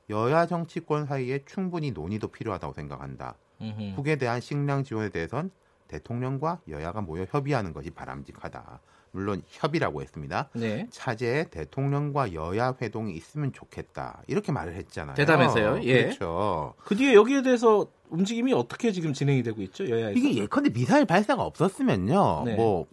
여야 0.09 0.47
정치권 0.47 1.07
사이에 1.07 1.41
충분히 1.45 1.91
논의도 1.91 2.29
필요하다고 2.29 2.73
생각한다. 2.73 3.35
음흠. 3.61 3.97
북에 3.97 4.15
대한 4.15 4.41
식량 4.41 4.85
지원에 4.85 5.09
대해선 5.09 5.51
대통령과 5.89 6.61
여야가 6.69 7.01
모여 7.01 7.27
협의하는 7.29 7.73
것이 7.73 7.91
바람직하다. 7.91 8.79
물론 9.11 9.43
협의라고 9.49 10.03
했습니다. 10.03 10.51
네. 10.55 10.87
차제에 10.91 11.47
대통령과 11.51 12.33
여야 12.33 12.77
회동이 12.81 13.13
있으면 13.17 13.53
좋겠다. 13.53 14.23
이렇게 14.29 14.53
말을 14.53 14.75
했잖아요. 14.75 15.17
대담에서요. 15.17 15.81
예. 15.83 16.05
그렇죠. 16.05 16.75
그 16.79 16.95
뒤에 16.95 17.15
여기에 17.15 17.43
대해서 17.43 17.89
움직임이 18.09 18.53
어떻게 18.53 18.93
지금 18.93 19.13
진행이 19.13 19.43
되고 19.43 19.61
있죠? 19.63 19.89
여야에서. 19.89 20.17
이게 20.17 20.37
예컨대 20.43 20.71
미사일 20.71 21.07
발사가 21.07 21.43
없었으면요. 21.43 22.43
네. 22.45 22.55
뭐 22.55 22.87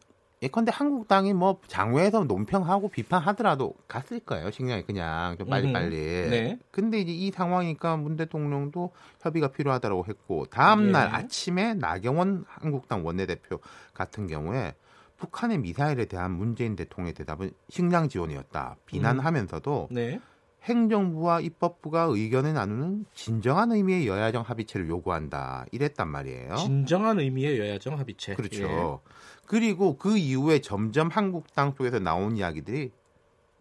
예컨대 0.43 0.71
한국당이 0.73 1.33
뭐 1.33 1.59
장외에서 1.67 2.23
논평하고 2.23 2.89
비판하더라도 2.89 3.75
갔을 3.87 4.19
거예요. 4.19 4.49
식량이 4.49 4.83
그냥 4.83 5.37
좀 5.37 5.47
빨리빨리. 5.47 5.95
네. 6.29 6.59
근데 6.71 6.99
이제 6.99 7.11
이 7.11 7.29
상황이니까 7.29 7.97
문 7.97 8.17
대통령도 8.17 8.91
협의가 9.21 9.49
필요하다고 9.49 10.05
했고 10.07 10.45
다음날 10.47 11.09
네. 11.09 11.15
아침에 11.15 11.73
나경원 11.75 12.45
한국당 12.47 13.05
원내대표 13.05 13.59
같은 13.93 14.25
경우에 14.25 14.73
북한의 15.17 15.59
미사일에 15.59 16.05
대한 16.05 16.31
문재인 16.31 16.75
대통령의 16.75 17.13
대답은 17.13 17.51
식량 17.69 18.09
지원이었다. 18.09 18.77
비난하면서도 18.87 19.89
음. 19.91 19.93
네. 19.93 20.19
행정부와 20.64 21.41
입법부가 21.41 22.03
의견을 22.03 22.53
나누는 22.53 23.05
진정한 23.14 23.72
의미의 23.72 24.07
여야정 24.07 24.43
합의체를 24.43 24.88
요구한다. 24.89 25.66
이랬단 25.72 26.07
말이에요. 26.07 26.55
진정한 26.55 27.20
의미의 27.20 27.59
여야정 27.59 27.97
합의체. 27.97 28.36
그렇죠. 28.36 28.64
예. 28.64 29.12
그리고 29.47 29.97
그 29.97 30.18
이후에 30.18 30.59
점점 30.59 31.09
한국당 31.09 31.74
쪽에서 31.76 31.99
나온 31.99 32.38
이야기들이 32.38 32.91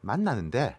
만나는데 0.02 0.76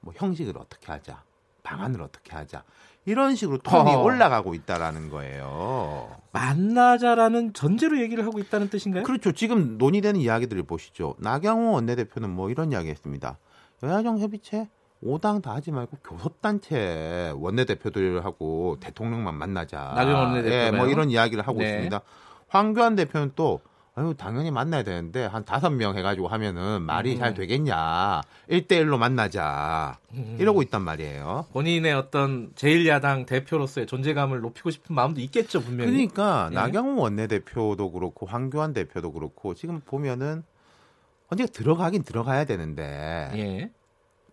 뭐 0.00 0.12
형식을 0.16 0.56
어떻게 0.58 0.92
하자. 0.92 1.22
방안을 1.62 2.02
어떻게 2.02 2.34
하자. 2.34 2.64
이런 3.04 3.34
식으로 3.34 3.58
톤이 3.58 3.94
어. 3.94 4.02
올라가고 4.02 4.54
있다라는 4.54 5.08
거예요. 5.08 6.14
만나자라는 6.32 7.54
전제로 7.54 8.00
얘기를 8.00 8.24
하고 8.24 8.38
있다는 8.38 8.68
뜻인가요? 8.68 9.02
그렇죠. 9.02 9.32
지금 9.32 9.78
논의되는 9.78 10.20
이야기들을 10.20 10.62
보시죠. 10.64 11.14
나경원 11.18 11.72
원내대표는 11.74 12.28
뭐 12.28 12.50
이런 12.50 12.70
이야기 12.72 12.90
했습니다. 12.90 13.38
여야정 13.82 14.18
협의체 14.18 14.68
5당 15.02 15.42
다 15.42 15.54
하지 15.54 15.70
말고 15.70 15.98
교섭단체 16.04 17.34
원내대표들하고 17.36 18.78
대통령만 18.80 19.34
만나자. 19.34 19.92
나경원 19.94 20.26
원내대표. 20.28 20.54
예, 20.54 20.70
뭐 20.70 20.86
이런 20.88 21.10
이야기를 21.10 21.46
하고 21.46 21.58
네. 21.58 21.66
있습니다. 21.66 22.00
황교안 22.48 22.96
대표는 22.96 23.32
또 23.36 23.60
아유, 23.98 24.14
당연히 24.16 24.52
만나야 24.52 24.84
되는데, 24.84 25.24
한 25.24 25.44
다섯 25.44 25.70
명 25.70 25.98
해가지고 25.98 26.28
하면은 26.28 26.82
말이 26.82 27.14
음. 27.14 27.18
잘 27.18 27.34
되겠냐. 27.34 28.20
1대1로 28.48 28.96
만나자. 28.96 29.98
음. 30.12 30.36
이러고 30.38 30.62
있단 30.62 30.82
말이에요. 30.82 31.46
본인의 31.52 31.94
어떤 31.94 32.52
제1야당 32.54 33.26
대표로서의 33.26 33.88
존재감을 33.88 34.40
높이고 34.40 34.70
싶은 34.70 34.94
마음도 34.94 35.20
있겠죠, 35.20 35.60
분명히. 35.60 35.90
그러니까, 35.90 36.48
예. 36.52 36.54
나경원 36.54 36.98
원내대표도 36.98 37.90
그렇고, 37.90 38.26
황교안 38.26 38.72
대표도 38.72 39.10
그렇고, 39.10 39.54
지금 39.54 39.80
보면은, 39.80 40.44
언제 41.28 41.46
들어가긴 41.46 42.04
들어가야 42.04 42.44
되는데, 42.44 43.32
예. 43.34 43.70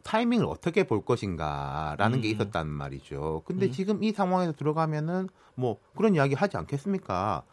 타이밍을 0.05 0.45
어떻게 0.45 0.83
볼 0.83 1.03
것인가라는 1.03 2.19
음. 2.19 2.21
게 2.21 2.29
있었단 2.29 2.67
말이죠. 2.67 3.41
근데 3.45 3.65
음. 3.65 3.71
지금 3.71 4.03
이 4.03 4.11
상황에서 4.11 4.53
들어가면은, 4.53 5.27
뭐, 5.55 5.79
그런 5.95 6.15
이야기 6.15 6.35
하지 6.35 6.55
않겠습니까? 6.57 7.43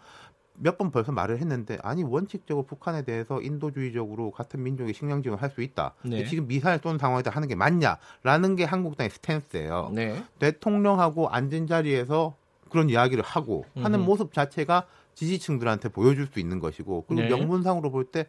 몇 0.55 0.77
번 0.77 0.91
벌써 0.91 1.13
말을 1.13 1.39
했는데 1.39 1.79
아니 1.83 2.05
원칙적으로 2.05 2.67
북한에 2.67 3.05
대해서 3.05 3.41
인도주의적으로 3.41 4.31
같은 4.33 4.63
민족의 4.63 4.93
식량 4.93 5.23
지원을 5.23 5.43
할 5.43 5.49
수 5.51 5.63
있다. 5.63 5.95
네. 6.03 6.27
지금 6.27 6.47
미사일 6.47 6.79
쏜 6.83 6.99
상황에서 6.99 7.31
하는 7.31 7.49
게 7.49 7.55
맞냐라는 7.55 8.57
게 8.57 8.65
한국당의 8.65 9.09
스탠스예요. 9.11 9.91
네. 9.95 10.23
대통령하고 10.39 11.31
앉은 11.31 11.67
자리에서 11.69 12.37
그런 12.69 12.91
이야기를 12.91 13.25
하고 13.25 13.65
하는 13.77 14.01
음. 14.01 14.05
모습 14.05 14.35
자체가 14.35 14.85
지지층들한테 15.15 15.89
보여줄 15.89 16.27
수 16.27 16.39
있는 16.39 16.59
것이고 16.61 17.07
그리고 17.09 17.23
네. 17.23 17.29
명분상으로 17.29 17.91
볼 17.91 18.05
때 18.05 18.27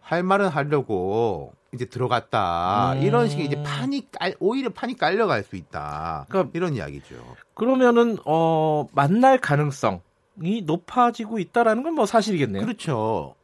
할 0.00 0.22
말은 0.22 0.48
하려고 0.48 1.52
이제 1.72 1.84
들어갔다 1.84 2.94
음. 2.94 3.02
이런 3.02 3.28
식의 3.28 3.46
이제 3.46 3.62
판이 3.62 4.08
깔 4.10 4.34
오히려 4.40 4.70
판이 4.70 4.96
깔려갈 4.96 5.42
수 5.44 5.56
있다. 5.56 6.26
그러니까 6.28 6.50
이런 6.54 6.74
이야기죠. 6.74 7.16
그러면은 7.54 8.16
어 8.24 8.86
만날 8.92 9.38
가능성 9.38 10.00
이 10.42 10.62
높아지고 10.62 11.38
있다라는 11.38 11.82
건 11.82 11.94
뭐 11.94 12.06
사실이겠네요. 12.06 12.62
그렇죠. 12.64 13.34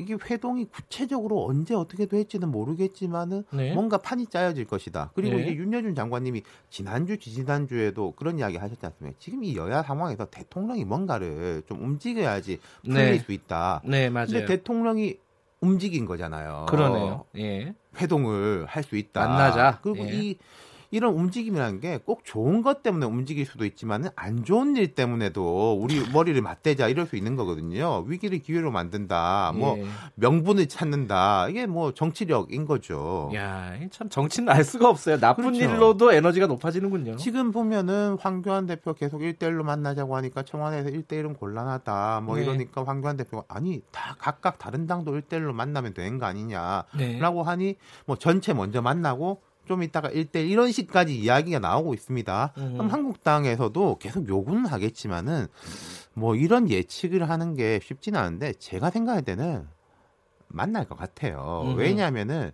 이게 0.00 0.14
회동이 0.30 0.66
구체적으로 0.66 1.44
언제 1.46 1.74
어떻게 1.74 2.06
될지는 2.06 2.50
모르겠지만은 2.52 3.42
네. 3.50 3.74
뭔가 3.74 3.98
판이 3.98 4.26
짜여질 4.26 4.66
것이다. 4.66 5.10
그리고 5.14 5.36
네. 5.36 5.42
이제 5.42 5.54
윤여준 5.56 5.96
장관님이 5.96 6.42
지난주 6.70 7.18
지지난주에도 7.18 8.12
그런 8.12 8.38
이야기 8.38 8.58
하셨지 8.58 8.84
않습니까? 8.86 9.16
지금 9.18 9.42
이 9.42 9.56
여야 9.56 9.82
상황에서 9.82 10.26
대통령이 10.26 10.84
뭔가를 10.84 11.62
좀 11.66 11.82
움직여야지 11.82 12.60
풀릴 12.84 12.94
네. 12.94 13.18
수 13.18 13.32
있다. 13.32 13.80
네, 13.84 14.08
맞아요. 14.08 14.26
근데 14.28 14.46
대통령이 14.46 15.16
움직인 15.60 16.04
거잖아요. 16.06 16.66
그러네요. 16.68 17.24
예. 17.36 17.74
회동을 18.00 18.66
할 18.68 18.84
수 18.84 18.96
있다. 18.96 19.26
만나자. 19.26 19.80
그리고 19.82 20.04
예. 20.08 20.12
이 20.12 20.38
이런 20.90 21.14
움직임이라는 21.14 21.80
게 21.80 21.98
꼭 22.04 22.24
좋은 22.24 22.62
것 22.62 22.82
때문에 22.82 23.04
움직일 23.06 23.44
수도 23.44 23.64
있지만 23.64 24.08
안 24.16 24.44
좋은 24.44 24.76
일 24.76 24.94
때문에도 24.94 25.78
우리 25.78 26.00
머리를 26.10 26.40
맞대자 26.40 26.88
이럴 26.88 27.06
수 27.06 27.16
있는 27.16 27.36
거거든요. 27.36 28.04
위기를 28.06 28.38
기회로 28.38 28.70
만든다. 28.70 29.52
뭐 29.54 29.76
예. 29.78 29.84
명분을 30.14 30.68
찾는다. 30.68 31.48
이게 31.48 31.66
뭐 31.66 31.92
정치력인 31.92 32.66
거죠. 32.66 33.30
야, 33.34 33.74
참 33.90 34.08
정치는 34.08 34.48
알 34.48 34.64
수가 34.64 34.88
없어요. 34.88 35.18
나쁜 35.18 35.52
그렇죠. 35.52 35.64
일로도 35.64 36.12
에너지가 36.12 36.46
높아지는군요. 36.46 37.16
지금 37.16 37.52
보면은 37.52 38.16
황교안 38.20 38.66
대표 38.66 38.94
계속 38.94 39.20
1대1로 39.20 39.64
만나자고 39.64 40.16
하니까 40.16 40.42
청와대에서 40.42 40.90
1대1은 40.90 41.38
곤란하다. 41.38 42.22
뭐 42.24 42.36
네. 42.36 42.42
이러니까 42.44 42.84
황교안 42.84 43.16
대표가 43.16 43.44
아니, 43.48 43.82
다 43.90 44.16
각각 44.18 44.58
다른 44.58 44.86
당도 44.86 45.12
1대1로 45.12 45.52
만나면 45.52 45.94
되는 45.94 46.18
거 46.18 46.26
아니냐라고 46.26 46.86
네. 46.96 47.18
하니 47.44 47.76
뭐 48.06 48.16
전체 48.16 48.54
먼저 48.54 48.80
만나고 48.80 49.42
좀 49.68 49.82
이따가 49.82 50.08
1대1 50.08 50.48
이런 50.48 50.72
식까지 50.72 51.16
이야기가 51.16 51.60
나오고 51.60 51.94
있습니다. 51.94 52.52
음. 52.56 52.72
그럼 52.72 52.88
한국당에서도 52.88 53.98
계속 53.98 54.28
요구는 54.28 54.66
하겠지만은 54.66 55.46
뭐 56.14 56.34
이런 56.34 56.68
예측을 56.68 57.28
하는 57.28 57.54
게 57.54 57.78
쉽지는 57.82 58.18
않은데 58.18 58.54
제가 58.54 58.90
생각할 58.90 59.22
때는 59.22 59.68
만날 60.48 60.88
것 60.88 60.96
같아요. 60.96 61.62
음. 61.66 61.76
왜냐하면은 61.76 62.50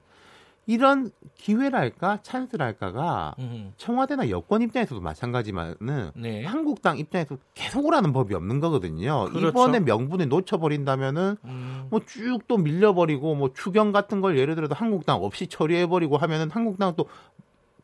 이런 0.67 1.11
기회랄까 1.37 2.21
찬스랄까가 2.23 3.35
음. 3.39 3.73
청와대나 3.77 4.31
여권 4.31 4.62
입장에서도 4.62 5.01
마찬가지만은 5.01 6.11
네. 6.15 6.45
한국당 6.45 6.99
입장에서 6.99 7.37
계속 7.55 7.85
오라는 7.85 8.12
법이 8.12 8.35
없는 8.35 8.61
거거든요. 8.61 9.27
그렇죠. 9.27 9.49
이번에 9.49 9.81
명분을 9.81 10.29
놓쳐버린다면은 10.29 11.37
음. 11.45 11.87
뭐쭉 11.91 12.49
또 12.49 12.57
밀려버리고 12.57 13.35
뭐 13.35 13.53
추경 13.53 13.93
같은 13.93 14.21
걸 14.21 14.39
예를 14.39 14.55
들어서 14.55 14.75
한국당 14.75 15.23
없이 15.23 15.47
처리해버리고 15.47 16.17
하면은 16.17 16.51
한국당 16.51 16.95
또 16.97 17.07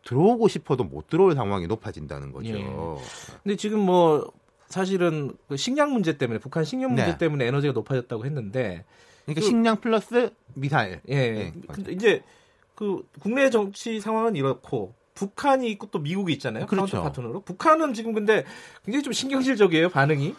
들어오고 0.04 0.48
싶어도 0.48 0.84
못 0.84 1.08
들어올 1.08 1.34
상황이 1.34 1.66
높아진다는 1.66 2.32
거죠. 2.32 2.58
예. 2.58 2.64
근데 3.42 3.56
지금 3.56 3.80
뭐 3.80 4.32
사실은 4.66 5.32
그 5.48 5.56
식량 5.58 5.92
문제 5.92 6.16
때문에 6.16 6.38
북한 6.38 6.64
식량 6.64 6.94
문제 6.94 7.10
네. 7.10 7.18
때문에 7.18 7.46
에너지가 7.46 7.74
높아졌다고 7.74 8.24
했는데 8.24 8.84
그러니까 9.24 9.40
그, 9.40 9.46
식량 9.46 9.80
플러스 9.80 10.30
미사일. 10.54 11.00
예. 11.08 11.14
네, 11.14 11.52
근데 11.68 11.92
이제 11.92 12.22
그 12.80 13.06
국내 13.20 13.50
정치 13.50 14.00
상황은 14.00 14.36
이렇고 14.36 14.94
북한이 15.12 15.70
있고 15.72 15.88
또 15.90 15.98
미국이 15.98 16.32
있잖아요. 16.32 16.64
그렇죠. 16.64 17.02
파트너로. 17.02 17.42
북한은 17.42 17.92
지금 17.92 18.14
근데 18.14 18.46
굉장히 18.86 19.02
좀 19.02 19.12
신경질적이에요 19.12 19.90
반응이. 19.90 20.34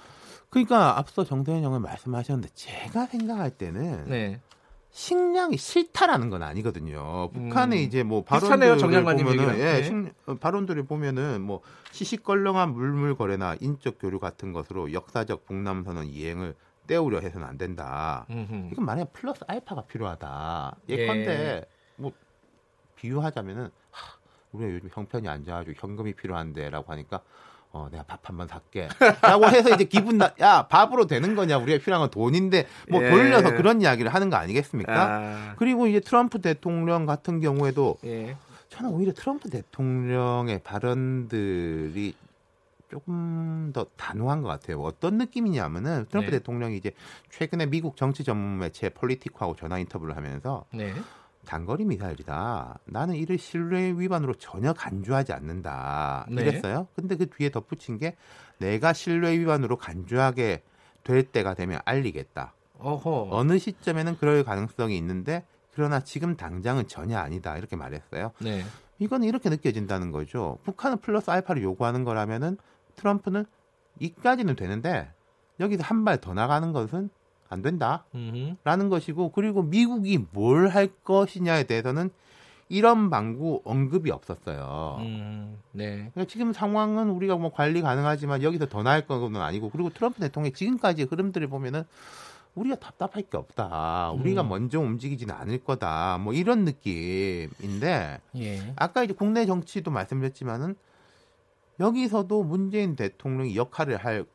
그러니까 0.49 0.97
앞서 0.97 1.23
정대현 1.23 1.63
형은 1.63 1.83
말씀하셨는데 1.83 2.51
제가 2.55 3.05
생각할 3.05 3.51
때는 3.51 4.09
네. 4.09 4.39
식량이 4.89 5.55
싫다라는 5.55 6.31
건 6.31 6.41
아니거든요. 6.41 7.29
북한에 7.31 7.77
음. 7.77 7.81
이제 7.83 8.01
뭐 8.01 8.23
발언들을 8.23 8.77
보면은 8.77 9.59
예, 9.59 9.81
네. 9.81 10.11
어, 10.25 10.33
발언들을 10.33 10.83
보면은 10.83 11.41
뭐 11.41 11.61
시시껄렁한 11.91 12.73
물물 12.73 13.15
거래나 13.15 13.55
인적 13.61 13.99
교류 13.99 14.17
같은 14.17 14.51
것으로 14.51 14.93
역사적 14.93 15.45
북남 15.45 15.83
선언 15.83 16.07
이행을 16.07 16.55
떼우려 16.87 17.19
해서는 17.19 17.45
안 17.45 17.59
된다. 17.59 18.25
음흠. 18.31 18.69
이건 18.71 18.83
만약에 18.83 19.11
플러스 19.13 19.43
알파가 19.47 19.83
필요하다. 19.83 20.77
예컨대 20.89 21.29
예. 21.29 21.65
뭐 23.01 23.11
비유하자면은 23.11 23.69
하, 23.91 24.13
우리가 24.51 24.71
요즘 24.73 24.89
형편이 24.93 25.27
안 25.27 25.43
좋아가지고 25.43 25.75
현금이 25.79 26.13
필요한데라고 26.13 26.91
하니까 26.91 27.21
어, 27.73 27.87
내가 27.89 28.03
밥 28.03 28.19
한 28.29 28.37
번 28.37 28.47
살게. 28.47 28.89
라고 29.21 29.47
해서 29.47 29.69
이제 29.73 29.85
기분 29.85 30.17
나, 30.17 30.33
야, 30.41 30.67
밥으로 30.67 31.07
되는 31.07 31.35
거냐. 31.35 31.57
우리가 31.57 31.81
필요한 31.81 32.01
건 32.01 32.09
돈인데, 32.11 32.67
뭐 32.89 33.01
예. 33.01 33.09
돌려서 33.09 33.55
그런 33.55 33.81
이야기를 33.81 34.13
하는 34.13 34.29
거 34.29 34.35
아니겠습니까? 34.35 34.93
아. 34.93 35.55
그리고 35.57 35.87
이제 35.87 36.01
트럼프 36.01 36.41
대통령 36.41 37.05
같은 37.05 37.39
경우에도, 37.39 37.97
예. 38.03 38.35
저는 38.67 38.91
오히려 38.91 39.13
트럼프 39.13 39.49
대통령의 39.49 40.59
발언들이 40.63 42.13
조금 42.89 43.71
더 43.73 43.85
단호한 43.95 44.41
것 44.41 44.49
같아요. 44.49 44.81
어떤 44.81 45.17
느낌이냐면은 45.17 46.07
트럼프 46.09 46.29
네. 46.29 46.39
대통령이 46.39 46.75
이제 46.75 46.91
최근에 47.29 47.67
미국 47.67 47.95
정치 47.95 48.25
전문 48.25 48.59
매체 48.59 48.89
폴리티코하고 48.89 49.55
전화 49.55 49.79
인터뷰를 49.79 50.17
하면서 50.17 50.65
네. 50.73 50.93
단거리 51.45 51.85
미사일이다. 51.85 52.79
나는 52.85 53.15
이를 53.15 53.37
신뢰 53.37 53.91
위반으로 53.91 54.33
전혀 54.35 54.73
간주하지 54.73 55.33
않는다. 55.33 56.25
네. 56.29 56.41
이랬어요. 56.43 56.87
근데 56.95 57.15
그 57.17 57.29
뒤에 57.29 57.49
덧붙인 57.49 57.97
게 57.97 58.15
내가 58.59 58.93
신뢰 58.93 59.37
위반으로 59.37 59.77
간주하게 59.77 60.63
될 61.03 61.23
때가 61.23 61.53
되면 61.55 61.79
알리겠다. 61.85 62.53
어허. 62.79 63.29
어느 63.31 63.57
시점에는 63.59 64.17
그럴 64.17 64.43
가능성이 64.43 64.97
있는데 64.97 65.45
그러나 65.73 65.99
지금 66.01 66.35
당장은 66.35 66.87
전혀 66.87 67.17
아니다. 67.17 67.57
이렇게 67.57 67.75
말했어요. 67.75 68.31
네. 68.39 68.63
이건 68.99 69.23
이렇게 69.23 69.49
느껴진다는 69.49 70.11
거죠. 70.11 70.59
북한은 70.63 70.97
플러스 70.99 71.31
알파를 71.31 71.63
요구하는 71.63 72.03
거라면은 72.03 72.57
트럼프는 72.95 73.45
이까지는 73.99 74.55
되는데 74.55 75.11
여기서 75.59 75.83
한 75.83 76.03
발 76.05 76.17
더 76.19 76.33
나가는 76.33 76.71
것은 76.71 77.09
안 77.51 77.61
된다라는 77.61 78.89
것이고 78.89 79.31
그리고 79.31 79.61
미국이 79.61 80.25
뭘 80.31 80.69
할 80.71 80.87
것이냐에 81.03 81.65
대해서는 81.65 82.09
이런 82.69 83.09
방구 83.09 83.61
언급이 83.65 84.11
없었어요. 84.11 84.97
음, 84.99 85.57
네. 85.73 86.09
그러니까 86.13 86.25
지금 86.25 86.53
상황은 86.53 87.09
우리가 87.09 87.35
뭐 87.35 87.51
관리 87.51 87.81
가능하지만 87.81 88.41
여기서 88.43 88.67
더 88.67 88.81
나을 88.81 89.05
건 89.05 89.35
아니고 89.35 89.69
그리고 89.69 89.89
트럼프 89.89 90.21
대통령의 90.21 90.53
지금까지 90.53 91.03
흐름들을 91.03 91.47
보면은 91.49 91.83
우리가 92.55 92.75
답답할 92.77 93.23
게 93.23 93.37
없다. 93.37 94.11
우리가 94.11 94.43
음. 94.43 94.49
먼저 94.49 94.79
움직이지는 94.79 95.33
않을 95.35 95.63
거다. 95.65 96.17
뭐 96.19 96.31
이런 96.33 96.63
느낌인데 96.63 98.21
예. 98.37 98.73
아까 98.77 99.03
이제 99.03 99.13
국내 99.13 99.45
정치도 99.45 99.91
말씀드렸지만은 99.91 100.75
여기서도 101.79 102.43
문재인 102.43 102.95
대통령이 102.95 103.55
역할을 103.57 103.97
할 103.97 104.25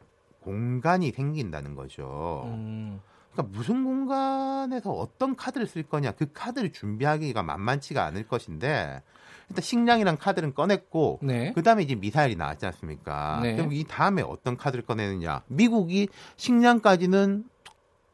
공간이 0.47 1.11
생긴다는 1.11 1.75
거죠. 1.75 2.45
음. 2.47 3.01
그러니까 3.33 3.57
무슨 3.59 3.85
공간에서 3.85 4.93
어떤 4.93 5.35
카드를 5.37 5.67
쓸 5.67 5.83
거냐 5.83 6.13
그 6.13 6.31
카드를 6.33 6.73
준비하기가 6.73 7.43
만만치가 7.43 8.05
않을 8.07 8.27
것인데 8.29 9.03
일단 9.51 9.63
식량이란 9.63 10.17
카드는 10.19 10.55
꺼냈고 10.55 11.19
네. 11.23 11.53
그다음에 11.53 11.83
이제 11.83 11.95
미사일이 11.97 12.37
나왔지 12.37 12.65
않습니까? 12.67 13.41
네. 13.43 13.57
그럼 13.57 13.73
이 13.73 13.85
다음에 13.85 14.23
어떤 14.23 14.57
카드를 14.57 14.87
꺼내느냐? 14.87 15.43
미국이 15.49 16.09
식량까지는 16.37 17.45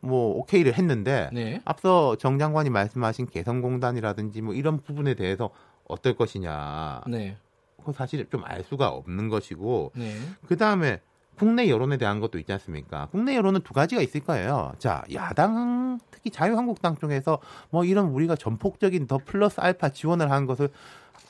뭐 0.00 0.36
오케이를 0.38 0.74
했는데 0.74 1.30
네. 1.32 1.60
앞서 1.64 2.16
정 2.16 2.38
장관이 2.38 2.70
말씀하신 2.70 3.26
개성공단이라든지 3.26 4.40
뭐 4.42 4.54
이런 4.54 4.80
부분에 4.82 5.14
대해서 5.14 5.50
어떨 5.86 6.16
것이냐? 6.16 7.02
네. 7.06 7.36
그건 7.76 7.94
사실 7.94 8.26
좀 8.30 8.42
알 8.44 8.64
수가 8.64 8.88
없는 8.88 9.28
것이고 9.28 9.92
네. 9.94 10.14
그 10.46 10.56
다음에 10.56 11.00
국내 11.36 11.68
여론에 11.68 11.96
대한 11.96 12.20
것도 12.20 12.38
있지 12.38 12.52
않습니까? 12.52 13.08
국내 13.10 13.34
여론은 13.36 13.62
두 13.62 13.72
가지가 13.72 14.02
있을 14.02 14.20
거예요. 14.20 14.72
자, 14.78 15.02
야당 15.12 15.98
특히 16.10 16.30
자유한국당 16.30 16.96
쪽에서 16.96 17.38
뭐 17.70 17.84
이런 17.84 18.06
우리가 18.08 18.36
전폭적인 18.36 19.06
더 19.06 19.18
플러스 19.18 19.60
알파 19.60 19.88
지원을 19.88 20.30
하는 20.30 20.46
것을 20.46 20.68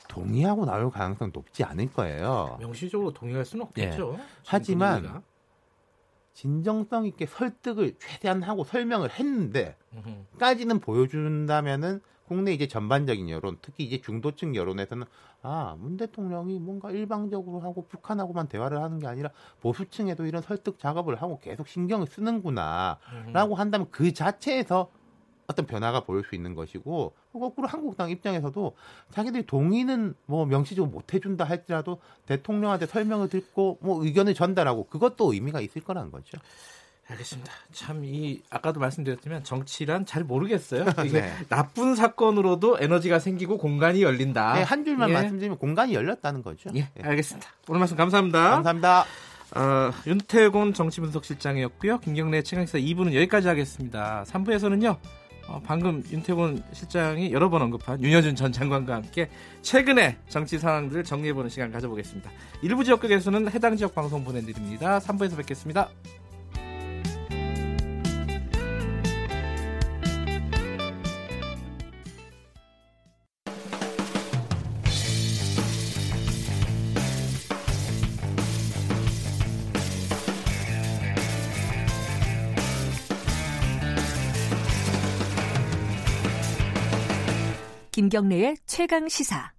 동의하고 0.09 0.67
나올 0.67 0.91
가능성 0.91 1.31
높지 1.33 1.65
않을 1.65 1.93
거예요. 1.93 2.57
명시적으로 2.61 3.13
동의할 3.13 3.45
수는 3.45 3.65
없겠죠. 3.67 4.17
예. 4.19 4.25
하지만 4.45 5.03
분위기가. 5.03 5.23
진정성 6.35 7.07
있게 7.07 7.27
설득을 7.27 7.95
최대한 7.99 8.43
하고 8.43 8.65
설명을 8.65 9.11
했는데까지는 9.11 10.81
보여준다면은 10.81 12.01
국내 12.27 12.53
이제 12.53 12.67
전반적인 12.67 13.29
여론, 13.31 13.59
특히 13.63 13.85
이제 13.85 14.01
중도층 14.01 14.55
여론에서는 14.55 15.07
아, 15.43 15.77
문 15.79 15.97
대통령이 15.97 16.59
뭔가 16.61 16.91
일방적으로 16.91 17.61
하고 17.61 17.87
북한하고만 17.89 18.49
대화를 18.49 18.81
하는 18.81 18.99
게 18.99 19.07
아니라 19.07 19.31
보수층에도 19.61 20.27
이런 20.27 20.43
설득 20.43 20.79
작업을 20.79 21.21
하고 21.21 21.39
계속 21.41 21.69
신경을 21.69 22.07
쓰는구나라고 22.07 23.55
한다면 23.57 23.89
그 23.91 24.13
자체에서 24.13 24.91
어떤 25.47 25.67
변화가 25.67 26.05
보일 26.05 26.25
수 26.25 26.35
있는 26.35 26.55
것이고 26.55 27.13
거꾸로 27.33 27.67
한국당 27.67 28.11
입장에서도 28.11 28.75
자기들이 29.11 29.47
동의는 29.47 30.15
뭐 30.27 30.47
명시적으로 30.47 30.91
못 30.91 31.13
해준다 31.13 31.45
할지라도 31.45 31.99
대통령한테 32.27 32.87
설명을 32.87 33.29
듣고 33.29 33.79
뭐 33.83 34.05
의견을 34.05 34.35
전달하고 34.35 34.85
그것도 34.87 35.33
의미가 35.33 35.61
있을 35.61 35.83
거라는 35.83 36.11
거죠. 36.11 36.39
알겠습니다. 37.09 37.53
참 37.73 38.05
이 38.05 38.41
아까도 38.51 38.81
말씀드렸지만 38.81 39.45
정치란 39.45 40.07
잘 40.07 40.25
모르겠어요. 40.25 40.85
이게 41.07 41.21
네. 41.21 41.33
나쁜 41.49 41.95
사건으로도 41.95 42.79
에너지가 42.81 43.19
생기고 43.19 43.59
공간이 43.59 44.03
열린다. 44.03 44.55
네, 44.55 44.63
한 44.63 44.85
줄만 44.85 45.11
예. 45.11 45.15
말씀드리면 45.15 45.59
공간이 45.59 45.95
열렸다는 45.95 46.43
거죠. 46.43 46.71
예, 46.75 46.89
네. 46.95 47.03
알겠습니다. 47.03 47.49
오늘 47.69 47.81
말씀 47.81 47.97
감사합니다. 47.97 48.51
감사합니다. 48.51 49.05
어, 49.55 49.91
윤태곤 50.07 50.73
정치분석실장이었고요. 50.75 51.99
김경래 52.01 52.43
최강시사 52.43 52.79
2부는 52.79 53.13
여기까지 53.15 53.49
하겠습니다. 53.49 54.25
3부에서는요. 54.27 54.97
어, 55.49 55.61
방금 55.65 56.03
윤태곤 56.11 56.63
실장이 56.73 57.33
여러 57.33 57.51
번 57.51 57.63
언급한 57.63 58.03
윤여준 58.03 58.37
전 58.37 58.53
장관과 58.53 58.95
함께 58.95 59.29
최근의 59.61 60.17
정치 60.29 60.59
상황들을 60.59 61.05
정리해보는 61.05 61.51
시간 61.51 61.71
가져보겠습니다. 61.73 62.31
일부 62.63 62.85
지역국에서는 62.85 63.51
해당 63.53 63.77
지역 63.77 63.95
방송 63.95 64.25
보내드립니다. 64.25 64.99
3부에서 65.01 65.37
뵙겠습니다. 65.37 65.89
김경래의 88.03 88.57
최강 88.67 89.09
시사. 89.09 89.53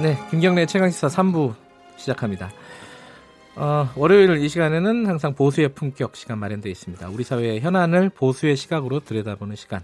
네, 0.00 0.16
김경래 0.30 0.64
최강시사 0.66 1.08
3부 1.08 1.56
시작합니다. 1.96 2.52
어, 3.60 3.90
월요일 3.96 4.36
이 4.36 4.48
시간에는 4.48 5.06
항상 5.06 5.34
보수의 5.34 5.70
품격 5.70 6.14
시간 6.14 6.38
마련되어 6.38 6.70
있습니다. 6.70 7.08
우리 7.08 7.24
사회의 7.24 7.58
현안을 7.60 8.08
보수의 8.10 8.54
시각으로 8.54 9.00
들여다보는 9.00 9.56
시간. 9.56 9.80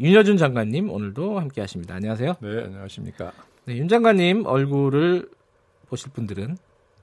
윤여준 0.00 0.36
장관님 0.36 0.90
오늘도 0.90 1.38
함께 1.38 1.60
하십니다. 1.60 1.94
안녕하세요. 1.94 2.34
네, 2.40 2.64
안녕하십니까. 2.64 3.30
네, 3.66 3.76
윤 3.76 3.86
장관님 3.86 4.46
얼굴을 4.46 5.28
보실 5.88 6.10
분들은 6.10 6.56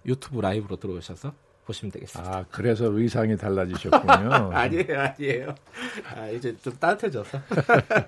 유튜브 0.05 0.41
라이브로 0.41 0.75
들어오셔서 0.75 1.31
보시면 1.65 1.93
되겠습니다. 1.93 2.39
아, 2.39 2.45
그래서 2.51 2.91
의상이 2.91 3.37
달라지셨군요. 3.37 4.51
아니에요, 4.51 4.99
아니에요. 4.99 5.55
아, 6.13 6.27
이제 6.27 6.53
좀 6.57 6.73
따뜻해져서. 6.77 7.39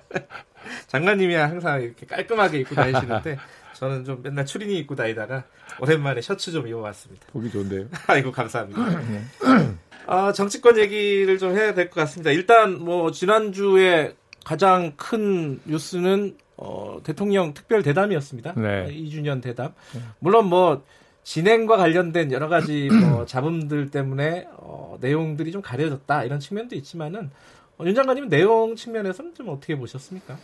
장관님이 0.88 1.36
항상 1.36 1.80
이렇게 1.80 2.04
깔끔하게 2.04 2.60
입고 2.60 2.74
다니시는데 2.74 3.38
저는 3.74 4.04
좀 4.04 4.20
맨날 4.22 4.46
추리닝 4.46 4.76
입고 4.76 4.94
다니다가 4.94 5.44
오랜만에 5.80 6.20
셔츠 6.20 6.52
좀 6.52 6.66
입어봤습니다. 6.68 7.26
보기 7.32 7.50
좋은데요. 7.50 7.86
아이고 8.06 8.32
감사합니다. 8.32 9.00
네. 9.00 9.22
아, 10.06 10.32
정치권 10.32 10.78
얘기를 10.78 11.38
좀 11.38 11.52
해야 11.56 11.74
될 11.74 11.90
것 11.90 12.00
같습니다. 12.02 12.30
일단 12.30 12.78
뭐 12.78 13.10
지난주에 13.10 14.14
가장 14.44 14.92
큰 14.96 15.60
뉴스는 15.64 16.36
어, 16.56 17.00
대통령 17.02 17.52
특별 17.54 17.82
대담이었습니다. 17.82 18.52
네. 18.56 18.86
2주년 18.90 19.42
대담. 19.42 19.72
네. 19.94 20.00
물론 20.20 20.46
뭐 20.46 20.84
진행과 21.24 21.76
관련된 21.78 22.30
여러 22.32 22.48
가지 22.48 22.88
뭐 22.90 23.24
잡음들 23.26 23.90
때문에 23.90 24.46
어, 24.58 24.98
내용들이 25.00 25.50
좀 25.52 25.62
가려졌다 25.62 26.24
이런 26.24 26.38
측면도 26.38 26.76
있지만은 26.76 27.30
어, 27.78 27.84
윤 27.86 27.94
장관님은 27.94 28.28
내용 28.28 28.76
측면에서는 28.76 29.34
좀 29.34 29.48
어떻게 29.48 29.74
보셨습니까? 29.76 30.38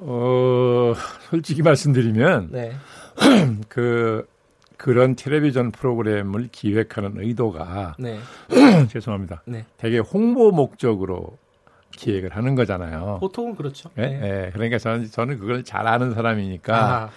어, 0.00 0.92
솔직히 1.30 1.62
말씀드리면, 1.62 2.48
네. 2.52 2.72
그, 3.68 4.26
그런 4.76 5.16
텔레비전 5.16 5.72
프로그램을 5.72 6.48
기획하는 6.52 7.14
의도가, 7.16 7.96
네. 7.98 8.18
죄송합니다. 8.88 9.42
네. 9.44 9.64
되게 9.76 9.98
홍보 9.98 10.52
목적으로 10.52 11.36
기획을 11.90 12.36
하는 12.36 12.54
거잖아요. 12.54 13.18
보통은 13.20 13.56
그렇죠. 13.56 13.90
네? 13.96 14.08
네. 14.08 14.18
네. 14.20 14.50
그러니까 14.52 14.78
저는, 14.78 15.10
저는 15.10 15.38
그걸 15.38 15.64
잘 15.64 15.86
아는 15.86 16.14
사람이니까. 16.14 16.76
아, 16.76 17.10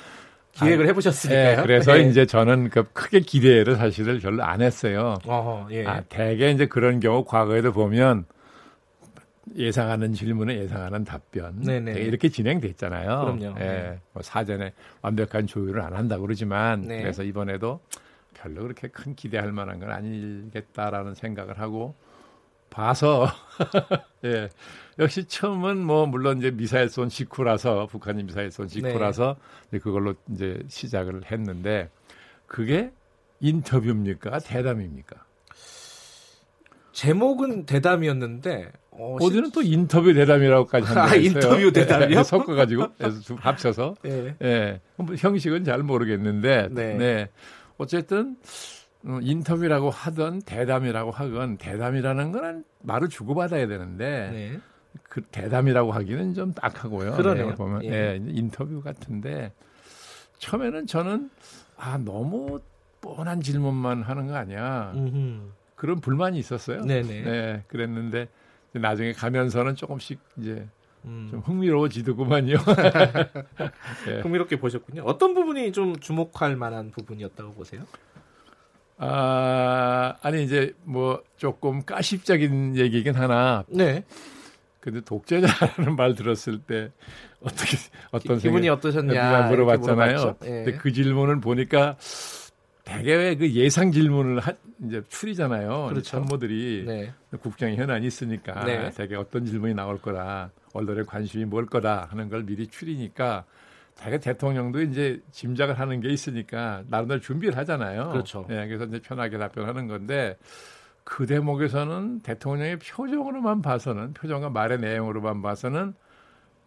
기획을 0.53 0.87
해보셨으니까요. 0.87 1.55
네, 1.55 1.61
그래서 1.61 1.93
네. 1.93 2.01
이제 2.01 2.25
저는 2.25 2.69
그 2.69 2.83
크게 2.91 3.21
기대를 3.21 3.77
사실을 3.77 4.19
별로 4.19 4.43
안 4.43 4.61
했어요. 4.61 5.17
어허, 5.25 5.67
예. 5.71 5.85
아, 5.85 6.01
대개 6.09 6.51
이제 6.51 6.65
그런 6.65 6.99
경우 6.99 7.23
과거에도 7.23 7.71
보면 7.71 8.25
예상하는 9.55 10.13
질문에 10.13 10.57
예상하는 10.59 11.03
답변 11.03 11.61
네네. 11.61 11.93
이렇게 12.01 12.29
진행됐잖아요. 12.29 13.37
그럼요. 13.37 13.59
예, 13.59 13.63
네. 13.63 13.99
뭐 14.13 14.21
사전에 14.21 14.73
완벽한 15.01 15.47
조율을 15.47 15.81
안 15.81 15.93
한다고 15.93 16.23
그러지만 16.23 16.87
네. 16.87 17.01
그래서 17.01 17.23
이번에도 17.23 17.81
별로 18.33 18.63
그렇게 18.63 18.87
큰 18.87 19.15
기대할 19.15 19.51
만한 19.51 19.79
건 19.79 19.91
아니겠다라는 19.91 21.15
생각을 21.15 21.59
하고 21.59 21.95
봐서 22.69 23.27
예. 24.23 24.49
역시 24.97 25.25
처음은 25.25 25.77
뭐 25.77 26.05
물론 26.05 26.37
이제 26.37 26.51
미사일 26.51 26.89
쏜 26.89 27.09
직후라서 27.09 27.87
북한이 27.87 28.23
미사일 28.23 28.51
쏜 28.51 28.67
직후라서 28.67 29.35
네. 29.71 29.79
그걸로 29.79 30.15
이제 30.31 30.63
시작을 30.67 31.29
했는데 31.31 31.89
그게 32.47 32.91
인터뷰입니까 33.41 34.39
대담입니까? 34.39 35.25
제목은 36.93 37.65
대담이었는데 37.65 38.71
어, 38.91 39.17
어디는 39.21 39.51
또 39.51 39.61
인터뷰 39.61 40.13
대담이라고까지 40.13 40.87
하는 40.87 41.01
아, 41.01 41.15
인터뷰 41.15 41.71
대담이요? 41.71 42.17
네, 42.17 42.23
섞어가지고 42.23 42.87
합쳐서 43.39 43.95
예. 44.05 44.09
네. 44.09 44.35
네. 44.39 44.81
형식은 45.17 45.63
잘 45.63 45.81
모르겠는데 45.83 46.69
네. 46.71 46.93
네. 46.95 47.29
어쨌든 47.77 48.35
어, 49.05 49.19
인터뷰라고 49.21 49.89
하던 49.89 50.41
대담이라고 50.43 51.11
하건 51.11 51.57
대담이라는 51.57 52.31
건 52.31 52.63
말을 52.81 53.09
주고받아야 53.09 53.67
되는데 53.67 54.29
네. 54.31 54.59
그 55.03 55.21
대담이라고 55.21 55.91
하기는 55.91 56.33
좀 56.33 56.53
딱하고요. 56.53 57.13
그러네요. 57.13 57.49
네, 57.49 57.55
보면 57.55 57.83
예. 57.85 57.89
네, 57.89 58.19
인터뷰 58.27 58.81
같은데 58.81 59.53
처음에는 60.39 60.85
저는 60.87 61.29
아 61.77 61.97
너무 61.97 62.59
뻔한 62.99 63.41
질문만 63.41 64.03
하는 64.03 64.27
거 64.27 64.35
아니야. 64.35 64.91
음흠. 64.95 65.60
그런 65.81 65.99
불만이 65.99 66.37
있었어요. 66.37 66.85
네네. 66.85 67.21
네, 67.23 67.63
그랬는데 67.67 68.27
나중에 68.71 69.13
가면서는 69.13 69.73
조금씩 69.75 70.19
이제 70.37 70.67
음. 71.05 71.27
좀 71.31 71.39
흥미로워지더구만요. 71.39 72.53
네. 74.05 74.21
흥미롭게 74.21 74.59
보셨군요. 74.59 75.01
어떤 75.05 75.33
부분이 75.33 75.71
좀 75.71 75.95
주목할 75.95 76.55
만한 76.55 76.91
부분이었다고 76.91 77.55
보세요? 77.55 77.81
아, 78.99 80.17
아니 80.21 80.43
이제 80.43 80.75
뭐 80.83 81.23
조금 81.37 81.83
까십적인 81.83 82.77
얘기긴 82.77 83.15
하나. 83.15 83.63
네. 83.67 84.03
근데 84.81 85.01
독재자라는 85.01 85.95
말 85.97 86.13
들었을 86.13 86.59
때 86.59 86.91
어떻게 87.41 87.77
어떤 88.11 88.37
기, 88.37 88.51
분이 88.51 88.69
어떠셨냐 88.69 89.47
물어봤잖아요. 89.47 90.35
네. 90.41 90.63
근데 90.63 90.73
그 90.73 90.91
질문을 90.91 91.39
보니까 91.39 91.97
대개 92.97 93.35
그 93.35 93.51
예상 93.51 93.91
질문을 93.91 94.39
하, 94.39 94.53
이제 94.85 95.01
추리잖아요. 95.09 95.87
그렇죠. 95.89 96.01
참모들이 96.01 96.83
네. 96.87 97.13
국정에 97.41 97.75
현안이 97.75 98.05
있으니까 98.07 98.65
네. 98.65 98.89
대개 98.91 99.15
어떤 99.15 99.45
질문이 99.45 99.73
나올 99.73 100.01
거라 100.01 100.49
언론의 100.73 101.05
관심이 101.05 101.45
뭘 101.45 101.65
거다 101.65 102.07
하는 102.09 102.29
걸 102.29 102.45
미리 102.45 102.67
추리니까 102.67 103.45
대개 103.95 104.19
대통령도 104.19 104.81
이제 104.81 105.21
짐작을 105.31 105.79
하는 105.79 105.99
게 106.01 106.09
있으니까 106.09 106.83
나름대로 106.87 107.19
준비를 107.19 107.57
하잖아요. 107.57 108.09
그렇죠. 108.09 108.45
네, 108.47 108.67
그래서 108.67 108.85
이제 108.85 108.99
편하게 108.99 109.37
답변하는 109.37 109.87
건데 109.87 110.37
그 111.03 111.25
대목에서는 111.25 112.21
대통령의 112.21 112.79
표정으로만 112.79 113.61
봐서는 113.61 114.13
표정과 114.13 114.49
말의 114.49 114.79
내용으로만 114.79 115.41
봐서는 115.41 115.93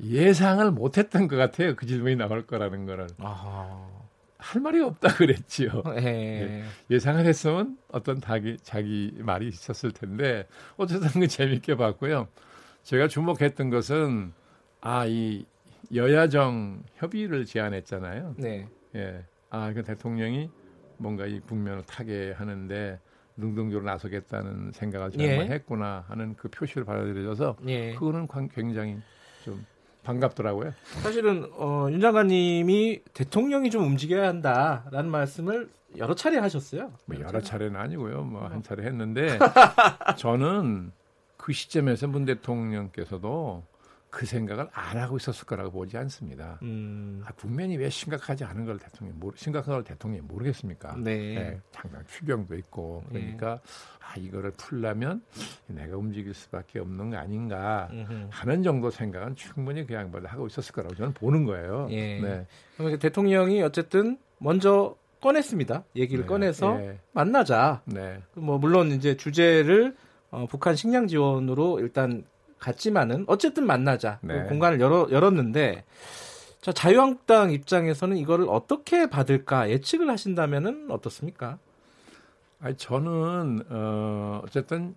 예상을 0.03 0.70
못했던 0.72 1.29
것 1.29 1.37
같아요. 1.37 1.77
그 1.77 1.87
질문이 1.87 2.16
나올 2.16 2.47
거라는 2.47 2.87
거를. 2.87 3.07
아하. 3.18 4.03
할 4.45 4.61
말이 4.61 4.80
없다 4.80 5.14
그랬지요. 5.14 5.82
예. 6.01 6.64
예. 6.90 6.99
상을 6.99 7.24
했으면 7.24 7.78
어떤 7.90 8.20
자기, 8.20 8.57
자기 8.59 9.12
말이 9.18 9.49
있었을 9.49 9.92
텐데 9.92 10.47
어쨌든 10.76 11.09
그 11.20 11.26
재밌게 11.26 11.76
봤고요. 11.76 12.28
제가 12.82 13.09
주목했던 13.09 13.70
것은 13.70 14.32
아 14.80 15.07
이 15.07 15.47
여야정 15.95 16.82
협의를 16.95 17.45
제안했잖아요. 17.45 18.34
네. 18.38 18.68
예. 18.95 19.24
아, 19.51 19.72
그 19.72 19.82
대통령이 19.82 20.51
뭔가 20.97 21.26
이 21.26 21.40
국면을 21.40 21.82
타게 21.84 22.32
하는데 22.32 23.01
능동적으로 23.36 23.84
나서겠다는 23.84 24.72
생각을 24.72 25.11
정말 25.11 25.28
예. 25.28 25.55
했구나 25.55 26.05
하는 26.09 26.34
그 26.36 26.49
표시를 26.49 26.84
받아들여져서 26.84 27.57
예. 27.66 27.95
그거는 27.95 28.28
굉장히 28.55 28.99
좀 29.45 29.64
반갑더라고요. 30.05 30.72
사실은 31.02 31.48
어, 31.55 31.88
윤 31.90 32.00
장관님이 32.00 33.00
대통령이 33.14 33.70
좀 33.70 33.82
움직여야 33.84 34.28
한다라는 34.28 35.11
말씀을 35.11 35.68
여러 35.96 36.14
차례 36.14 36.38
하셨어요. 36.38 36.92
뭐 37.07 37.18
여러 37.20 37.40
차례는 37.40 37.78
아니고요. 37.78 38.22
뭐 38.24 38.48
한 38.48 38.62
차례 38.62 38.84
했는데 38.84 39.38
저는 40.16 40.92
그 41.36 41.52
시점에서 41.52 42.07
문 42.07 42.24
대통령께서도 42.24 43.64
그 44.14 44.26
생각을 44.26 44.68
안 44.72 44.96
하고 44.96 45.16
있었을 45.16 45.44
거라고 45.44 45.72
보지 45.72 45.96
않습니다. 45.98 46.60
음. 46.62 47.20
아, 47.26 47.32
국면이 47.32 47.76
왜 47.76 47.90
심각하지 47.90 48.44
않은 48.44 48.64
걸 48.64 48.78
대통령이 48.78 49.18
모르, 49.18 49.36
심각한 49.36 49.74
걸 49.74 49.82
대통령이 49.82 50.24
모르겠습니까? 50.28 50.94
네. 50.98 51.34
네 51.34 51.60
당장 51.72 52.00
추경도 52.06 52.54
있고 52.58 53.02
그러니까 53.08 53.56
네. 53.56 54.06
아 54.06 54.14
이거를 54.16 54.52
풀려면 54.52 55.20
내가 55.66 55.96
움직일 55.96 56.32
수밖에 56.32 56.78
없는 56.78 57.10
거 57.10 57.16
아닌가 57.16 57.90
하는 58.30 58.62
정도 58.62 58.88
생각은 58.88 59.34
충분히 59.34 59.84
그 59.84 59.94
양반도 59.94 60.28
하고 60.28 60.46
있었을 60.46 60.72
거라고 60.72 60.94
저는 60.94 61.12
보는 61.14 61.44
거예요. 61.44 61.88
예. 61.90 62.20
네. 62.20 62.46
그럼 62.76 62.96
대통령이 62.96 63.62
어쨌든 63.62 64.16
먼저 64.38 64.94
꺼냈습니다. 65.20 65.82
얘기를 65.96 66.22
네. 66.22 66.28
꺼내서 66.28 66.80
예. 66.80 66.98
만나자. 67.10 67.82
네. 67.84 68.22
뭐 68.34 68.58
물론 68.58 68.92
이제 68.92 69.16
주제를 69.16 69.96
어, 70.30 70.46
북한 70.46 70.76
식량 70.76 71.08
지원으로 71.08 71.80
일단 71.80 72.24
갔지만은 72.64 73.24
어쨌든 73.26 73.66
만나자. 73.66 74.18
네. 74.22 74.42
그 74.42 74.48
공간을 74.48 74.80
열어, 74.80 75.06
열었는데 75.10 75.84
자, 76.62 76.72
자유한국당 76.72 77.50
입장에서는 77.50 78.16
이거를 78.16 78.46
어떻게 78.48 79.06
받을까 79.06 79.68
예측을 79.68 80.08
하신다면은 80.08 80.90
어떻습니까? 80.90 81.58
아니 82.60 82.74
저는 82.76 83.64
어 83.68 84.40
어쨌든 84.42 84.94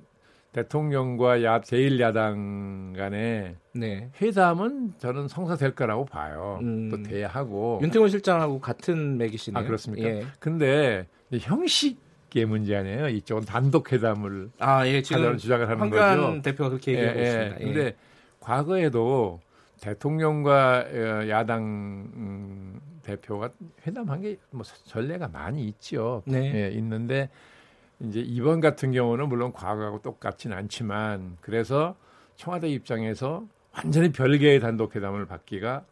대통령과 0.53 1.43
야 1.43 1.59
제일 1.59 1.99
야당 1.99 2.93
간의 2.95 3.57
네. 3.73 4.09
회담은 4.21 4.93
저는 4.97 5.27
성사될 5.27 5.75
거라고 5.75 6.05
봐요. 6.05 6.59
음. 6.61 6.89
또 6.89 7.03
돼야 7.03 7.27
하고 7.27 7.79
윤태곤 7.83 8.07
실장하고 8.07 8.61
같은 8.61 9.17
맥이시네요. 9.17 9.61
아 9.61 9.67
그렇습니까? 9.67 10.07
예. 10.07 10.25
근데 10.39 11.05
형식 11.41 11.99
의 12.35 12.45
문제 12.45 12.75
아니에요. 12.75 13.07
이쪽은 13.09 13.45
단독 13.45 13.91
회담을 13.91 14.49
아 14.59 14.85
예, 14.87 15.01
지금 15.01 15.37
주장을 15.37 15.67
하는 15.67 15.89
거죠. 15.89 16.41
대표가 16.41 16.69
그렇게 16.69 16.91
얘기하고 16.93 17.19
예, 17.19 17.23
예. 17.23 17.27
있습니다. 17.27 17.59
예. 17.61 17.63
근데 17.65 17.95
과거에도 18.39 19.39
대통령과 19.81 20.85
어, 20.91 21.29
야당 21.29 21.63
음, 21.63 22.79
대표가 23.03 23.49
회담한 23.85 24.21
게 24.21 24.37
뭐 24.51 24.63
전례가 24.85 25.27
많이 25.27 25.65
있죠. 25.65 26.23
네. 26.25 26.51
예, 26.53 26.71
있는데 26.71 27.29
이제 27.99 28.19
이번 28.19 28.59
같은 28.59 28.91
경우는 28.91 29.29
물론 29.29 29.53
과거하고 29.53 30.01
똑같진 30.01 30.53
않지만 30.53 31.37
그래서 31.41 31.95
청와대 32.35 32.67
입장에서 32.69 33.43
완전히 33.75 34.11
별개의 34.11 34.59
단독 34.59 34.95
회담을 34.95 35.25
받기가 35.25 35.83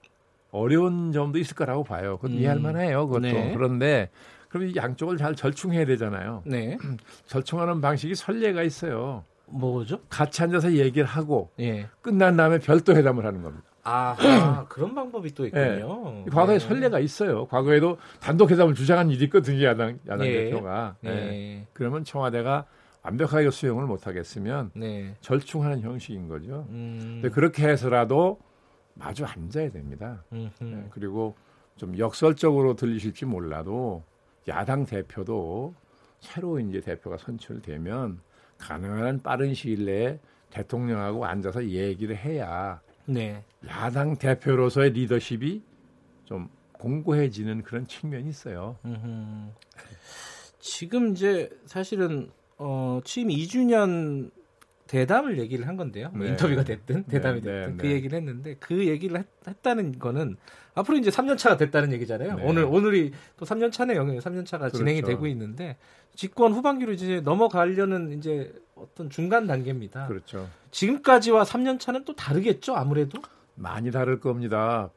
어려운 0.51 1.11
점도 1.11 1.37
있을 1.39 1.55
거라고 1.55 1.83
봐요. 1.83 2.17
그건 2.17 2.31
음. 2.31 2.37
이해할 2.37 2.59
만해요. 2.59 3.07
그것도. 3.07 3.21
네. 3.21 3.53
그런데 3.53 4.09
그럼 4.55 4.69
이 4.69 4.73
양쪽을 4.73 5.17
잘 5.17 5.35
절충해야 5.35 5.85
되잖아요. 5.85 6.41
네. 6.47 6.77
절충하는 7.25 7.81
방식이 7.81 8.15
선례가 8.15 8.63
있어요. 8.63 9.25
뭐죠? 9.47 9.99
같이 10.07 10.43
앉아서 10.43 10.71
얘기를 10.71 11.05
하고 11.05 11.51
예. 11.59 11.87
끝난 12.01 12.37
다음에 12.37 12.57
별도 12.59 12.95
회담을 12.95 13.25
하는 13.25 13.41
겁니다. 13.43 13.65
아, 13.83 14.15
아 14.17 14.65
그런 14.69 14.95
방법이 14.95 15.33
또 15.33 15.45
있군요. 15.45 16.23
네. 16.25 16.31
과거에 16.31 16.57
네. 16.57 16.65
선례가 16.65 16.99
있어요. 16.99 17.47
과거에도 17.47 17.97
단독 18.21 18.49
회담을 18.49 18.75
주장한 18.75 19.09
일이 19.09 19.25
있거든요. 19.25 19.65
야당 19.65 19.99
야당 20.07 20.19
네. 20.19 20.45
대표가. 20.45 20.95
네. 21.01 21.13
네. 21.13 21.67
그러면 21.73 22.05
청와대가 22.05 22.65
완벽하게 23.03 23.51
수용을 23.51 23.85
못 23.85 24.07
하겠으면 24.07 24.71
네. 24.73 25.15
절충하는 25.19 25.81
형식인 25.81 26.29
거죠. 26.29 26.65
음. 26.69 27.19
근데 27.21 27.29
그렇게 27.29 27.67
해서라도 27.67 28.39
마주 28.93 29.25
앉아야 29.25 29.69
됩니다. 29.69 30.23
네. 30.29 30.49
그리고 30.91 31.35
좀 31.75 31.97
역설적으로 31.97 32.77
들리실지 32.77 33.25
몰라도 33.25 34.03
야당 34.47 34.85
대표도 34.85 35.73
새로 36.19 36.59
이제 36.59 36.79
대표가 36.81 37.17
선출되면 37.17 38.19
가능한 38.57 39.21
빠른 39.21 39.53
시일 39.53 39.85
내에 39.85 40.19
대통령하고 40.49 41.25
앉아서 41.25 41.65
얘기를 41.65 42.15
해야 42.15 42.81
네. 43.05 43.43
야당 43.67 44.17
대표로서의 44.17 44.91
리더십이 44.91 45.61
좀 46.25 46.49
공고해지는 46.73 47.63
그런 47.63 47.87
측면이 47.87 48.29
있어요. 48.29 48.77
음흠. 48.85 49.51
지금 50.59 51.11
이제 51.11 51.49
사실은 51.65 52.31
어, 52.57 52.99
취임 53.03 53.27
2주년 53.27 54.31
대담을 54.87 55.39
얘기를 55.39 55.67
한 55.67 55.77
건데요. 55.77 56.09
뭐 56.13 56.25
네. 56.25 56.31
인터뷰가 56.31 56.63
됐든 56.63 57.05
네, 57.07 57.11
대담이 57.11 57.41
네, 57.41 57.51
됐든 57.51 57.77
네, 57.77 57.81
그 57.81 57.91
얘기를 57.91 58.17
했는데 58.17 58.55
그 58.59 58.87
얘기를 58.87 59.17
했, 59.17 59.61
다는 59.61 59.97
거는 59.97 60.37
앞으로 60.75 60.97
이제 60.97 61.09
3년 61.09 61.37
차가 61.37 61.57
됐다는 61.57 61.91
얘기잖아요. 61.93 62.35
네. 62.35 62.43
오늘 62.43 62.63
오늘이 62.65 63.11
또 63.37 63.45
3년 63.45 63.71
차네요. 63.71 64.05
3년 64.05 64.45
차가 64.45 64.65
그렇죠. 64.65 64.77
진행이 64.77 65.01
되고 65.01 65.25
있는데 65.27 65.77
집권 66.15 66.53
후반기로 66.53 66.93
이제 66.93 67.21
넘어가려는 67.21 68.17
이제 68.17 68.53
어떤 68.75 69.09
중간 69.09 69.47
단계입니다. 69.47 70.07
그렇죠. 70.07 70.49
지금까지와 70.71 71.43
3년 71.43 71.79
차는 71.79 72.03
또 72.05 72.13
다르겠죠, 72.15 72.75
아무래도? 72.75 73.21
많이 73.55 73.91
다를 73.91 74.19
겁니다. 74.19 74.89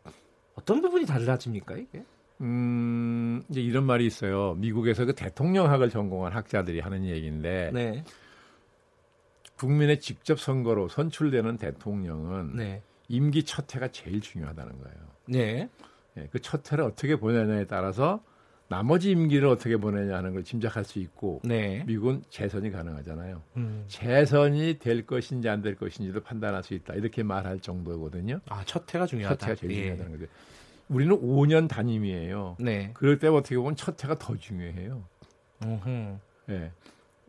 어떤 0.55 0.81
부분이 0.81 1.07
달라집니까, 1.07 1.77
이게? 1.77 2.05
음, 2.41 3.43
이제 3.49 3.61
이런 3.61 3.85
말이 3.85 4.07
있어요. 4.07 4.55
미국에서 4.59 5.05
그 5.05 5.15
대통령학을 5.15 5.91
전공한 5.91 6.33
학자들이 6.33 6.81
하는 6.81 7.05
얘기인데, 7.05 7.71
네. 7.73 8.05
국민의 9.59 10.01
직접 10.01 10.39
선거로 10.41 10.89
선출되는 10.89 11.57
대통령은 11.57 12.57
네. 12.57 12.83
임기 13.09 13.45
첫 13.45 13.75
해가 13.75 13.89
제일 13.89 14.21
중요하다는 14.21 14.79
거예요. 14.79 14.97
네. 15.27 15.69
네. 16.15 16.29
그첫 16.31 16.71
해를 16.73 16.85
어떻게 16.85 17.17
보내냐에 17.17 17.67
따라서 17.67 18.23
나머지 18.69 19.11
임기를 19.13 19.49
어떻게 19.49 19.77
보내냐 19.79 20.17
하는 20.17 20.35
걸 20.35 20.45
짐작할 20.45 20.85
수 20.85 20.99
있고 20.99 21.41
네. 21.43 21.85
미국은 21.87 22.23
재선이 22.29 22.71
가능하잖아요. 22.71 23.43
음. 23.57 23.85
재선이 23.89 24.79
될 24.79 25.07
것인지 25.07 25.49
안 25.49 25.63
될 25.63 25.75
것인지도 25.75 26.21
판단할 26.23 26.63
수 26.63 26.75
있다. 26.75 26.95
이렇게 26.95 27.23
말할 27.23 27.61
정도거든요. 27.61 28.41
아, 28.49 28.63
첫 28.67 28.93
해가 28.95 29.07
중요하다. 29.07 29.37
첫 29.37 29.47
해가 29.47 29.55
제일 29.55 29.73
예. 29.73 29.77
중요하다는 29.77 30.13
거죠. 30.13 30.27
우리는 30.89 31.17
5년 31.21 31.69
단임이에요. 31.69 32.57
네. 32.61 32.91
그럴 32.95 33.19
때 33.19 33.29
어떻게 33.29 33.57
보면 33.57 33.75
첫 33.77 34.03
해가 34.05 34.19
더 34.19 34.37
중요해요. 34.37 35.03
음. 35.65 36.21
네. 36.47 36.71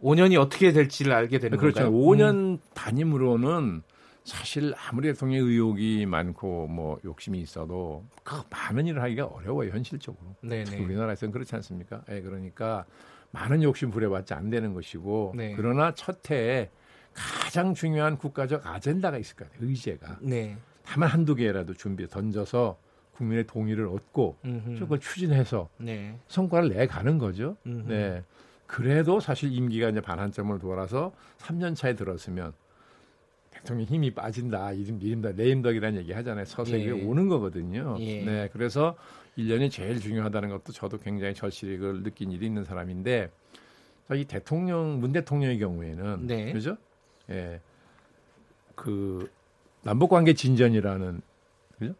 5년이 0.03 0.39
어떻게 0.39 0.71
될지를 0.71 1.13
알게 1.13 1.39
되는 1.39 1.57
그렇죠. 1.57 1.83
건가요? 1.83 2.01
5년 2.01 2.35
음. 2.35 2.57
단임으로는 2.73 3.81
사실 4.23 4.73
아무리 4.87 5.07
대통령 5.07 5.45
의혹이 5.45 6.05
많고 6.05 6.67
뭐 6.67 6.99
욕심이 7.03 7.39
있어도 7.39 8.05
그 8.23 8.41
많은 8.49 8.85
일을 8.85 9.01
하기가 9.01 9.25
어려워요 9.25 9.71
현실적으로. 9.71 10.35
네네. 10.41 10.79
우리나라에서는 10.79 11.31
그렇지 11.31 11.55
않습니까? 11.55 12.03
예, 12.11 12.21
그러니까 12.21 12.85
많은 13.31 13.63
욕심 13.63 13.91
부려봤자 13.91 14.35
안 14.35 14.49
되는 14.49 14.73
것이고 14.73 15.33
네. 15.35 15.53
그러나 15.55 15.93
첫 15.95 16.29
해에 16.29 16.69
가장 17.13 17.73
중요한 17.73 18.17
국가적 18.17 18.65
아젠다가 18.67 19.17
있을 19.17 19.35
거예요 19.35 19.51
의제가. 19.59 20.19
네. 20.21 20.57
다만 20.83 21.09
한두 21.09 21.35
개라도 21.35 21.73
준비 21.73 22.07
던져서 22.07 22.77
국민의 23.13 23.47
동의를 23.47 23.87
얻고 23.87 24.37
음흠. 24.45 24.79
그걸 24.79 24.99
추진해서 24.99 25.69
네. 25.77 26.17
성과를 26.27 26.69
내 26.69 26.87
가는 26.87 27.17
거죠. 27.17 27.57
음흠. 27.65 27.89
네. 27.89 28.23
그래도 28.69 29.19
사실 29.19 29.51
임기가 29.51 29.89
이제 29.89 29.99
반환점을 29.99 30.59
돌아서 30.59 31.11
3년 31.39 31.75
차에 31.75 31.95
들었으면 31.95 32.53
대통령 33.49 33.87
힘이 33.87 34.13
빠진다. 34.13 34.73
이름 34.73 34.99
미림다 34.99 35.31
내임덕이라는 35.31 35.99
얘기 35.99 36.13
하잖아요. 36.13 36.45
서서히 36.45 36.85
예. 36.85 36.91
오는 36.91 37.27
거거든요. 37.27 37.97
예. 37.99 38.23
네. 38.23 38.49
그래서 38.53 38.95
1년이 39.39 39.71
제일 39.71 39.99
중요하다는 39.99 40.49
것도 40.49 40.71
저도 40.71 40.99
굉장히 40.99 41.33
절실히 41.33 41.79
느낀 42.03 42.31
일이 42.31 42.45
있는 42.45 42.63
사람인데 42.63 43.31
이 44.13 44.25
대통령 44.25 44.99
문 44.99 45.13
대통령의 45.13 45.57
경우에는 45.57 46.27
네. 46.27 46.53
그죠? 46.53 46.77
예. 47.31 47.59
그 48.75 49.31
남북 49.81 50.09
관계 50.09 50.35
진전이라는 50.35 51.21
그죠? 51.79 51.95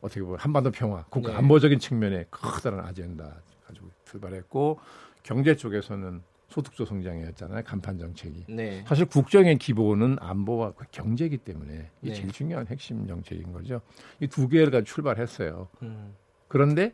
어떻게 0.00 0.22
보면 0.22 0.38
한반도 0.38 0.70
평화, 0.70 1.04
국가 1.10 1.32
네. 1.32 1.36
안보적인 1.36 1.78
측면에 1.78 2.24
커다란 2.30 2.80
아젠다 2.86 3.34
가지고 3.66 3.90
출발했고 4.06 4.78
경제 5.26 5.56
쪽에서는 5.56 6.22
소득조 6.48 6.84
성장이었잖아요. 6.84 7.64
간판 7.64 7.98
정책이. 7.98 8.44
네. 8.48 8.84
사실 8.86 9.04
국정의 9.06 9.58
기본은 9.58 10.16
안보와 10.20 10.72
경제이기 10.92 11.38
때문에 11.38 11.90
이게 12.00 12.12
네. 12.12 12.14
제일 12.14 12.30
중요한 12.30 12.64
핵심 12.68 13.08
정책인 13.08 13.52
거죠. 13.52 13.80
이 14.20 14.28
두 14.28 14.48
개가 14.48 14.82
출발했어요. 14.82 15.68
음. 15.82 16.14
그런데 16.46 16.92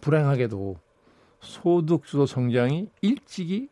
불행하게도 0.00 0.76
소득 1.40 2.04
주도 2.04 2.26
성장이 2.26 2.90
일찍이 3.02 3.68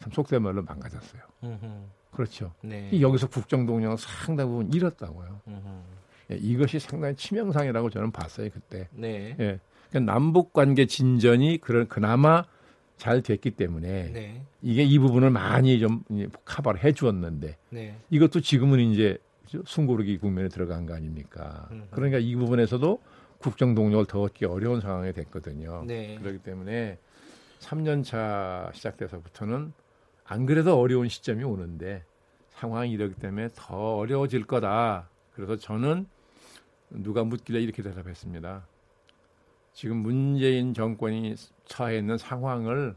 참 0.00 0.10
속된 0.12 0.42
말로 0.42 0.62
망가졌어요. 0.62 1.20
음흠. 1.44 1.66
그렇죠. 2.12 2.54
네. 2.62 2.88
여기서 2.98 3.28
국정 3.28 3.66
동력을 3.66 3.98
상당 3.98 4.48
부분 4.48 4.72
잃었다고요. 4.72 5.40
예, 6.30 6.36
이것이 6.36 6.78
상당히 6.80 7.14
치명상이라고 7.14 7.90
저는 7.90 8.10
봤어요 8.10 8.48
그때. 8.50 8.88
네. 8.92 9.36
예. 9.38 9.60
그러니까 9.90 10.12
남북 10.12 10.52
관계 10.52 10.86
진전이 10.86 11.58
그런 11.58 11.88
그나마 11.88 12.44
잘 12.96 13.22
됐기 13.22 13.52
때문에 13.52 14.10
네. 14.12 14.42
이게 14.62 14.82
이 14.82 14.98
부분을 14.98 15.30
많이 15.30 15.78
좀 15.78 16.02
커버를 16.44 16.82
해 16.82 16.92
주었는데 16.92 17.56
네. 17.70 17.96
이것도 18.10 18.40
지금은 18.40 18.80
이제 18.80 19.18
숨고르기 19.64 20.18
국면에 20.18 20.48
들어간 20.48 20.86
거 20.86 20.94
아닙니까? 20.94 21.68
음흠. 21.70 21.86
그러니까 21.90 22.18
이 22.18 22.34
부분에서도 22.34 23.00
국정 23.38 23.74
동력을 23.74 24.06
더 24.06 24.22
얻기 24.22 24.46
어려운 24.46 24.80
상황이 24.80 25.12
됐거든요. 25.12 25.84
네. 25.86 26.18
그렇기 26.20 26.38
때문에 26.38 26.98
3년 27.60 28.02
차 28.02 28.70
시작돼서부터는 28.74 29.72
안 30.24 30.46
그래도 30.46 30.78
어려운 30.80 31.08
시점이 31.08 31.44
오는데 31.44 32.02
상황이 32.50 32.90
이러기 32.90 33.14
때문에 33.14 33.50
더 33.54 33.96
어려워질 33.96 34.46
거다. 34.46 35.10
그래서 35.34 35.56
저는 35.56 36.06
누가 36.90 37.22
묻길래 37.24 37.60
이렇게 37.60 37.82
대답했습니다. 37.82 38.66
지금 39.76 39.98
문재인 39.98 40.72
정권이 40.72 41.34
처해 41.66 41.98
있는 41.98 42.16
상황을 42.16 42.96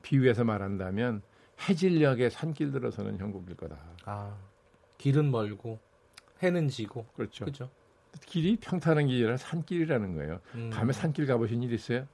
비유해서 0.00 0.44
말한다면 0.44 1.20
해질녘에 1.60 2.30
산길 2.30 2.72
들어서는 2.72 3.18
형국일 3.18 3.54
거다. 3.54 3.76
아, 4.06 4.34
길은 4.96 5.30
멀고 5.30 5.78
해는 6.42 6.70
지고. 6.70 7.04
그렇죠. 7.14 7.44
그렇죠. 7.44 7.70
길이 8.24 8.56
평탄한 8.56 9.08
길이 9.08 9.24
아니라 9.24 9.36
산길이라는 9.36 10.14
거예요. 10.14 10.40
음. 10.54 10.70
밤에 10.72 10.94
산길 10.94 11.26
가보신 11.26 11.62
일 11.62 11.74
있어요? 11.74 12.06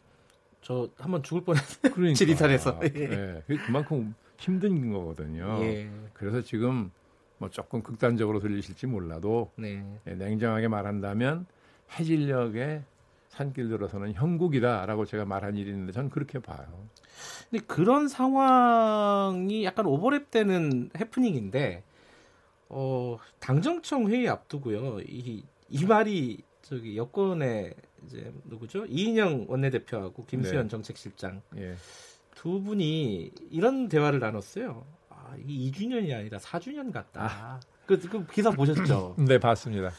저 0.62 0.90
한번 0.98 1.22
죽을 1.22 1.44
뻔했어요. 1.44 1.94
그러니까. 1.94 2.14
지리산에서. 2.18 2.80
예. 2.82 2.88
네. 2.88 3.42
그만큼 3.66 4.16
힘든 4.36 4.90
거거든요. 4.90 5.60
예. 5.62 5.88
그래서 6.12 6.42
지금 6.42 6.90
뭐 7.38 7.48
조금 7.50 7.84
극단적으로 7.84 8.40
들리실지 8.40 8.88
몰라도 8.88 9.52
네. 9.54 10.00
네, 10.02 10.16
냉정하게 10.16 10.66
말한다면 10.66 11.46
해질녘에 11.92 12.82
산길 13.36 13.68
들어서는 13.68 14.14
형국이다라고 14.14 15.04
제가 15.04 15.24
말한 15.26 15.56
일이 15.56 15.70
있는데 15.70 15.92
저는 15.92 16.10
그렇게 16.10 16.38
봐요. 16.38 16.88
근데 17.50 17.64
그런 17.66 18.08
상황이 18.08 19.64
약간 19.64 19.84
오버랩되는 19.86 20.98
해프닝인데 20.98 21.84
어, 22.68 23.18
당정청 23.38 24.08
회의 24.08 24.28
앞두고요. 24.28 25.00
이, 25.00 25.44
이 25.68 25.84
말이 25.84 26.42
저기 26.62 26.96
여권의 26.96 27.74
이제 28.06 28.32
누구죠? 28.44 28.86
이인영 28.86 29.46
원내대표하고 29.48 30.24
김수현 30.24 30.64
네. 30.64 30.68
정책실장 30.68 31.42
예. 31.58 31.76
두 32.34 32.62
분이 32.62 33.30
이런 33.50 33.88
대화를 33.88 34.18
나눴어요. 34.18 34.86
아, 35.10 35.34
이 35.44 35.70
2주년이 35.70 36.14
아니라 36.14 36.38
4주년 36.38 36.92
같다. 36.92 37.22
아. 37.22 37.60
그, 37.86 37.98
그 38.00 38.26
기사 38.26 38.50
보셨죠? 38.50 39.14
네, 39.18 39.38
봤습니다. 39.38 39.92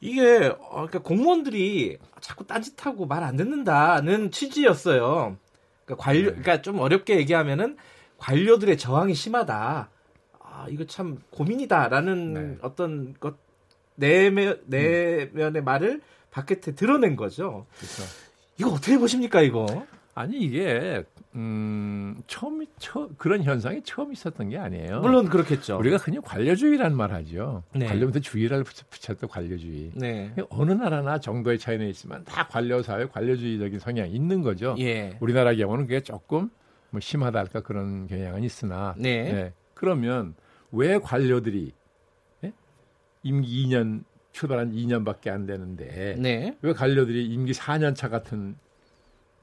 이게 0.00 0.46
어, 0.60 0.86
그러니까 0.86 0.98
공무원들이 1.00 1.98
자꾸 2.20 2.46
딴짓하고 2.46 3.06
말 3.06 3.22
안 3.22 3.36
듣는다는 3.36 4.30
취지였어요. 4.30 5.36
그러니까 5.84 6.02
관료, 6.04 6.20
네. 6.22 6.26
그러니까 6.30 6.62
좀 6.62 6.78
어렵게 6.80 7.16
얘기하면은 7.16 7.76
관료들의 8.18 8.76
저항이 8.78 9.14
심하다. 9.14 9.88
아, 10.40 10.66
이거 10.68 10.86
참 10.86 11.18
고민이다라는 11.30 12.34
네. 12.34 12.58
어떤 12.62 13.14
것 13.18 13.36
내면 13.94 14.60
내면의 14.66 15.62
음. 15.62 15.64
말을 15.64 16.00
바깥에 16.30 16.74
드러낸 16.74 17.16
거죠. 17.16 17.66
그렇죠. 17.78 18.02
이거 18.58 18.70
어떻게 18.70 18.98
보십니까 18.98 19.40
이거? 19.42 19.66
아니 20.16 20.38
이게 20.38 21.04
음, 21.34 22.22
처음 22.26 22.64
처 22.78 23.06
그런 23.18 23.42
현상이 23.42 23.82
처음 23.82 24.12
있었던 24.12 24.48
게 24.48 24.56
아니에요. 24.56 25.00
물론 25.00 25.28
그렇겠죠. 25.28 25.76
우리가 25.78 25.98
그냥 25.98 26.22
관료주의란 26.24 26.96
말 26.96 27.12
하죠. 27.12 27.62
네. 27.74 27.84
관료부터 27.84 28.20
주의를 28.20 28.64
붙였던 28.64 29.28
관료주의. 29.28 29.92
네. 29.94 30.34
어느 30.48 30.72
나라나 30.72 31.18
정도의 31.18 31.58
차이는 31.58 31.86
있지만 31.88 32.24
다 32.24 32.48
관료 32.48 32.82
사회, 32.82 33.04
관료주의적인 33.04 33.78
성향이 33.78 34.10
있는 34.10 34.40
거죠. 34.40 34.74
예. 34.78 35.18
우리나라 35.20 35.54
경우는 35.54 35.84
그게 35.84 36.00
조금 36.00 36.48
뭐 36.88 36.98
심하다 36.98 37.38
할까 37.38 37.60
그런 37.60 38.06
경향은 38.06 38.42
있으나. 38.42 38.94
네. 38.96 39.30
네. 39.30 39.52
그러면 39.74 40.34
왜 40.72 40.98
관료들이 40.98 41.74
예? 42.44 42.52
임기 43.22 43.66
2년 43.66 44.02
출발한 44.32 44.72
2년밖에 44.72 45.28
안 45.28 45.44
되는데 45.44 46.16
네. 46.18 46.56
왜 46.62 46.72
관료들이 46.72 47.26
임기 47.26 47.52
4년 47.52 47.94
차 47.94 48.08
같은 48.08 48.56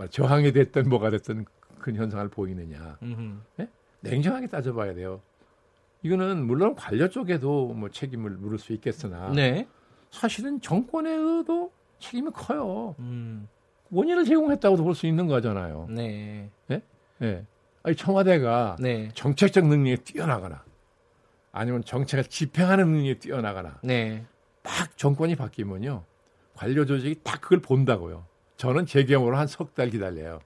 저항이 0.10 0.52
됐든 0.52 0.90
뭐가 0.90 1.10
됐든 1.10 1.46
큰 1.80 1.96
현상을 1.96 2.28
보이느냐. 2.30 2.98
네? 3.58 3.68
냉정하게 4.02 4.48
따져봐야 4.48 4.94
돼요. 4.94 5.22
이거는 6.02 6.46
물론 6.46 6.76
관료 6.76 7.10
쪽에도 7.10 7.74
뭐 7.74 7.90
책임을 7.90 8.32
물을 8.32 8.58
수 8.58 8.74
있겠으나 8.74 9.30
네. 9.32 9.68
사실은 10.12 10.60
정권에도 10.60 11.72
책임이 12.00 12.32
커요. 12.32 12.96
음. 13.00 13.48
원인을 13.92 14.26
제공했다고도 14.26 14.84
볼 14.84 14.96
수 14.96 15.08
있는 15.08 15.28
거잖아요. 15.28 15.88
네. 15.90 16.50
네? 16.68 16.82
네. 17.20 17.46
아니 17.84 17.96
청와대가 17.96 18.76
네. 18.80 19.10
정책적 19.14 19.66
능력이 19.68 20.04
뛰어나거나 20.04 20.64
아니면 21.52 21.84
정책을 21.84 22.26
집행하는 22.26 22.88
능력이 22.88 23.20
뛰어나거나 23.20 23.80
네. 23.84 24.26
딱 24.62 24.98
정권이 24.98 25.36
바뀌면요 25.36 26.04
관료 26.56 26.86
조직이 26.86 27.20
딱 27.24 27.40
그걸 27.42 27.60
본다고요. 27.62 28.26
저는 28.58 28.86
제 28.86 29.04
경우로 29.06 29.38
한 29.38 29.48
석 29.48 29.74
달 29.76 29.90
기다려요. 29.90 30.40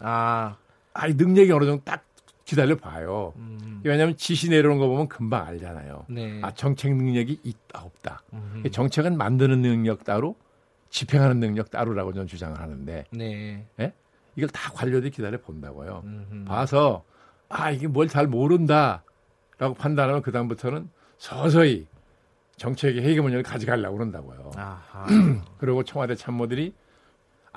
아, 0.00 0.56
아니 0.94 1.14
능력이 1.14 1.50
어느 1.52 1.64
정도 1.64 1.82
딱 1.84 2.04
기다려 2.44 2.76
봐요. 2.76 3.34
음. 3.36 3.80
왜냐하면 3.84 4.16
지시 4.16 4.48
내려오는 4.48 4.78
거 4.78 4.88
보면 4.88 5.08
금방 5.08 5.46
알잖아요. 5.46 6.06
네. 6.08 6.40
아 6.42 6.52
정책 6.54 6.94
능력이 6.96 7.40
있다 7.42 7.82
없다. 7.82 8.22
음. 8.32 8.62
정책은 8.70 9.16
만드는 9.18 9.60
능력 9.60 10.04
따로, 10.04 10.34
집행하는 10.90 11.40
능력 11.40 11.70
따로라고 11.70 12.12
저는 12.14 12.26
주장을 12.26 12.58
하는데, 12.58 13.04
네. 13.10 13.66
네? 13.76 13.92
이걸 14.36 14.48
다 14.48 14.70
관료들이 14.72 15.10
기다려 15.10 15.38
본다고요. 15.40 16.02
음 16.04 16.44
봐서 16.48 17.04
아 17.48 17.70
이게 17.70 17.86
뭘 17.86 18.08
잘 18.08 18.26
모른다 18.26 19.02
라고 19.58 19.74
판단하면 19.74 20.22
그 20.22 20.30
다음부터는 20.32 20.88
서서히 21.18 21.86
정책의 22.56 23.02
해결문을 23.02 23.42
가져가려고 23.42 23.96
그런다고요. 23.98 24.50
그리고 25.58 25.82
청와대 25.82 26.14
참모들이 26.14 26.72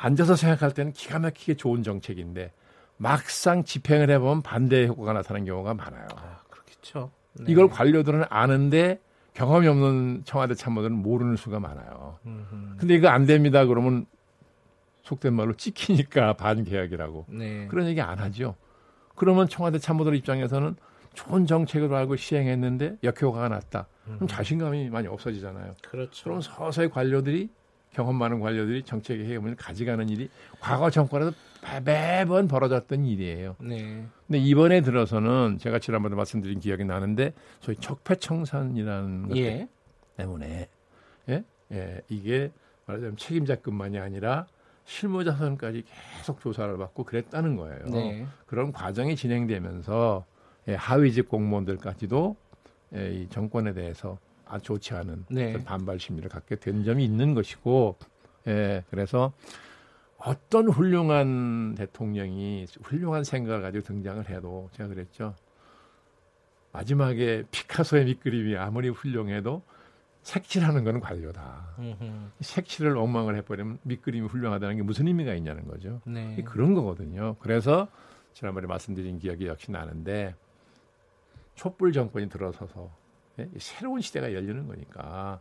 앉아서 0.02 0.36
생각할 0.36 0.74
때는 0.74 0.94
기가 0.94 1.20
막히게 1.20 1.56
좋은 1.56 1.84
정책인데 1.84 2.52
막상 2.98 3.64
집행을 3.64 4.10
해보면 4.10 4.42
반대 4.42 4.88
효과가 4.88 5.14
나타나는 5.14 5.46
경우가 5.46 5.76
많아요. 5.76 6.08
아, 6.16 6.40
그렇겠죠. 6.50 7.12
네. 7.34 7.46
이걸 7.48 7.70
관료들은 7.70 8.24
아는데 8.30 9.00
경험이 9.34 9.68
없는 9.68 10.24
청와대 10.26 10.56
참모들은 10.56 10.96
모르는 10.96 11.36
수가 11.36 11.60
많아요. 11.60 12.18
음흠. 12.26 12.78
근데 12.78 12.96
이거 12.96 13.10
안 13.10 13.26
됩니다. 13.26 13.66
그러면 13.66 14.06
속된 15.04 15.34
말로 15.34 15.54
찍히니까 15.54 16.34
반계약이라고. 16.38 17.26
네. 17.30 17.68
그런 17.68 17.88
얘기 17.88 18.02
안 18.02 18.18
하죠. 18.20 18.56
그러면 19.16 19.48
청와대 19.48 19.78
참모들 19.78 20.16
입장에서는 20.16 20.76
좋은 21.14 21.46
정책으로 21.46 21.96
알고 21.96 22.16
시행했는데 22.16 22.98
역효과가 23.04 23.50
났다. 23.50 23.88
그럼 24.06 24.28
자신감이 24.28 24.90
많이 24.90 25.08
없어지잖아요. 25.08 25.76
그렇죠. 25.84 26.24
그럼 26.24 26.42
서서히 26.42 26.90
관료들이 26.90 27.50
경험 27.92 28.16
많은 28.16 28.40
관료들이 28.40 28.84
정책의 28.84 29.26
해결을 29.26 29.56
가져가는 29.56 30.08
일이 30.10 30.30
과거 30.60 30.90
정권에서 30.90 31.34
매번 31.84 32.48
벌어졌던 32.48 33.06
일이에요. 33.06 33.56
네. 33.60 34.06
근데 34.28 34.40
이번에 34.40 34.82
들어서는 34.82 35.58
제가 35.60 35.80
지난번에 35.80 36.16
말씀드린 36.16 36.60
기억이 36.60 36.86
나는데 36.86 37.34
소위 37.60 37.76
적폐청산이라는 37.78 39.28
것 39.28 39.38
예. 39.38 39.68
때문에 40.18 40.70
예? 41.30 41.44
예, 41.72 42.02
이게 42.10 42.52
말하자면 42.86 43.18
책임자급만이 43.18 44.00
아니라 44.00 44.48
실무자선까지 44.86 45.84
계속 46.18 46.42
조사를 46.42 46.76
받고 46.78 47.04
그랬다는 47.04 47.56
거예요. 47.56 47.86
네. 47.86 48.26
그런 48.46 48.72
과정이 48.72 49.16
진행되면서 49.16 50.26
예, 50.70 50.76
하위직 50.76 51.28
공무원들까지도 51.30 52.36
예, 52.96 53.12
이 53.14 53.30
정권에 53.30 53.74
대해서 53.74 54.18
좋지 54.60 54.94
않은 54.94 55.26
네. 55.30 55.64
반발 55.64 56.00
심리를 56.00 56.30
갖게 56.30 56.56
된 56.56 56.84
점이 56.84 57.04
있는 57.04 57.34
것이고, 57.34 57.98
예, 58.48 58.84
그래서 58.90 59.34
어떤 60.18 60.68
훌륭한 60.70 61.76
대통령이 61.76 62.68
훌륭한 62.84 63.24
생각을 63.24 63.62
가지고 63.62 63.84
등장을 63.84 64.30
해도 64.30 64.70
제가 64.74 64.90
그랬죠. 64.90 65.36
마지막에 66.72 67.44
피카소의 67.52 68.06
밑그림이 68.06 68.56
아무리 68.56 68.90
훌륭해도 68.90 69.64
색칠하는 70.24 70.84
건 70.84 71.00
관료다. 71.00 71.76
음흠. 71.80 72.30
색칠을 72.42 72.96
엉망을 72.98 73.36
해버리면 73.38 73.80
밑그림이 73.84 74.28
훌륭하다는 74.28 74.78
게 74.78 74.84
무슨 74.84 75.08
의미가 75.08 75.34
있냐는 75.34 75.68
거죠. 75.68 76.02
네. 76.06 76.42
그런 76.46 76.74
거거든요. 76.74 77.36
그래서 77.40 77.88
지난번에 78.34 78.68
말씀드린 78.68 79.18
기억이 79.18 79.48
역시 79.48 79.72
나는데 79.72 80.36
촛불 81.56 81.92
정권이 81.92 82.30
들어서서 82.30 82.84
예? 82.86 83.01
새로운 83.58 84.02
시대가 84.02 84.34
열리는 84.34 84.68
거니까 84.68 85.40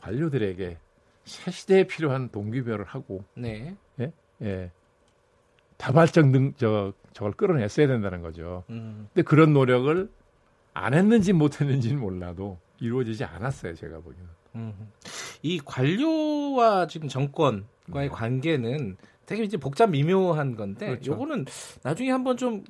관료들에게 0.00 0.78
새 1.24 1.50
시대에 1.50 1.84
필요한 1.84 2.28
동기부여를 2.30 2.84
하고 2.84 3.24
네. 3.34 3.76
예? 4.00 4.12
예. 4.42 4.70
다발적 5.76 6.28
능, 6.28 6.54
저, 6.56 6.92
저걸 7.12 7.32
끌어냈어야 7.32 7.86
된다는 7.86 8.22
거죠. 8.22 8.64
음. 8.70 9.08
근데 9.12 9.22
그런 9.22 9.52
노력을 9.52 10.08
안 10.72 10.94
했는지 10.94 11.32
못 11.32 11.60
했는지는 11.60 12.00
몰라도 12.00 12.58
이루어지지 12.80 13.24
않았어요, 13.24 13.74
제가 13.74 13.98
보기에는. 13.98 14.28
음. 14.56 14.92
이 15.42 15.60
관료와 15.64 16.86
지금 16.86 17.08
정권과의 17.08 17.64
네. 17.92 18.08
관계는 18.08 18.96
되게 19.26 19.42
이제 19.42 19.56
복잡 19.56 19.90
미묘한 19.90 20.56
건데 20.56 20.86
그렇죠. 20.86 21.12
요거는 21.12 21.46
나중에 21.82 22.10
한번 22.10 22.36
좀 22.36 22.64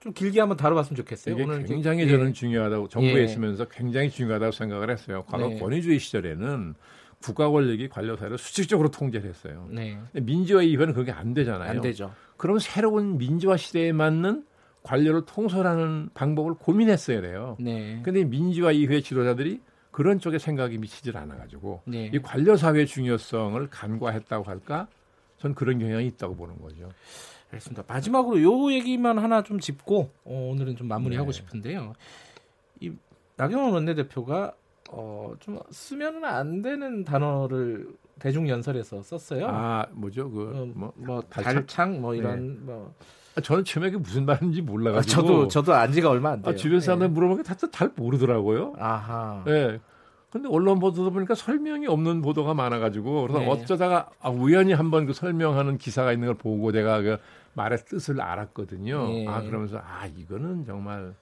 좀 0.00 0.12
길게 0.12 0.40
한번 0.40 0.56
다뤄봤으면 0.56 0.96
좋겠어요. 0.96 1.34
이게 1.34 1.44
오늘 1.44 1.64
굉장히 1.64 2.02
예. 2.04 2.08
저는 2.08 2.32
중요하다고 2.32 2.88
정부에 2.88 3.20
예. 3.20 3.24
있으면서 3.24 3.64
굉장히 3.66 4.10
중요하다고 4.10 4.52
생각을 4.52 4.90
했어요. 4.90 5.24
과거 5.26 5.48
네. 5.48 5.58
권위주의 5.58 5.98
시절에는 5.98 6.74
국가 7.20 7.48
권력이 7.50 7.88
관료 7.88 8.16
사회를 8.16 8.38
수직적으로 8.38 8.90
통제를 8.90 9.28
했어요. 9.28 9.66
네. 9.70 9.98
민주화 10.12 10.62
이후에는 10.62 10.94
그게 10.94 11.10
안 11.10 11.34
되잖아요. 11.34 11.68
안 11.68 11.80
되죠. 11.80 12.12
그럼 12.36 12.60
새로운 12.60 13.18
민주화 13.18 13.56
시대에 13.56 13.90
맞는 13.92 14.44
관료를 14.84 15.22
통솔하는 15.26 16.10
방법을 16.14 16.54
고민했어야 16.54 17.20
돼요. 17.20 17.56
네. 17.58 18.00
근데 18.04 18.22
민주화 18.22 18.70
이후의 18.70 19.02
지도자들이 19.02 19.60
그런 19.90 20.20
쪽에 20.20 20.38
생각이 20.38 20.78
미치질 20.78 21.16
않아 21.16 21.36
가지고 21.36 21.82
네. 21.84 22.08
이 22.14 22.20
관료 22.20 22.56
사회의 22.56 22.86
중요성을 22.86 23.66
간과했다고 23.68 24.44
할까? 24.44 24.86
전 25.38 25.54
그런 25.56 25.80
경향이 25.80 26.06
있다고 26.06 26.36
보는 26.36 26.60
거죠. 26.60 26.88
알겠습니다. 27.50 27.84
마지막으로 27.86 28.42
요 28.42 28.72
얘기만 28.72 29.18
하나 29.18 29.42
좀 29.42 29.58
짚고 29.58 30.10
어, 30.24 30.48
오늘은 30.52 30.76
좀 30.76 30.88
마무리하고 30.88 31.30
네. 31.30 31.36
싶은데요. 31.36 31.94
이 32.80 32.92
나경원 33.36 33.72
원내대표가 33.72 34.54
어, 34.90 35.34
좀 35.40 35.58
쓰면은 35.70 36.24
안 36.24 36.62
되는 36.62 37.04
단어를 37.04 37.88
대중 38.18 38.48
연설에서 38.48 39.02
썼어요. 39.02 39.46
아 39.48 39.86
뭐죠 39.92 40.30
그 40.30 40.52
어, 40.54 40.66
뭐, 40.74 40.92
뭐 40.96 41.20
달창 41.22 42.00
뭐 42.00 42.14
이런 42.14 42.54
네. 42.54 42.60
뭐 42.64 42.94
아, 43.36 43.40
저는 43.40 43.64
처음에 43.64 43.90
그게 43.90 44.02
무슨 44.02 44.26
말인지 44.26 44.62
몰라가지고 44.62 45.20
아, 45.20 45.22
저도 45.22 45.48
저도 45.48 45.74
안지가 45.74 46.10
얼마 46.10 46.30
안 46.32 46.42
돼요. 46.42 46.52
아, 46.52 46.56
주변 46.56 46.80
사람들 46.80 47.08
네. 47.08 47.12
물어보면 47.12 47.44
다잘 47.44 47.92
모르더라고요. 47.94 48.74
아하. 48.78 49.42
네. 49.46 49.78
근데 50.30 50.48
언론 50.50 50.78
보도도 50.78 51.10
보니까 51.10 51.34
설명이 51.34 51.86
없는 51.86 52.20
보도가 52.20 52.52
많아가지고 52.52 53.22
그래서 53.22 53.38
네. 53.38 53.48
어쩌다가 53.48 54.10
아, 54.20 54.28
우연히 54.28 54.72
한번 54.74 55.06
그 55.06 55.12
설명하는 55.12 55.78
기사가 55.78 56.12
있는 56.12 56.26
걸 56.26 56.34
보고 56.36 56.70
내가 56.70 57.00
그 57.00 57.18
말의 57.54 57.78
뜻을 57.84 58.20
알았거든요. 58.20 59.08
네. 59.08 59.26
아 59.28 59.42
그러면서 59.42 59.78
아 59.78 60.06
이거는 60.06 60.64
정말 60.64 61.14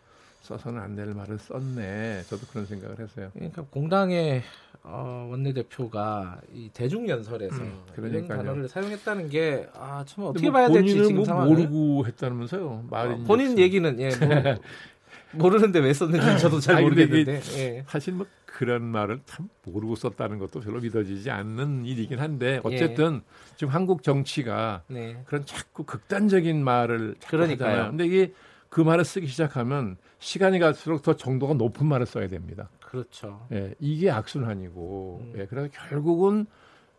써서는 0.42 0.80
안 0.80 0.94
될 0.94 1.06
말을 1.14 1.38
썼네. 1.38 2.22
저도 2.28 2.46
그런 2.50 2.66
생각을 2.66 2.98
했어요. 3.00 3.30
그러니까 3.34 3.62
공당의 3.70 4.42
어, 4.84 5.26
원내대표가 5.30 6.40
이 6.54 6.70
대중연설에서 6.72 7.56
음, 7.56 7.82
이런 7.98 8.28
단어를 8.28 8.68
사용했다는 8.68 9.28
게 9.28 9.68
아, 9.74 10.04
참 10.06 10.24
어떻게 10.26 10.46
뭐 10.48 10.52
봐야 10.52 10.68
될지 10.68 10.92
지금 10.92 11.16
뭐 11.16 11.24
상황을 11.24 11.48
모르고 11.48 12.06
했다면서요. 12.06 12.84
말이 12.90 13.10
어, 13.14 13.16
본인 13.26 13.58
얘기는 13.58 13.98
예, 13.98 14.08
뭐, 14.16 14.28
모르는데 15.38 15.78
왜 15.80 15.92
썼는지 15.92 16.38
저도 16.38 16.60
잘 16.60 16.82
모르겠는데. 16.82 17.40
예. 17.58 17.84
사실 17.88 18.14
뭐 18.14 18.26
그런 18.44 18.82
말을 18.82 19.20
참 19.26 19.48
모르고 19.64 19.96
썼다는 19.96 20.38
것도 20.38 20.60
별로 20.60 20.80
믿어지지 20.80 21.30
않는 21.30 21.84
일이긴 21.84 22.18
한데 22.18 22.60
어쨌든 22.64 23.16
예. 23.16 23.54
지금 23.56 23.72
한국 23.72 24.02
정치가 24.02 24.82
네. 24.88 25.22
그런 25.26 25.44
자꾸 25.44 25.84
극단적인 25.84 26.64
말을 26.64 27.16
자꾸 27.18 27.36
그러니까요. 27.36 27.70
하잖아요. 27.70 27.90
근데 27.90 28.06
이게 28.06 28.32
그 28.68 28.80
말을 28.80 29.04
쓰기 29.04 29.26
시작하면 29.26 29.96
시간이 30.18 30.58
갈수록 30.58 31.02
더 31.02 31.16
정도가 31.16 31.54
높은 31.54 31.86
말을 31.86 32.06
써야 32.06 32.28
됩니다. 32.28 32.68
그렇죠. 32.80 33.46
예, 33.52 33.74
이게 33.78 34.10
악순환이고, 34.10 35.20
음. 35.22 35.40
예, 35.40 35.46
그래서 35.46 35.68
결국은 35.72 36.46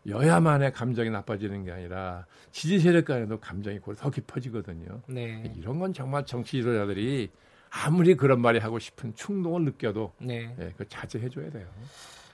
여야만의 0.06 0.72
감정이 0.72 1.10
나빠지는 1.10 1.64
게 1.64 1.72
아니라 1.72 2.26
지지 2.50 2.78
세력 2.78 3.06
간에도 3.06 3.38
감정이 3.38 3.80
더 3.96 4.10
깊어지거든요. 4.10 5.02
네. 5.06 5.52
이런 5.56 5.78
건 5.78 5.92
정말 5.92 6.24
정치 6.24 6.58
지도자들이 6.58 7.30
아무리 7.70 8.14
그런 8.14 8.40
말이 8.40 8.58
하고 8.58 8.78
싶은 8.78 9.14
충동을 9.14 9.64
느껴도 9.64 10.14
네. 10.18 10.54
예, 10.60 10.74
그 10.76 10.88
자제해 10.88 11.28
줘야 11.28 11.50
돼요. 11.50 11.66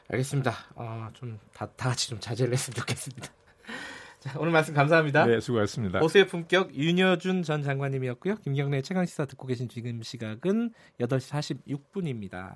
알겠습니다. 0.09 0.53
어, 0.75 1.09
좀다 1.15 1.67
다 1.77 1.89
같이 1.89 2.09
좀 2.09 2.21
자제를 2.21 2.53
했으면 2.53 2.75
좋겠습니다. 2.77 3.29
자, 4.21 4.39
오늘 4.39 4.53
말씀 4.53 4.75
감사합니다. 4.75 5.27
네, 5.27 5.41
수고하셨습니다. 5.41 6.01
보수의 6.01 6.27
품격 6.27 6.75
윤여준 6.75 7.43
전 7.43 7.63
장관님이었고요. 7.63 8.37
김경래 8.37 8.83
최강 8.83 9.05
시사 9.07 9.27
듣고 9.27 9.47
계신 9.47 9.69
지금 9.69 10.03
시각은 10.03 10.73
8시 11.01 11.59
46분입니다. 11.93 12.55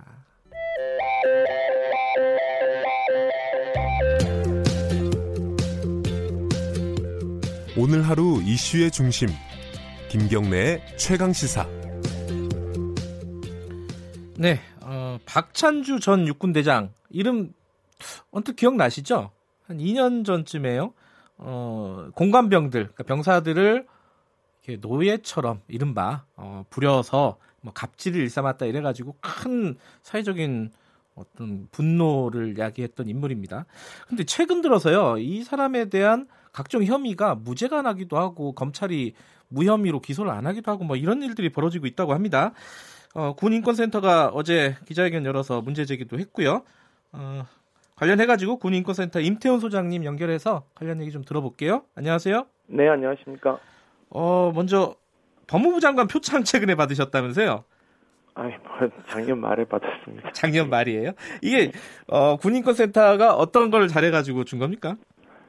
오늘 7.77 8.03
하루 8.03 8.43
이슈의 8.43 8.91
중심 8.91 9.29
김경래의 10.09 10.83
최강 10.97 11.33
시사. 11.33 11.78
네, 14.41 14.61
어, 14.83 15.19
박찬주 15.27 15.99
전 15.99 16.29
육군대장 16.29 16.93
이름 17.11 17.53
언뜻 18.31 18.55
기억나시죠? 18.55 19.33
한 19.67 19.79
2년 19.79 20.25
전쯤에요. 20.25 20.95
어, 21.39 22.09
공관병들, 22.15 22.83
그러니까 22.85 23.03
병사들을 23.03 23.85
노예처럼 24.81 25.61
이른바 25.67 26.23
어, 26.37 26.65
부려서 26.71 27.39
뭐 27.63 27.73
갑질을 27.73 28.21
일삼았다 28.21 28.67
이래가지고 28.67 29.17
큰 29.21 29.77
사회적인 30.05 30.71
어떤 31.17 31.67
분노를 31.73 32.59
야기했던 32.59 33.09
인물입니다. 33.09 33.67
근데 34.07 34.23
최근 34.23 34.63
들어서요, 34.63 35.19
이 35.19 35.43
사람에 35.43 35.87
대한 35.87 36.29
각종 36.53 36.85
혐의가 36.85 37.35
무죄가 37.35 37.83
나기도 37.83 38.17
하고 38.17 38.53
검찰이 38.53 39.15
무혐의로 39.49 39.99
기소를 39.99 40.31
안 40.31 40.47
하기도 40.47 40.71
하고 40.71 40.85
뭐 40.85 40.95
이런 40.95 41.25
일들이 41.25 41.51
벌어지고 41.51 41.89
있다고 41.89 42.15
합니다. 42.15 42.53
어, 43.15 43.35
군인권센터가 43.35 44.29
어제 44.29 44.77
기자회견 44.87 45.25
열어서 45.25 45.61
문제 45.61 45.85
제기도 45.85 46.19
했고요. 46.19 46.63
어, 47.13 47.43
관련해가지고 47.97 48.59
군인권센터 48.59 49.21
임태훈 49.21 49.61
소장님 49.61 50.05
연결해서 50.05 50.65
관련 50.75 51.01
얘기 51.01 51.11
좀 51.11 51.25
들어볼게요. 51.25 51.83
안녕하세요. 51.97 52.47
네, 52.69 52.89
안녕하십니까. 52.89 53.59
어, 54.11 54.53
먼저 54.55 54.95
법무부 55.47 55.81
장관 55.81 56.07
표창 56.07 56.45
최근에 56.45 56.75
받으셨다면서요? 56.75 57.65
아니, 58.35 58.55
뭐 58.59 58.89
작년 59.09 59.41
말에 59.41 59.65
받았습니다. 59.65 60.31
작년 60.33 60.71
말이에요? 60.71 61.11
이게 61.43 61.73
어, 62.07 62.37
군인권센터가 62.37 63.35
어떤 63.35 63.71
걸 63.71 63.89
잘해가지고 63.89 64.45
준 64.45 64.61
겁니까? 64.61 64.97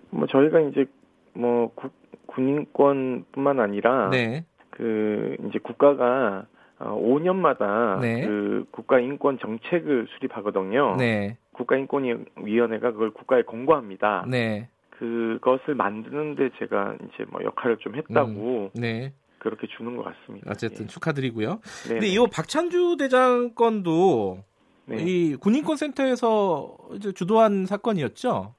뭐 0.10 0.26
저희가 0.26 0.60
이제 0.62 0.86
뭐 1.34 1.72
구, 1.76 1.90
군인권뿐만 2.26 3.60
아니라 3.60 4.10
네. 4.10 4.46
그 4.72 5.36
이제 5.48 5.60
국가가 5.60 6.46
어, 6.48 6.59
5년마다 6.80 8.00
네. 8.00 8.26
그 8.26 8.66
국가 8.72 9.00
인권 9.00 9.38
정책을 9.40 10.08
수립하거든요. 10.16 10.96
네. 10.98 11.38
국가 11.52 11.78
인권 11.78 12.26
위원회가 12.42 12.92
그걸 12.92 13.12
국가에 13.12 13.44
공고합니다. 13.44 14.26
네. 14.28 14.70
그것을 14.92 15.76
만드는데 15.76 16.50
제가 16.60 16.96
이제 16.96 17.26
뭐 17.30 17.44
역할을 17.44 17.78
좀 17.78 17.96
했다고 17.96 18.72
음, 18.76 18.80
네. 18.80 19.14
그렇게 19.40 19.68
주는 19.68 19.96
것 19.96 20.04
같습니다. 20.04 20.52
어쨌든 20.52 20.84
예. 20.84 20.88
축하드리고요. 20.88 21.60
네. 21.88 21.94
근데 21.94 22.08
이 22.08 22.18
박찬주 22.32 22.98
대장 23.00 23.54
건도 23.56 24.44
네. 24.86 24.98
이 25.04 25.36
군인권 25.36 25.78
센터에서 25.78 26.76
이제 26.96 27.12
주도한 27.12 27.66
사건이었죠? 27.66 28.56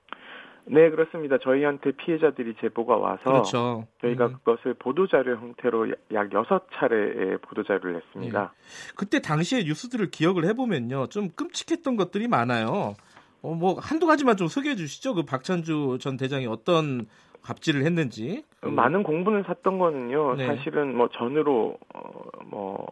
네, 0.73 0.89
그렇습니다. 0.89 1.37
저희한테 1.39 1.93
피해자들이 1.93 2.55
제보가 2.61 2.97
와서 2.97 3.23
그렇죠. 3.25 3.87
저희가 4.01 4.27
음. 4.27 4.33
그것을 4.35 4.75
보도자료 4.75 5.37
형태로 5.37 5.89
약 6.15 6.33
여섯 6.33 6.67
차례의 6.75 7.39
보도자료를 7.43 7.95
냈습니다. 7.95 8.41
네. 8.41 8.93
그때 8.97 9.21
당시의 9.21 9.65
뉴스들을 9.65 10.11
기억을 10.11 10.45
해보면요. 10.47 11.09
좀 11.09 11.31
끔찍했던 11.31 11.97
것들이 11.97 12.29
많아요. 12.29 12.95
어, 13.43 13.55
뭐 13.55 13.75
한두 13.81 14.07
가지만 14.07 14.37
좀 14.37 14.47
소개해 14.47 14.77
주시죠. 14.77 15.15
그 15.15 15.25
박찬주 15.25 15.99
전 16.01 16.17
대장이 16.17 16.47
어떤 16.47 17.07
갑질을 17.43 17.85
했는지. 17.85 18.45
그... 18.61 18.69
많은 18.69 19.03
공분을 19.03 19.45
샀던 19.47 19.79
거는요. 19.79 20.37
네. 20.37 20.47
사실은 20.47 20.97
뭐 20.97 21.09
전으로 21.09 21.79
어, 21.95 22.11
뭐 22.47 22.87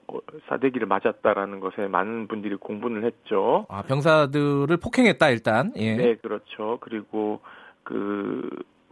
사대기를 0.49 0.87
맞았다라는 0.87 1.61
것에 1.61 1.87
많은 1.87 2.27
분들이 2.27 2.57
공분을 2.57 3.05
했죠. 3.05 3.67
아 3.69 3.83
병사들을 3.83 4.77
폭행했다 4.79 5.29
일단. 5.31 5.73
예. 5.77 5.95
네, 5.95 6.17
그렇죠. 6.17 6.79
그리고 6.81 7.41
그 7.89 8.47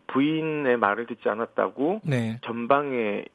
부인의 0.06 0.78
말을 0.78 1.04
듣지 1.04 1.28
않았다고 1.28 2.00
네. 2.04 2.40
전방에 2.44 3.26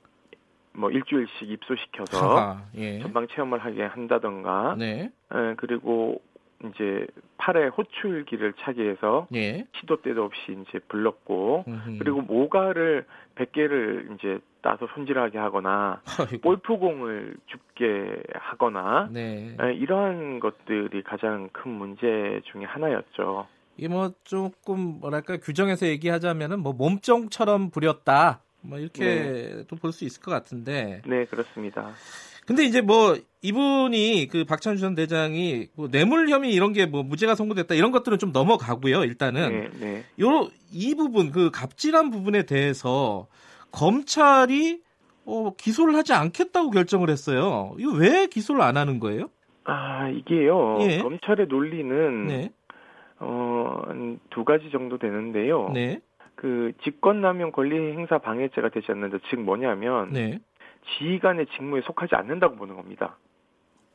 뭐 0.73 0.89
일주일씩 0.89 1.51
입소시켜서 1.51 2.17
아하, 2.17 2.63
예. 2.77 2.99
전방 3.01 3.27
체험을 3.27 3.59
하게 3.59 3.83
한다던가. 3.83 4.75
네. 4.79 5.11
예, 5.35 5.53
그리고 5.57 6.19
이제 6.65 7.05
팔에 7.37 7.67
호출기를 7.67 8.53
차게 8.59 8.89
해서 8.89 9.27
예. 9.35 9.67
시도 9.79 10.01
때도 10.01 10.23
없이 10.23 10.57
이제 10.67 10.79
불렀고 10.87 11.65
음흠. 11.67 11.97
그리고 11.99 12.21
모가를 12.21 13.05
100개를 13.35 14.15
이제 14.15 14.39
따서 14.63 14.87
손질하게 14.95 15.37
하거나 15.37 16.01
아이고. 16.19 16.41
골프공을 16.41 17.35
줍게 17.45 18.23
하거나 18.33 19.09
네. 19.11 19.55
네, 19.59 19.73
이러한 19.75 20.39
것들이 20.39 21.03
가장 21.03 21.49
큰 21.51 21.69
문제 21.69 22.41
중에 22.45 22.63
하나였죠. 22.63 23.45
이 23.77 23.87
뭐 23.87 24.11
조금 24.23 24.99
뭐랄까 24.99 25.37
규정에서 25.37 25.87
얘기하자면은 25.87 26.59
뭐 26.59 26.73
몸종처럼 26.73 27.71
부렸다 27.71 28.41
뭐 28.61 28.77
이렇게 28.77 29.03
네. 29.05 29.63
또볼 29.67 29.91
수 29.91 30.05
있을 30.05 30.21
것 30.21 30.31
같은데. 30.31 31.01
네 31.07 31.25
그렇습니다. 31.25 31.91
근데 32.45 32.63
이제 32.65 32.81
뭐 32.81 33.17
이분이 33.41 34.27
그 34.29 34.43
박찬주 34.45 34.81
전 34.81 34.93
대장이 34.95 35.67
뭐 35.75 35.87
뇌물 35.89 36.29
혐의 36.29 36.53
이런 36.53 36.73
게 36.73 36.85
뭐 36.85 37.01
무죄가 37.03 37.33
선고됐다 37.35 37.75
이런 37.75 37.91
것들은 37.91 38.17
좀 38.19 38.31
넘어가고요. 38.31 39.03
일단은 39.03 39.71
네, 39.79 39.79
네. 39.79 40.03
요 40.19 40.49
이 40.73 40.95
부분 40.95 41.31
그 41.31 41.51
갑질한 41.51 42.11
부분에 42.11 42.43
대해서 42.43 43.27
검찰이 43.71 44.81
어, 45.25 45.53
기소를 45.57 45.95
하지 45.95 46.13
않겠다고 46.13 46.71
결정을 46.71 47.09
했어요. 47.09 47.75
이거 47.77 47.91
왜 47.93 48.27
기소를 48.27 48.61
안 48.61 48.77
하는 48.77 48.99
거예요? 48.99 49.29
아 49.63 50.09
이게요. 50.09 50.77
예. 50.81 50.97
검찰의 50.99 51.47
논리는 51.47 52.27
네. 52.27 52.51
어두 53.21 54.43
가지 54.43 54.69
정도 54.71 54.97
되는데요. 54.97 55.69
네. 55.73 55.99
그 56.35 56.73
직권남용 56.83 57.51
권리 57.51 57.75
행사 57.93 58.17
방해죄가 58.17 58.69
되지 58.69 58.91
않는다. 58.91 59.19
즉 59.29 59.41
뭐냐면 59.41 60.11
네. 60.11 60.39
지휘관의 60.97 61.45
직무에 61.55 61.81
속하지 61.81 62.15
않는다고 62.15 62.55
보는 62.55 62.75
겁니다. 62.75 63.17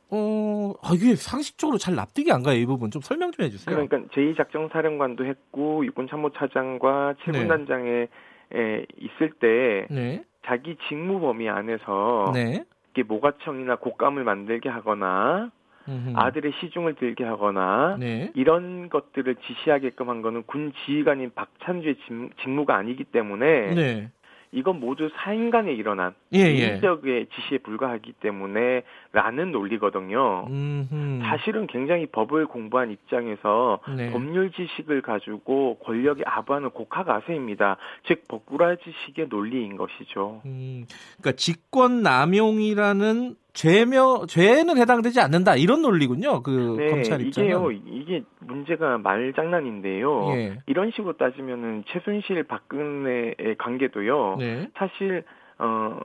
어, 0.09 0.73
아, 0.81 0.91
이게 0.93 1.15
상식적으로 1.15 1.77
잘 1.77 1.95
납득이 1.95 2.31
안 2.31 2.41
가요, 2.41 2.57
이 2.57 2.65
부분. 2.65 2.89
좀 2.91 3.01
설명 3.01 3.31
좀 3.31 3.45
해주세요. 3.45 3.75
그러니까 3.75 4.09
제2작전사령관도 4.13 5.25
했고, 5.25 5.85
육군참모차장과 5.85 7.15
7분단장에 7.25 8.07
네. 8.51 8.85
있을 8.97 9.31
때, 9.31 9.85
네. 9.89 10.23
자기 10.45 10.77
직무 10.87 11.19
범위 11.19 11.49
안에서 11.49 12.31
네. 12.33 12.63
모가청이나 13.05 13.75
곡감을 13.75 14.23
만들게 14.23 14.69
하거나 14.69 15.51
음흠. 15.87 16.13
아들의 16.15 16.53
시중을 16.59 16.95
들게 16.95 17.23
하거나 17.23 17.97
네. 17.99 18.31
이런 18.35 18.89
것들을 18.89 19.35
지시하게끔 19.35 20.09
한 20.09 20.21
거는 20.21 20.43
군 20.43 20.73
지휘관인 20.85 21.31
박찬주의 21.33 21.95
직무가 22.41 22.75
아니기 22.75 23.03
때문에 23.03 23.75
네. 23.75 24.09
이건 24.51 24.79
모두 24.79 25.09
사인간에 25.13 25.73
일어난 25.73 26.13
예, 26.33 26.49
인적의 26.49 27.13
예. 27.13 27.25
지시에 27.35 27.57
불과하기 27.59 28.13
때문에 28.13 28.83
라는 29.11 29.51
논리거든요. 29.51 30.47
음흠. 30.49 31.19
사실은 31.23 31.67
굉장히 31.67 32.05
법을 32.05 32.47
공부한 32.47 32.91
입장에서 32.91 33.79
네. 33.95 34.11
법률 34.11 34.51
지식을 34.51 35.01
가지고 35.01 35.77
권력이 35.79 36.23
아부하는 36.25 36.69
곡하가세입니다. 36.69 37.77
즉 38.05 38.23
법꾸라지식의 38.27 39.27
논리인 39.29 39.75
것이죠. 39.75 40.41
음, 40.45 40.85
그러니까 41.17 41.31
직권 41.37 42.01
남용이라는 42.01 43.35
죄며 43.57 44.27
죄는 44.27 44.77
해당되지 44.77 45.19
않는다 45.19 45.55
이런 45.55 45.81
논리군요. 45.81 46.43
그 46.43 46.75
네, 46.77 46.89
검찰 46.91 47.21
입장은 47.21 47.49
이게요. 47.49 47.71
이게 47.87 48.23
문제가 48.39 48.99
말장난인데요. 48.99 50.29
예. 50.35 50.57
이런 50.67 50.91
식으로 50.91 51.17
따지면은 51.17 51.83
최순실 51.87 52.43
박근혜의 52.43 53.55
관계도요. 53.57 54.35
네. 54.37 54.69
사실 54.75 55.23
어 55.57 55.99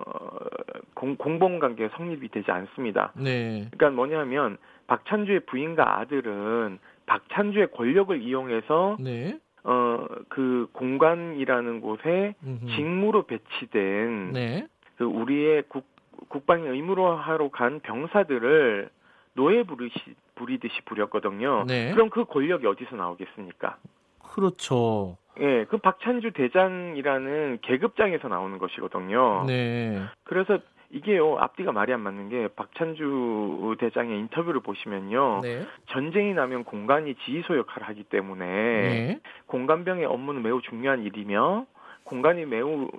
공, 0.94 1.16
공범 1.16 1.58
관계 1.58 1.90
성립이 1.94 2.28
되지 2.28 2.50
않습니다. 2.50 3.12
네. 3.16 3.68
그러니까 3.70 3.90
뭐냐면 3.90 4.56
박찬주의 4.86 5.40
부인과 5.40 6.00
아들은 6.00 6.78
박찬주의 7.04 7.70
권력을 7.72 8.18
이용해서 8.22 8.96
네. 8.98 9.38
어, 9.64 10.06
그 10.30 10.68
공간이라는 10.72 11.82
곳에 11.82 12.34
음흠. 12.44 12.66
직무로 12.74 13.26
배치된 13.26 14.32
네. 14.32 14.66
그 14.96 15.04
우리의 15.04 15.64
국 15.68 15.91
국방의 16.28 16.68
의무로 16.70 17.16
하러 17.16 17.50
간 17.50 17.80
병사들을 17.80 18.90
노예 19.34 19.62
부르시, 19.62 19.98
부리듯이 20.34 20.82
부렸거든요. 20.84 21.64
네. 21.66 21.92
그럼 21.92 22.10
그 22.10 22.24
권력이 22.24 22.66
어디서 22.66 22.96
나오겠습니까? 22.96 23.76
그렇죠. 24.22 25.16
예, 25.40 25.64
그 25.64 25.78
박찬주 25.78 26.32
대장이라는 26.32 27.58
계급장에서 27.62 28.28
나오는 28.28 28.58
것이거든요. 28.58 29.44
네. 29.46 30.02
그래서 30.24 30.58
이게요 30.90 31.38
앞뒤가 31.38 31.72
말이 31.72 31.92
안 31.92 32.00
맞는 32.00 32.28
게 32.28 32.48
박찬주 32.48 33.76
대장의 33.80 34.18
인터뷰를 34.18 34.60
보시면요 34.60 35.40
네. 35.42 35.66
전쟁이 35.86 36.34
나면 36.34 36.64
공간이 36.64 37.14
지휘소 37.14 37.56
역할을 37.56 37.88
하기 37.88 38.04
때문에 38.04 38.46
네. 38.46 39.20
공간병의 39.46 40.04
업무는 40.04 40.42
매우 40.42 40.60
중요한 40.60 41.02
일이며 41.02 41.64
공간이 42.04 42.44
매우 42.44 42.90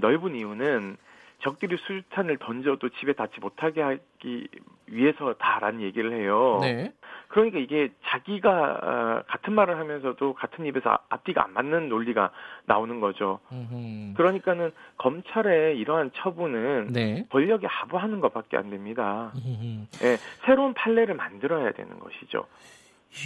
넓은 0.00 0.34
이유는 0.34 0.96
적들이 1.40 1.76
수류탄을 1.86 2.38
던져도 2.38 2.88
집에 3.00 3.12
닿지 3.12 3.40
못하게 3.40 3.82
하기 3.82 4.48
위해서다라는 4.86 5.82
얘기를 5.82 6.12
해요. 6.12 6.58
네. 6.62 6.92
그러니까 7.28 7.58
이게 7.58 7.90
자기가 8.06 8.50
어, 8.50 9.22
같은 9.26 9.54
말을 9.54 9.78
하면서도 9.78 10.34
같은 10.34 10.66
입에서 10.66 10.98
앞뒤가 11.08 11.44
안 11.44 11.52
맞는 11.52 11.88
논리가 11.88 12.30
나오는 12.66 13.00
거죠. 13.00 13.38
음흠. 13.52 14.14
그러니까는 14.16 14.72
검찰의 14.98 15.78
이러한 15.78 16.10
처분은 16.16 16.88
네. 16.92 17.26
권력이 17.30 17.66
하부하는 17.66 18.20
것밖에 18.20 18.56
안 18.56 18.70
됩니다. 18.70 19.32
네, 19.34 20.16
새로운 20.44 20.74
판례를 20.74 21.14
만들어야 21.14 21.72
되는 21.72 21.98
것이죠. 21.98 22.46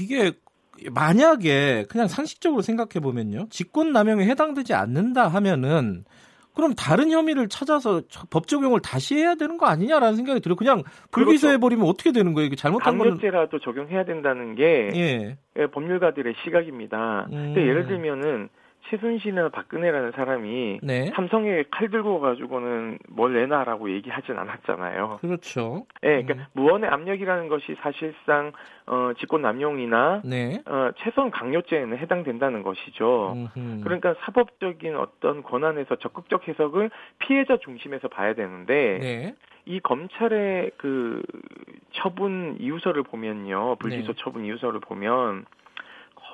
이게 0.00 0.32
만약에 0.92 1.86
그냥 1.88 2.08
상식적으로 2.08 2.62
생각해 2.62 3.00
보면요, 3.00 3.46
직권 3.50 3.92
남용에 3.92 4.26
해당되지 4.26 4.74
않는다 4.74 5.28
하면은 5.28 6.04
그럼 6.54 6.74
다른 6.74 7.10
혐의를 7.10 7.48
찾아서 7.48 8.02
법 8.30 8.46
적용을 8.46 8.80
다시 8.80 9.16
해야 9.16 9.34
되는 9.34 9.58
거 9.58 9.66
아니냐라는 9.66 10.16
생각이 10.16 10.40
들어요. 10.40 10.56
그냥 10.56 10.82
불기소해 11.10 11.58
버리면 11.58 11.84
그렇죠. 11.84 11.90
어떻게 11.90 12.12
되는 12.12 12.32
거예요? 12.32 12.46
이게 12.46 12.56
잘못한 12.56 12.96
거는 12.96 13.12
강제라도 13.14 13.58
적용해야 13.58 14.04
된다는 14.04 14.54
게 14.54 14.90
예. 14.94 15.36
예 15.58 15.66
법률가들의 15.66 16.34
시각입니다. 16.44 17.26
음. 17.32 17.54
근데 17.54 17.62
예를 17.62 17.86
들면은 17.86 18.48
최순실이나 18.90 19.48
박근혜라는 19.48 20.12
사람이 20.12 20.80
네. 20.82 21.10
삼성에 21.14 21.64
칼 21.70 21.90
들고 21.90 22.20
가지고는 22.20 22.98
뭘 23.08 23.34
내놔라고 23.34 23.90
얘기하진 23.90 24.38
않았잖아요. 24.38 25.18
그렇죠. 25.20 25.86
예, 26.02 26.16
네, 26.16 26.22
그러니까 26.22 26.34
음. 26.34 26.46
무언의 26.52 26.90
압력이라는 26.90 27.48
것이 27.48 27.76
사실상 27.80 28.52
어, 28.86 29.12
직권 29.18 29.42
남용이나 29.42 30.22
네. 30.24 30.60
어, 30.66 30.90
최소한 30.98 31.30
강요죄에는 31.30 31.96
해당된다는 31.98 32.62
것이죠. 32.62 33.34
음흠. 33.36 33.80
그러니까 33.84 34.14
사법적인 34.20 34.96
어떤 34.96 35.42
권한에서 35.42 35.96
적극적 35.96 36.48
해석을 36.48 36.90
피해자 37.18 37.56
중심에서 37.56 38.08
봐야 38.08 38.34
되는데 38.34 38.98
네. 39.00 39.34
이 39.66 39.80
검찰의 39.80 40.72
그 40.76 41.22
처분 41.92 42.56
이유서를 42.60 43.02
보면요, 43.02 43.76
불기소 43.76 44.12
네. 44.12 44.22
처분 44.22 44.44
이유서를 44.44 44.80
보면 44.80 45.46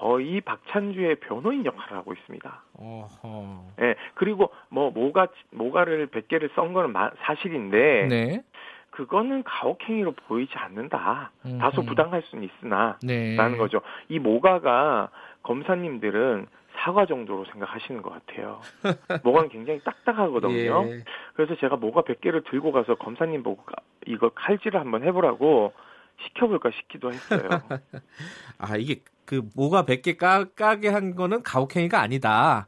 거의 0.00 0.40
박찬주의 0.40 1.16
변호인 1.16 1.66
역할을 1.66 1.98
하고 1.98 2.14
있습니다. 2.14 2.62
어허. 2.78 3.64
예, 3.82 3.94
그리고 4.14 4.50
뭐 4.70 4.90
모가 4.90 5.28
모가를 5.50 6.06
100개를 6.06 6.50
썬 6.54 6.72
거는 6.72 6.94
사실인데 7.18 8.06
네. 8.08 8.42
그거는 8.88 9.42
가혹행위로 9.42 10.12
보이지 10.12 10.54
않는다. 10.56 11.32
음흠. 11.44 11.58
다소 11.58 11.82
부당할 11.82 12.22
수는 12.22 12.44
있으나 12.44 12.98
네. 13.02 13.36
라는 13.36 13.58
거죠. 13.58 13.82
이 14.08 14.18
모가가 14.18 15.10
검사님들은 15.42 16.46
사과 16.76 17.04
정도로 17.04 17.44
생각하시는 17.52 18.00
것 18.00 18.10
같아요. 18.10 18.62
모가는 19.22 19.50
굉장히 19.50 19.80
딱딱하거든요. 19.80 20.84
예. 20.86 21.04
그래서 21.34 21.54
제가 21.56 21.76
모가 21.76 22.02
100개를 22.02 22.42
들고 22.50 22.72
가서 22.72 22.94
검사님 22.94 23.42
보고 23.42 23.62
이거 24.06 24.30
칼질을 24.30 24.80
한번 24.80 25.04
해보라고 25.04 25.74
시켜볼까 26.22 26.70
싶기도 26.70 27.12
했어요. 27.12 27.48
아 28.58 28.76
이게 28.76 29.02
그 29.30 29.42
모가 29.54 29.84
100개 29.84 30.16
까, 30.16 30.44
까게 30.56 30.88
한 30.88 31.14
거는 31.14 31.44
가혹행위가 31.44 32.00
아니다. 32.00 32.66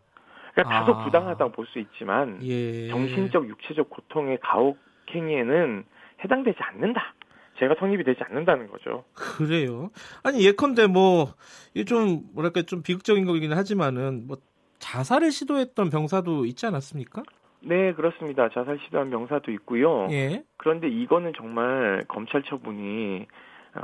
그러니까 0.55 0.79
다소 0.79 0.93
아. 0.95 1.05
부당하다고 1.05 1.51
볼 1.51 1.67
수 1.67 1.81
있지만 1.81 2.39
예. 2.45 2.87
정신적 2.89 3.49
육체적 3.49 3.91
고통의 3.91 4.39
가혹행위에는 4.41 5.85
해당되지 6.23 6.59
않는다. 6.61 7.15
제가 7.59 7.75
성립이 7.81 8.05
되지 8.05 8.21
않는다는 8.23 8.69
거죠. 8.69 9.03
그래요. 9.15 9.91
아니 10.23 10.47
예컨대 10.47 10.87
뭐 10.87 11.35
이게 11.75 11.85
좀 11.85 12.23
뭐랄까 12.33 12.63
좀 12.63 12.83
비극적인 12.85 13.25
거긴 13.27 13.53
하지만은 13.53 14.29
뭐 14.29 14.37
자살을 14.79 15.33
시도했던 15.33 15.91
병사도 15.91 16.45
있지 16.47 16.67
않았습니까? 16.67 17.23
네, 17.61 17.93
그렇습니다. 17.95 18.49
자살 18.51 18.79
시도한 18.85 19.11
병사도 19.11 19.51
있고요. 19.53 20.07
예. 20.13 20.45
그런데 20.59 20.89
이거는 20.89 21.33
정말 21.37 22.05
검찰 22.07 22.43
처분이 22.45 23.27
어, 23.27 23.27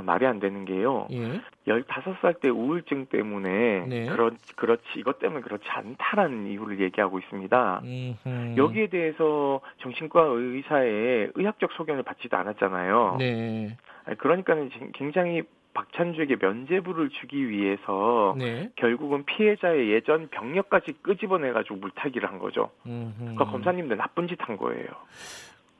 말이 0.02 0.26
안 0.26 0.38
되는 0.38 0.64
게요. 0.64 1.06
예. 1.12 1.40
15살 1.66 2.40
때 2.40 2.48
우울증 2.50 3.06
때문에 3.06 3.86
네. 3.86 4.06
그렇, 4.06 4.30
그렇지 4.56 4.82
이것 4.96 5.18
때문에 5.18 5.40
그렇지 5.40 5.64
않다라는 5.68 6.46
이유를 6.48 6.80
얘기하고 6.80 7.18
있습니다. 7.18 7.82
음흠. 7.84 8.54
여기에 8.56 8.88
대해서 8.88 9.60
정신과 9.80 10.22
의사의 10.22 11.32
의학적 11.34 11.72
소견을 11.72 12.02
받지도 12.02 12.36
않았잖아요. 12.36 13.16
네. 13.18 13.76
그러니까는 14.18 14.70
굉장히 14.94 15.42
박찬주에게 15.74 16.36
면죄부를 16.40 17.10
주기 17.20 17.48
위해서 17.48 18.34
네. 18.38 18.70
결국은 18.76 19.24
피해자의 19.24 19.90
예전 19.90 20.28
병력까지 20.28 20.92
끄집어내가지고 21.02 21.76
물타기를 21.76 22.28
한 22.28 22.38
거죠. 22.38 22.70
그러니까 22.82 23.44
검사님들 23.44 23.96
나쁜 23.96 24.26
짓 24.26 24.38
한 24.40 24.56
거예요. 24.56 24.86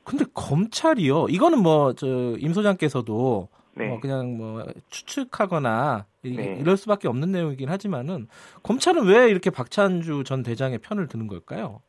근데 0.05 0.24
검찰이요. 0.35 1.26
이거는 1.28 1.62
뭐 1.62 1.93
저 1.94 2.06
임 2.39 2.52
소장께서도 2.52 3.48
네. 3.78 3.88
뭐 3.88 4.00
그냥 4.00 4.36
뭐 4.36 4.64
추측하거나 4.90 6.06
네. 6.24 6.56
이럴 6.60 6.76
수밖에 6.76 7.09
없는 7.09 7.32
내용이긴 7.32 7.68
하지만은 7.68 8.26
검찰은 8.62 9.06
왜 9.06 9.30
이렇게 9.30 9.50
박찬주 9.50 10.24
전 10.24 10.42
대장의 10.42 10.78
편을 10.78 11.06
드는 11.09 11.28
걸까요? 11.28 11.80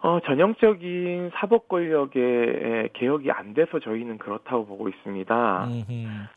어, 0.00 0.20
전형적인 0.24 1.30
사법 1.34 1.68
권력의 1.68 2.90
개혁이 2.92 3.30
안 3.30 3.54
돼서 3.54 3.80
저희는 3.80 4.18
그렇다고 4.18 4.66
보고 4.66 4.88
있습니다. 4.88 5.68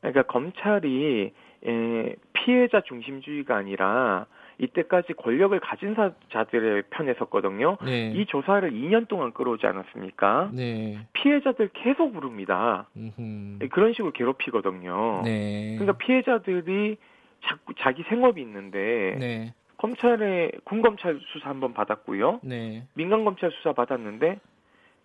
그러니까 0.01 0.23
검찰이 0.23 1.34
에, 1.65 2.15
피해자 2.34 2.81
중심주의가 2.81 3.57
아니라 3.57 4.26
이때까지 4.60 5.14
권력을 5.14 5.57
가진 5.61 5.95
자들의 6.31 6.84
편에 6.90 7.14
섰거든요. 7.15 7.77
네. 7.84 8.11
이 8.14 8.26
조사를 8.26 8.69
2년 8.72 9.07
동안 9.07 9.34
끌어오지 9.34 9.65
않았습니까? 9.65 10.52
네. 10.53 10.99
피해자들 11.14 11.69
계속 11.73 12.14
부릅니다. 12.14 12.88
음흠. 12.95 13.57
네, 13.60 13.68
그런 13.69 13.94
식으로 13.94 14.11
괴롭히거든요. 14.11 15.22
네. 15.23 15.76
그러니까 15.77 15.98
피해자들이 15.98 16.98
자꾸 17.45 17.73
자기 17.80 18.03
생업이 18.03 18.41
있는데 18.41 19.15
네. 19.18 19.53
검찰에 19.77 20.52
군검찰 20.65 21.19
수사 21.31 21.49
한번 21.49 21.73
받았고요. 21.73 22.41
네. 22.44 22.84
민간 22.94 23.23
검찰 23.23 23.52
수사 23.52 23.72
받았는데 23.72 24.40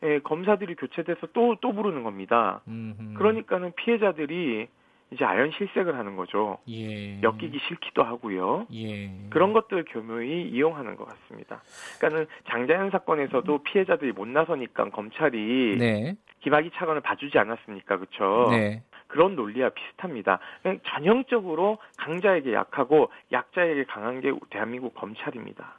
예, 0.03 0.19
검사들이 0.19 0.75
교체돼서 0.75 1.29
또또 1.33 1.73
부르는 1.73 2.03
겁니다. 2.03 2.61
음흠. 2.67 3.15
그러니까는 3.15 3.73
피해자들이 3.77 4.67
이제 5.13 5.25
아연 5.25 5.53
실색을 5.57 5.97
하는 5.97 6.17
거죠. 6.17 6.59
예. 6.69 7.21
엮이기 7.23 7.61
싫기도 7.69 8.03
하고요. 8.03 8.67
예. 8.75 9.11
그런 9.31 9.53
것들 9.53 9.85
교묘히 9.85 10.49
이용하는 10.51 10.97
것 10.97 11.07
같습니다. 11.07 11.63
그러니까는 11.99 12.27
장자연 12.49 12.91
사건에서도 12.91 13.63
피해자들이 13.63 14.13
못 14.13 14.27
나서니까 14.27 14.91
검찰이 14.91 15.77
네. 15.79 16.17
기막이 16.41 16.71
차관을 16.75 17.01
봐주지 17.01 17.39
않았습니까, 17.39 17.99
그렇죠? 17.99 18.51
네. 18.51 18.83
그런 19.07 19.37
논리와 19.37 19.71
비슷합니다. 19.71 20.41
전형적으로 20.89 21.79
강자에게 21.99 22.53
약하고 22.53 23.11
약자에게 23.31 23.85
강한 23.85 24.21
게 24.21 24.33
대한민국 24.51 24.95
검찰입니다. 24.95 25.79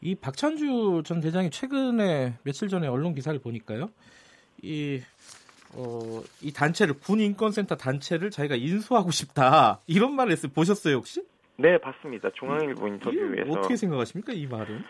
이 0.00 0.14
박찬주 0.14 1.02
전 1.04 1.20
대장이 1.20 1.50
최근에 1.50 2.34
며칠 2.44 2.68
전에 2.68 2.86
언론 2.86 3.14
기사를 3.14 3.38
보니까요. 3.40 3.88
이 4.62 5.00
어, 5.76 6.22
이 6.42 6.52
단체를 6.52 6.94
군 7.00 7.20
인권센터 7.20 7.76
단체를 7.76 8.30
자기가 8.30 8.56
인수하고 8.56 9.10
싶다 9.10 9.80
이런 9.86 10.14
말을 10.14 10.32
했어요. 10.32 10.52
보셨어요 10.54 10.96
혹시? 10.96 11.22
네, 11.56 11.78
봤습니다. 11.78 12.30
중앙일보 12.34 12.88
인터뷰에서 12.88 13.52
어떻게 13.52 13.76
생각하십니까 13.76 14.32
이 14.32 14.46
말은? 14.46 14.84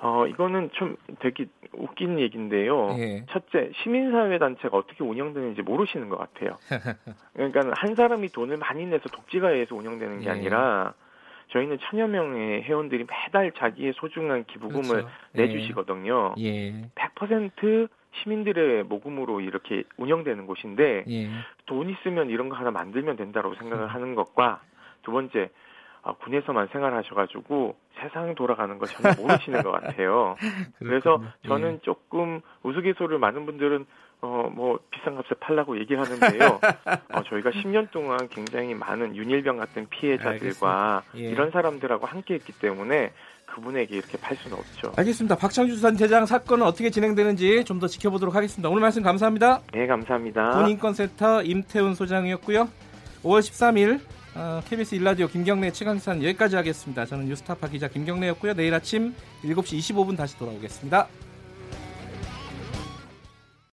어, 0.00 0.26
이거는 0.26 0.70
좀 0.74 0.96
되게 1.18 1.46
웃긴 1.72 2.20
얘기인데요. 2.20 2.96
예. 2.98 3.24
첫째, 3.30 3.70
시민사회 3.82 4.38
단체가 4.38 4.76
어떻게 4.76 5.02
운영되는지 5.02 5.62
모르시는 5.62 6.08
것 6.08 6.18
같아요. 6.18 6.56
그러니까 7.34 7.72
한 7.74 7.94
사람이 7.96 8.28
돈을 8.28 8.58
많이 8.58 8.86
내서 8.86 9.08
독지가에서 9.08 9.74
운영되는 9.74 10.20
게 10.20 10.26
예. 10.26 10.30
아니라 10.30 10.94
저희는 11.48 11.78
천여 11.82 12.08
명의 12.08 12.62
회원들이 12.62 13.04
매달 13.04 13.52
자기의 13.52 13.94
소중한 13.96 14.44
기부금을 14.44 14.88
그렇죠. 14.88 15.08
내주시거든요. 15.32 16.34
예. 16.38 16.90
100% 16.94 17.88
시민들의 18.22 18.84
모금으로 18.84 19.40
이렇게 19.40 19.84
운영되는 19.96 20.46
곳인데 20.46 21.04
예. 21.08 21.28
돈 21.66 21.90
있으면 21.90 22.30
이런 22.30 22.48
거 22.48 22.56
하나 22.56 22.70
만들면 22.70 23.16
된다고 23.16 23.54
생각을 23.54 23.84
음. 23.84 23.88
하는 23.88 24.14
것과 24.14 24.60
두 25.02 25.12
번째 25.12 25.50
아, 26.02 26.12
군에서만 26.12 26.68
생활하셔가지고 26.68 27.76
세상 28.00 28.34
돌아가는 28.34 28.78
걸 28.78 28.88
전혀 28.88 29.14
모르시는 29.20 29.62
것 29.62 29.72
같아요. 29.72 30.36
그래서 30.78 31.22
저는 31.46 31.74
예. 31.74 31.78
조금 31.82 32.40
우스갯소리를 32.62 33.18
많은 33.18 33.46
분들은 33.46 33.84
어, 34.20 34.50
뭐, 34.52 34.78
비싼 34.90 35.14
값에 35.14 35.34
팔라고 35.38 35.78
얘기를 35.78 36.02
하는데요. 36.02 36.60
어, 37.14 37.22
저희가 37.22 37.50
10년 37.50 37.90
동안 37.92 38.28
굉장히 38.28 38.74
많은 38.74 39.14
윤일병 39.14 39.56
같은 39.58 39.86
피해자들과 39.90 41.02
예. 41.16 41.20
이런 41.30 41.50
사람들하고 41.52 42.06
함께 42.06 42.34
했기 42.34 42.52
때문에 42.52 43.12
그분에게 43.46 43.96
이렇게 43.96 44.18
팔 44.18 44.36
수는 44.36 44.58
없죠. 44.58 44.92
알겠습니다. 44.96 45.36
박창주 45.36 45.74
수산 45.76 45.96
대장 45.96 46.26
사건은 46.26 46.66
어떻게 46.66 46.90
진행되는지 46.90 47.64
좀 47.64 47.78
더 47.78 47.86
지켜보도록 47.86 48.34
하겠습니다. 48.34 48.68
오늘 48.68 48.80
말씀 48.82 49.02
감사합니다. 49.02 49.60
네, 49.72 49.86
감사합니다. 49.86 50.50
군인권센터 50.50 51.42
임태훈 51.44 51.94
소장이었고요. 51.94 52.68
5월 53.22 53.40
13일 53.40 54.00
어, 54.34 54.60
KBS 54.68 54.96
일라디오 54.96 55.26
김경래 55.28 55.70
최강산 55.72 56.22
여기까지 56.24 56.56
하겠습니다. 56.56 57.06
저는 57.06 57.26
뉴스타파 57.26 57.68
기자 57.68 57.88
김경래였고요. 57.88 58.54
내일 58.54 58.74
아침 58.74 59.14
7시 59.44 59.78
25분 59.78 60.16
다시 60.16 60.36
돌아오겠습니다. 60.38 61.06